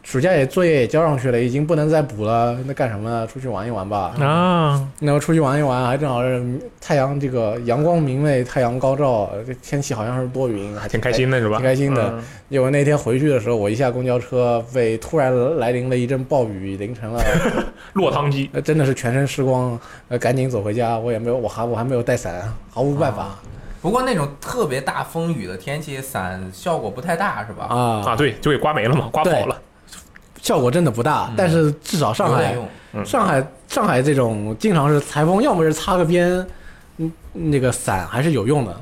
[0.05, 3.27] 暑假也作业也交上去了，已经不能再补了，那干什么呢？
[3.27, 4.15] 出去玩一玩吧。
[4.21, 6.45] 啊，那我出去玩一玩，还正好是
[6.81, 11.57] 太阳这个阳光明媚，太阳高照，这天气好像是多云，还挺开心的是吧？
[11.57, 12.11] 挺开心的。
[12.11, 17.21] 嗯结果那天回去的时候，我一下公交车被突然来临了一阵暴雨淋成了。
[17.95, 18.49] 落汤鸡。
[18.53, 19.77] 呃，真的是全身湿光，
[20.09, 20.97] 呃，赶紧走回家。
[20.97, 23.37] 我也没有，我还我还没有带伞，毫无办法
[23.83, 27.65] 不过那种特别大风雨的天气，伞效果不太大，是吧？
[27.65, 29.61] 啊啊，对，就给刮没了嘛，刮跑了。
[30.45, 31.33] 效果真的不大。
[31.37, 32.55] 但是至少上海，
[33.05, 36.47] 上海，上海这种经常是台风，要么是擦个边，
[36.99, 38.81] 嗯，那个伞还是有用的。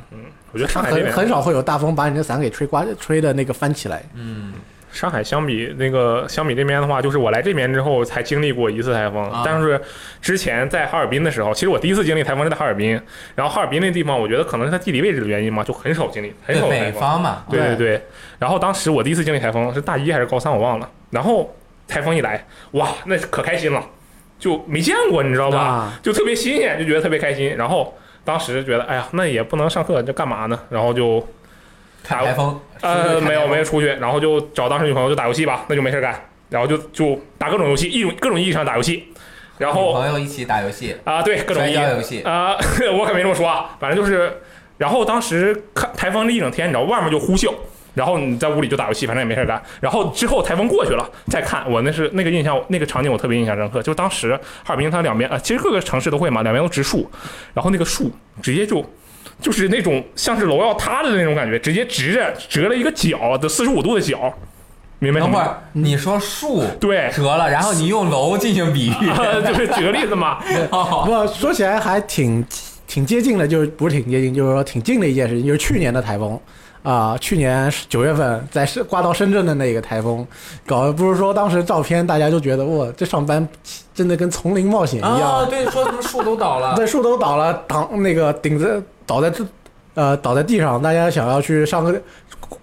[0.52, 4.04] 我觉得上海，很很少会有大风把你的伞给吹刮吹的那个翻起来。
[4.14, 4.52] 嗯，
[4.92, 9.80] 上海相比那个相比这边的话，就是我来这边之后才经历过一次台风，啊但是
[10.20, 13.00] 之前在哈尔滨的时候，其实我第一次经历台风是在哈尔滨，
[13.34, 17.00] 然后哈尔滨那地方，我觉得可能是它地理位置的原因嘛，就很少经历，很少台风。
[17.00, 18.02] 方嘛，对对对，
[18.38, 20.88] 然后当时我第一次经历台风是大一还是高三，我忘了。
[21.10, 21.54] 然后
[21.88, 23.82] 台风一来，哇，那可开心了，
[24.38, 25.58] 就没见过，你知道吧？
[25.58, 27.56] 啊，就特别新鲜，就觉得特别开心。
[27.56, 30.58] 然后当时觉得，哎呀，那也不能上课，这干嘛呢？
[30.68, 31.26] 然后就
[32.02, 32.60] 看台风。
[32.80, 33.64] 呃没有没有有。
[33.64, 36.20] 出去，然后就找当时女朋友就打游戏吧，那就没事干，
[36.50, 39.04] 然后就就打各种游戏，一种各种意义上打游戏。
[39.58, 42.56] 然后朋友一起打游戏，啊、对各种摔意义跤游戏，啊、
[42.98, 44.32] 我可没这么说啊，反正就是，
[44.78, 47.54] 然后当时看台风了一整天，你知道外面就呼啸，
[47.94, 49.62] 然后你在屋里就打游戏，反正也没事干。
[49.80, 54.34] 然后之后台风过去了，再看我那是那个印象，那个场景我特别印象深刻，就当时
[54.64, 57.08] 哈尔滨它两边啊、其实各个城市都会嘛，两边都植树，
[57.54, 58.10] 然后那个树
[58.42, 58.84] 直接就。
[59.42, 64.32] 就是那种像是楼要塌的那种感觉，直接直着折了一个角的四十五度的角，
[65.00, 65.26] 明白吗？
[65.26, 69.10] 等会儿你说树对，折了，然后你用楼进行比喻，
[69.44, 70.38] 就是举个例子嘛，
[70.70, 72.42] 哦不说起来还挺
[72.86, 76.38] 挺接近的，就是不是挺接近，就是说挺近的一件事情，就是去年的台风。
[76.82, 80.26] 啊，去年九月份在深刮到深圳的那个台风，
[80.66, 83.48] 搞得不是说当时照片大家就觉得哇，这上班
[83.94, 89.44] 真的跟丛林冒险一样，啊，对，说什么树都倒了，对树都倒了，挡那个顶着倒在这，
[89.94, 92.00] 呃，倒在地上，大家想要去上个，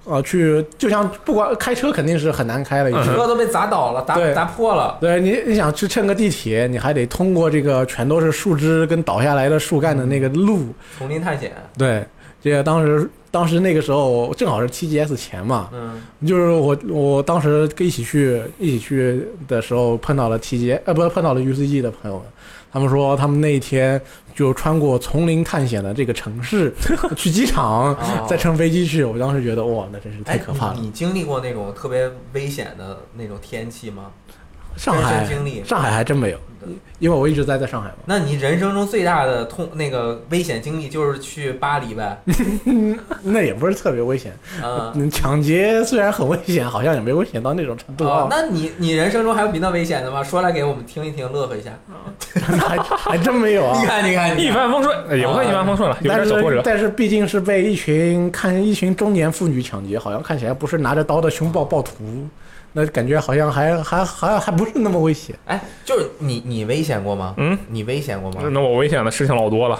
[0.06, 3.04] 呃，去就像不管开车肯定是很难开了，已经。
[3.04, 4.98] 车都被砸倒了，砸砸破了。
[5.00, 10.68] 对你，你想去乘个地铁，你还得通过这个全都是树枝跟倒下来的树干的那个路。
[10.98, 12.04] 丛林探险，对，
[12.42, 22.26] 这个当时当时那个时候正好是 TGS 前嘛，嗯，就是我我当时跟一起去一起去的时候碰到了 TG 呃不碰到了 UCG 的朋友们，
[22.72, 24.02] 他们说他们那一天
[24.36, 26.74] 就穿过丛林探险的这个城市
[27.16, 30.88] 去机场，哦再乘飞机去，我当时觉得哇，那真是太哎可怕了你。
[30.88, 34.12] 你经历过那种特别危险的那种天气吗？
[34.76, 36.38] 上海经历上海还真没有，
[37.00, 37.96] 因为我一直待在上海嘛。
[38.06, 42.18] 那你人生中最大的痛那个危险经历就是去巴黎呗？
[43.24, 44.34] 那也不是特别危险，
[44.64, 48.22] 嗯，嗯，抢劫虽然很危险，好像也没危险到那种程度啊，。
[48.22, 50.24] 哦那你你人生中还有比那危险的吗？
[50.24, 51.72] 说来给我们听一听，乐呵一下。
[52.40, 53.88] 还还真没有啊你。
[53.88, 56.58] 看，你看，一，帆风顺，也不算一帆风顺了，有但点小波折。
[56.58, 61.94] 是但是毕竟是被一群看一群中年妇女抢劫，好像看起来不是拿着刀的凶暴暴徒，
[62.74, 65.36] 那感觉好像还还还还不是那么危险。
[65.46, 67.34] 哎，就是你你危险过吗？
[67.38, 68.42] 嗯，你危险过吗？
[68.52, 69.80] 那我危险的事情老多了。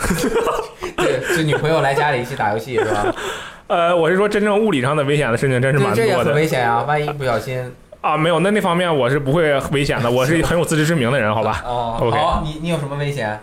[0.96, 3.14] 对，是女朋友来家里一起打游戏是吧？
[3.68, 6.82] 呃，我是说真正物理上的危险的事情真是蛮多的这也很危险啊！
[6.82, 8.16] 万一不小心，啊。
[8.16, 11.62] 没有，那那方面我是不会危险的，我是很有自知之明的人，好吧？
[11.64, 13.38] 哦，OK 好，你你有什么危险？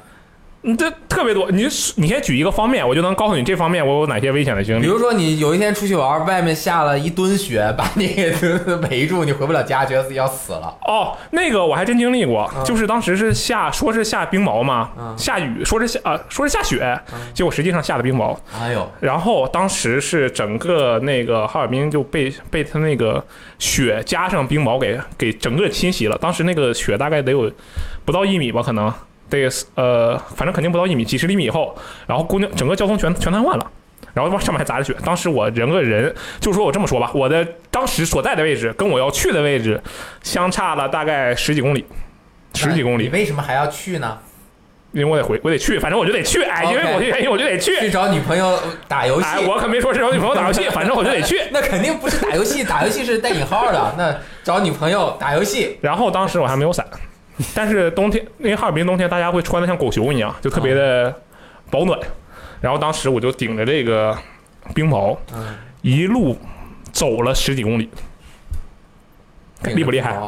[0.62, 1.64] 你这特别多，你
[1.96, 4.82] 你先举一个方面，我就能告诉你这方面我有哪些危险的经历。
[4.82, 8.34] 比如说你有一天出去玩，外面下了一吨雪，把你给
[8.90, 10.76] 围住，你回不了家，觉得自己要死了。
[10.82, 18.36] 哦，那个我还真经历过，嗯就是当时是下说是下冰雹嘛，嗯下雨说是下啊、说是下雪，嗯结果实际上下的冰雹。
[18.60, 23.24] 哎呦，然后当时是整个那个哈尔滨就被被他那个
[23.60, 26.18] 雪加上冰雹给给整个侵袭了。
[26.18, 27.50] 当时那个雪大概得有
[28.04, 28.92] 不到一米吧，可能
[29.30, 31.76] 得呃，反正肯定不到一米，几十厘米以后，
[32.06, 33.72] 然后姑娘整个交通全全瘫痪了。
[34.14, 39.80] 然后往上面还砸着雪，当时我人个人，就说我这么说吧，我的当时所在的位置跟我要去的位置
[40.24, 41.86] 相差了大概十几公里，
[42.56, 44.18] 十几公你里，为什么还要去呢？
[44.94, 49.28] 因为我得回，我得去，反正我就得去，哎，因为我的原 因我就得去，去找女朋友打游戏？
[49.28, 51.40] 哎，我可没说是找女朋友打游戏， 反正我就得去。
[51.52, 53.94] 那肯定不是打游戏，打游戏是带引号的。
[53.98, 56.84] 那找女朋友打游戏，然后当时我还没有伞，
[57.54, 61.14] 但是冬天，因为哈尔滨冬天大家会穿的像狗熊一样，就特别的
[61.70, 62.00] 保暖。
[62.60, 64.18] 然后当时我就顶着这个
[64.74, 66.36] 冰雹，嗯，一路
[66.92, 67.90] 走了十几公里，
[69.76, 70.20] 厉不厉害？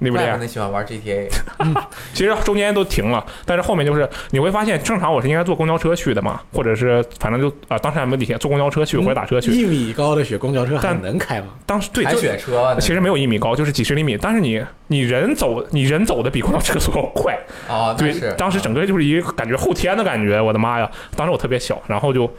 [0.00, 0.46] 厉不厉害？
[0.46, 1.26] 喜欢玩 GTA。
[2.12, 9.50] 其实中间都停了，但是后面就是你会发现，正常我是应该坐公交车去的嘛，或者是反正就啊、当时还没有地铁，坐公交车去或者打车去。
[9.52, 11.48] 一米高的雪公交车能开吗？
[11.64, 17.36] 当时对，就雪车呢，其实没有一米高，就是几十厘米，但是你你人走你人走的比公交车速要快，
[17.68, 20.88] 啊，对，当时整个就是一个感觉后天的感觉，我的妈呀！
[21.16, 22.30] 当时我特别小，然后就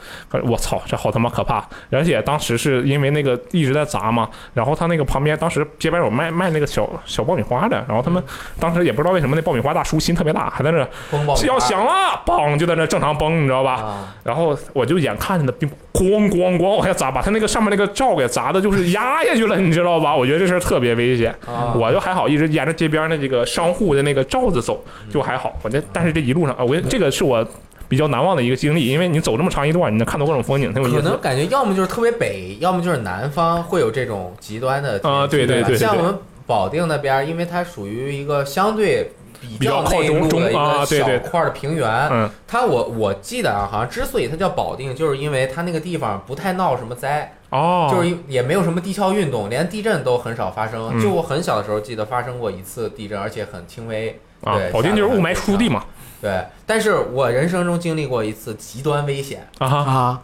[0.43, 1.67] 我操，这好他妈可怕！
[1.91, 8.23] 而且当时是因为那个一直在砸嘛，然后他那个旁边当时街边有卖卖那个小小爆米花的，然后他们
[8.59, 13.73] 当时也不知道为什么那爆米花大叔心特别大，还在那风暴要响了，嘣就在那正常崩，你知道吧？
[13.73, 20.15] 啊，然后我就眼看着那冰咣咣咣往下砸，把他那个上面那个罩给砸的，就是压下去了，你知道吧？
[20.15, 21.35] 我觉得这事儿特别危险。
[21.45, 25.57] 啊我就还好，一直沿着街边的这个商户的那个罩子走，就还好。
[25.61, 27.45] 反正但是这一路上啊，我这个是我
[27.87, 30.97] 比较难忘的一个经历，因为你走这么长一段，你能看到各种风景，挺有意思。
[30.97, 36.15] 可能感觉要么就是特别北，要么就是南方会有这种极端的啊对对对像我们
[36.45, 42.29] 保定那边儿，因为它属于一个相对比比较靠内陆的一个小块儿的平原，嗯。
[42.47, 50.89] 它我我记得啊，好像之所以它叫保定，就是因为它那个地方不太闹什么灾，哦，就是因也没有什么地壳运动，连地震都很少发生。
[50.93, 51.01] 嗯。
[51.01, 54.19] 就我很小的时候记得发生过一次地震，而且很轻微。
[54.41, 55.83] 对，啊保定就是雾霾输出地嘛。
[56.21, 60.21] 对，但是我人生中经历过一次极端危险，啊哈，啊，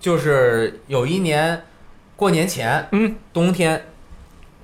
[0.00, 1.62] 就是有一年
[2.16, 3.84] 过年前，嗯，冬天，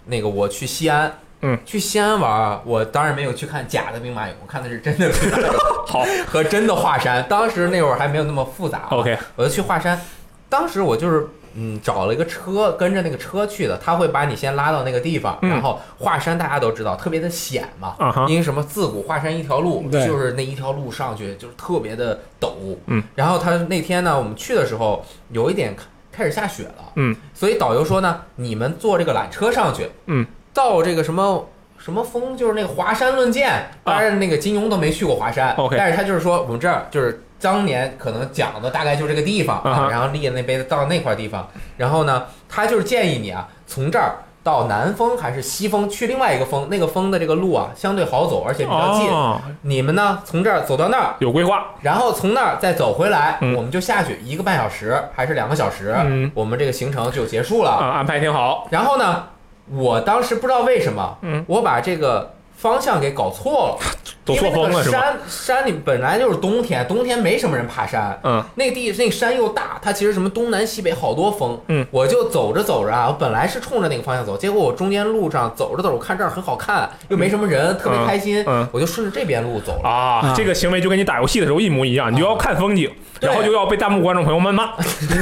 [0.06, 1.12] 那个我去西安，
[1.43, 5.52] 嗯，去西安玩儿，我当然没有去看假的兵马俑，我看的是真的兵马俑。
[5.86, 6.05] 好。
[6.26, 7.24] 和真的华山。
[7.28, 10.01] 当时那会儿还没有那么复杂、啊、，OK，我就去华山，
[10.48, 15.51] 当时我就是嗯找了一个车，跟着那个车去的，他会把你先拉到那个地方，嗯。
[15.51, 22.51] 然后华山大家都知道特别的险嘛，啊哈，因为什么自古华山一条路，对就是那一条路上去就是特别的陡，
[22.86, 25.74] 嗯，然后他那天呢，我们去的时候有一点
[26.12, 31.48] 开始下雪了，嗯，所以导游说呢，你们坐这个缆车上去，嗯，到这个什么。
[31.76, 41.46] 什么峰就是那个华山论剑，当然那个金庸都没去过华山、但是他就是说我们这儿就是当年可能讲的大概就这个地方啊然后立的那碑到那块地方，
[41.76, 49.10] 然后呢，他就是建议你啊，从这儿到南峰还是西峰去另外一个峰，那个峰的这个路啊相对好走，而且比较近。
[49.10, 56.30] 哦，你们呢从这儿走到那儿，有规划，然后从那儿再走回来，嗯我们就下去一个半小时还是两个小时，嗯。
[56.34, 57.70] 我们这个行程就结束了。
[57.70, 59.24] 啊，安排挺好，然后呢，
[59.70, 62.34] 我当时不知道为什么，嗯，我把这个
[62.64, 63.78] 方向给搞错了，
[64.24, 68.18] 走错峰了山山里本来就是冬天，冬天没什么人爬山。
[68.24, 71.60] 嗯，那个地那个山又大，它其实什么东南西北好多峰。
[71.68, 78.66] 嗯，我就走着走着啊，我本来是冲着那个方向走，结果我中间路上走着走着，我看这儿很好看，又没什么人，特别开心，嗯。
[78.72, 79.86] 我就顺着这边路走了。
[79.86, 80.34] 啊，啊。
[80.34, 84.72] 这个行为就跟你打游戏的时候一模一样，你就要看风景，对然后就要被弹幕观众朋友们骂。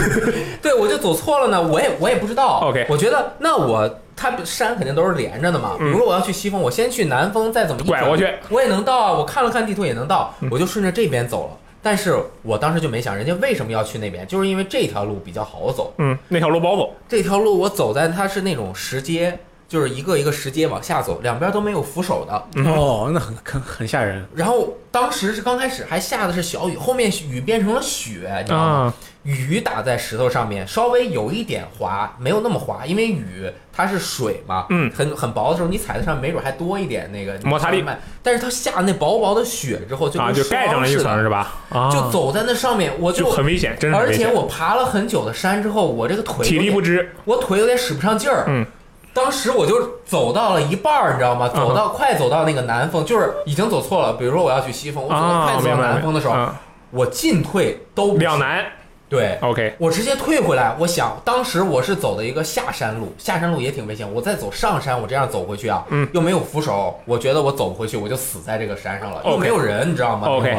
[0.61, 2.61] 对，我就走错了呢，我也我也不知道。
[2.63, 5.77] OK 我觉得那我它山肯定都是连着的嘛。
[5.79, 9.13] 如说我要去西峰，我先去南峰，再怎么拐过去，我也能到啊。
[9.13, 11.57] 我看了看地图也能到，嗯我就顺着这边走了。
[11.85, 15.93] 但是我当时就没想，人家为什么要去那边，就是因为这条路比较好走。
[15.99, 16.95] 嗯，那条路不好走。
[17.09, 19.37] 这条路我走在它是那种石阶，
[19.73, 22.45] 就是一个一个石阶往下走，两边都没有扶手的。
[22.57, 24.23] 嗯哦，那很很很吓人。
[24.35, 28.65] 然后当时是刚开始还下的是小雨，后面雨变成了雪，你知道吗？
[28.65, 41.55] 啊，雨打在石头上面，稍微有一点滑，没有那么滑，因为雨它是水嘛，嗯很很薄的时候，你踩在上面没准还多一点那个摩擦力慢慢但是它下那薄薄的雪之后，就啊，跟就盖上了一霜似的层是吧？
[41.71, 44.31] 啊，就走在那上面，我就很危险，真是而且。
[44.31, 48.45] 我爬了很久的山之后，我这个腿体力，不支，我腿有点使不上劲儿。
[48.49, 48.67] 嗯，
[49.15, 51.49] 当时我就走到了一半儿，你知道吗？
[51.49, 54.15] 走到、快走到那个南峰，就是已经走错了。
[54.15, 56.61] 比如说我要去西峰，我走到啊，快走到南峰的时候，啊
[56.91, 58.21] 我进退都不行。
[58.21, 58.65] 两难。
[59.09, 60.75] 对，OK，我直接退回来。
[60.79, 64.11] 我想，当时我是走的一个下山路，下山路也挺危险。
[64.11, 70.57] 我再走上山，我这样走回去啊，嗯又没有扶手，我觉得我走不回去，我就死在这个山上了，又没有人，你知道吗 OK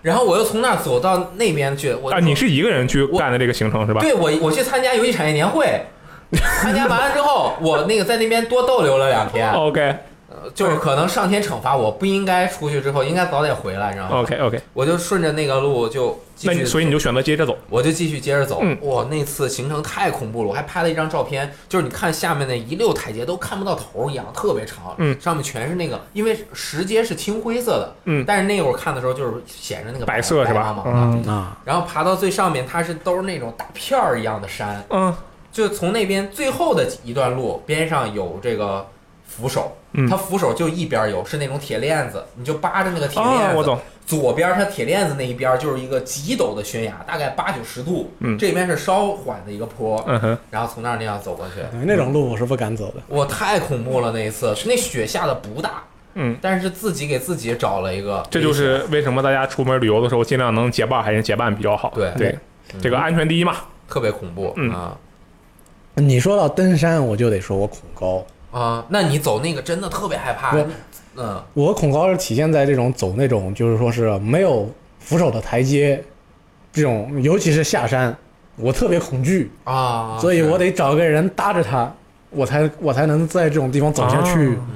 [0.00, 4.00] 然后我又从那儿走到那边去，我啊，你是一个人去干的这个行程是吧？
[4.00, 5.84] 对我我去参加游戏产业年会，
[6.62, 9.96] 参加完了之后，我那个在那边多逗留了两天， OK
[10.30, 17.56] 呃就是可能上天惩罚我，不应该出去之后应该早点回来，你知道吗？OK OK，我就顺着那个路就继续那你所以你就选择接着走。
[17.70, 18.58] 我就继续接着走。
[18.60, 24.92] 嗯哇，那次行程太恐怖了，我还拍了一张照片，就是你看下面那一溜台阶都看不到头一样，特别长。
[24.98, 31.30] 嗯，上面全是那个，因为石阶是青灰色的，嗯但是那会儿看的时候就是显着那个白色是吧白茫茫的。
[31.30, 35.14] 嗯啊，然后爬到最上面，它是都是那种大片儿一样的山，嗯
[35.54, 38.84] 就从那边最后的一段路边上有这个
[39.24, 40.06] 扶手，嗯。
[40.10, 48.36] 它扶手就一边有是那种铁链子，你就扒着那个铁链子，啊，我懂，左边它铁链子那一边就是一个极陡的悬崖，大概八九十度，嗯。
[48.36, 52.94] 这边是稍缓的一个坡，嗯哼，然后从那儿那样走过去，那种路我是不敢走的。
[53.06, 61.92] 我太恐怖了那一次，那雪下的不大，嗯，但是自己给自己找了一个，这就是为什么大家出门旅游的时候尽量能结伴还是结伴比较好。
[61.94, 62.10] 对。
[62.18, 62.36] 对，
[62.82, 63.54] 这个安全第一嘛。
[63.88, 64.68] 特别恐怖，嗯。
[64.72, 64.98] 啊
[65.94, 68.24] 你说到登山，我就得说我恐高。
[68.50, 70.56] 啊，那你走那个真的特别害怕。
[70.56, 70.66] 我，
[71.16, 71.42] 嗯。
[71.54, 74.68] 我恐高是体现在这种走那种就是说是没有
[74.98, 76.02] 扶手的台阶，
[76.72, 78.16] 这种尤其是下山，
[78.56, 81.92] 我特别恐惧，啊，所以我得找个人搭着他，
[82.30, 84.54] 我才我才能在这种地方走下去。
[84.54, 84.66] 啊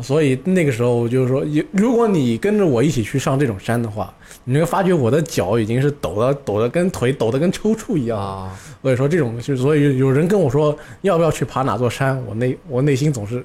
[0.00, 4.12] 所以那个时候我就说，有如果你跟着我一起去上这种山的话，
[4.44, 8.18] 你会发觉我的脚已经是抖的抖的跟腿抖的跟抽搐一样。
[8.18, 8.50] 啊，
[8.80, 13.44] 所以说这种就，所以有人跟我说要不要去爬哪座山，我内我内心总是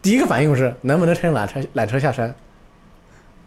[0.00, 2.34] 第一个反应是能不能乘缆车缆车下山。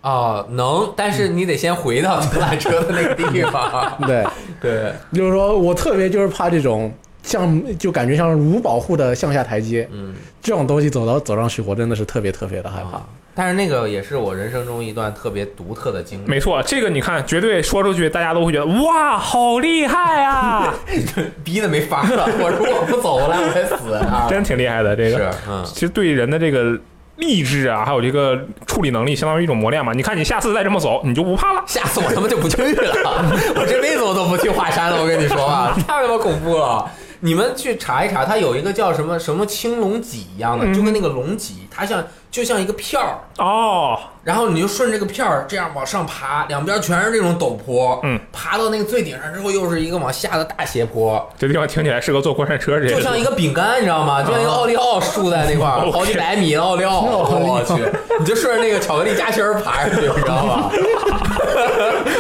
[0.02, 3.92] 啊，能，但是你得先回到缆车的那个地方。
[4.08, 4.26] 对，
[4.62, 6.94] 对，就是说我特别就是怕这种
[7.28, 12.98] 像就感觉像无保护的向下台阶嗯，这种东西走到走上去，我真的是特别特别的害怕。
[12.98, 13.06] 啊
[13.40, 16.28] 但是那个也是我人生中一段特别独特的经历。
[16.28, 20.74] 没错，这个你看，绝对说出去，大家都会觉得哇，好厉害啊，
[21.46, 24.26] 逼的没法了，我如果不走了，我会死啊！
[24.28, 24.96] 真挺厉害的。
[24.96, 26.76] 这是个，嗯，其实对人的这个
[27.18, 28.36] 励志啊，还有这个
[28.66, 29.94] 处理能力，相当于一种磨练嘛。
[29.94, 31.64] 你看，你下次再这么走，你就不怕了。
[31.68, 33.24] 下次我他妈就不去了，
[33.56, 35.00] 我这辈子我都不去华山了。
[35.00, 36.90] 我跟你说吧， 太他妈恐怖了。
[37.28, 40.74] 你们去查一查，它有一个叫什么什么青龙脊一样的，嗯。
[40.74, 42.02] 就跟那个龙脊，它像
[42.32, 54.24] 就像一个片儿，哦，然后你就顺这个片儿这样往上爬，两边全是这种陡坡，嗯，爬到那个最顶上之后，又是一个往下的大斜坡，这地方听起来适合坐过山车，这个就像一个饼干，你知道吗？
[54.24, 57.74] 就像一个奥利奥竖在那块儿，好几百米的 奥利奥，我去，
[58.20, 60.72] 你就顺着那个巧克力夹心儿爬上去，你知道吗？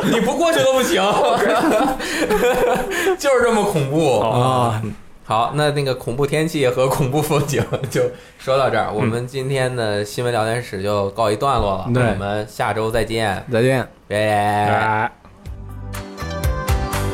[0.00, 0.06] 好。
[0.08, 1.02] 你不过去都不行，
[3.18, 4.80] 就是这么恐怖啊！
[5.24, 8.00] 好，那那个恐怖天气和恐怖风景就
[8.38, 13.86] 说到这儿，我们今天的新闻聊天室就告一段落了，对我们下周再见，再见。
[14.08, 14.16] 拜拜。
[14.16, 15.12] 哎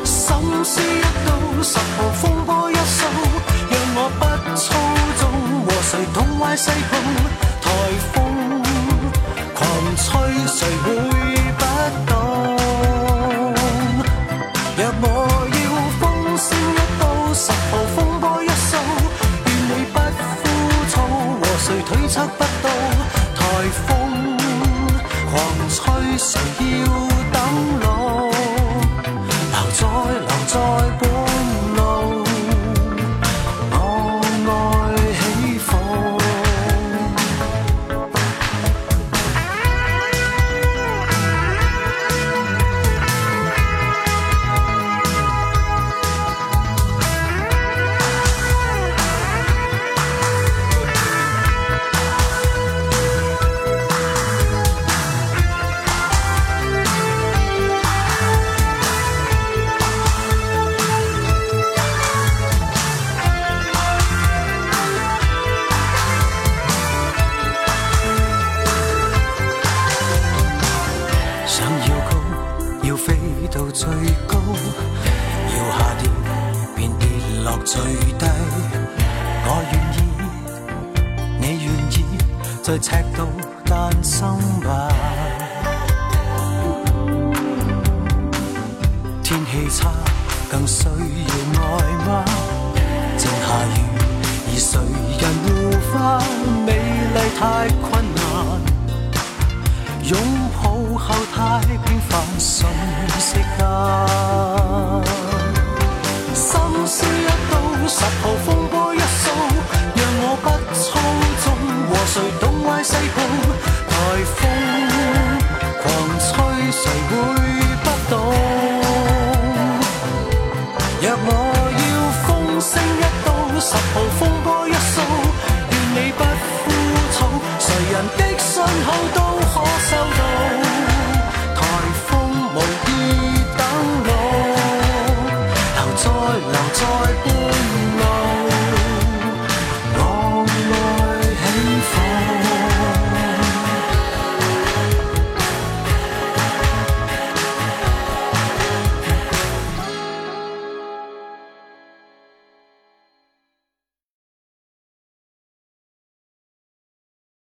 [0.05, 3.03] 心思一到，十號風波一掃，
[3.69, 4.23] 讓我不
[4.55, 4.65] 操
[5.19, 5.21] 縱，
[5.65, 6.91] 和誰東歪西碰，
[7.61, 7.65] 颱
[8.13, 8.15] 風
[9.53, 9.57] 狂
[9.97, 10.07] 吹，
[10.47, 10.85] 誰會
[22.07, 22.69] 测不到？
[23.35, 23.41] 台
[23.87, 23.87] 风
[25.31, 25.33] 狂
[25.69, 25.83] 吹，
[26.17, 26.29] 谁
[26.79, 26.85] 要
[27.31, 27.35] 等
[27.81, 27.85] 老？
[29.51, 29.81] 留在
[30.19, 30.53] 留在
[30.99, 31.03] 本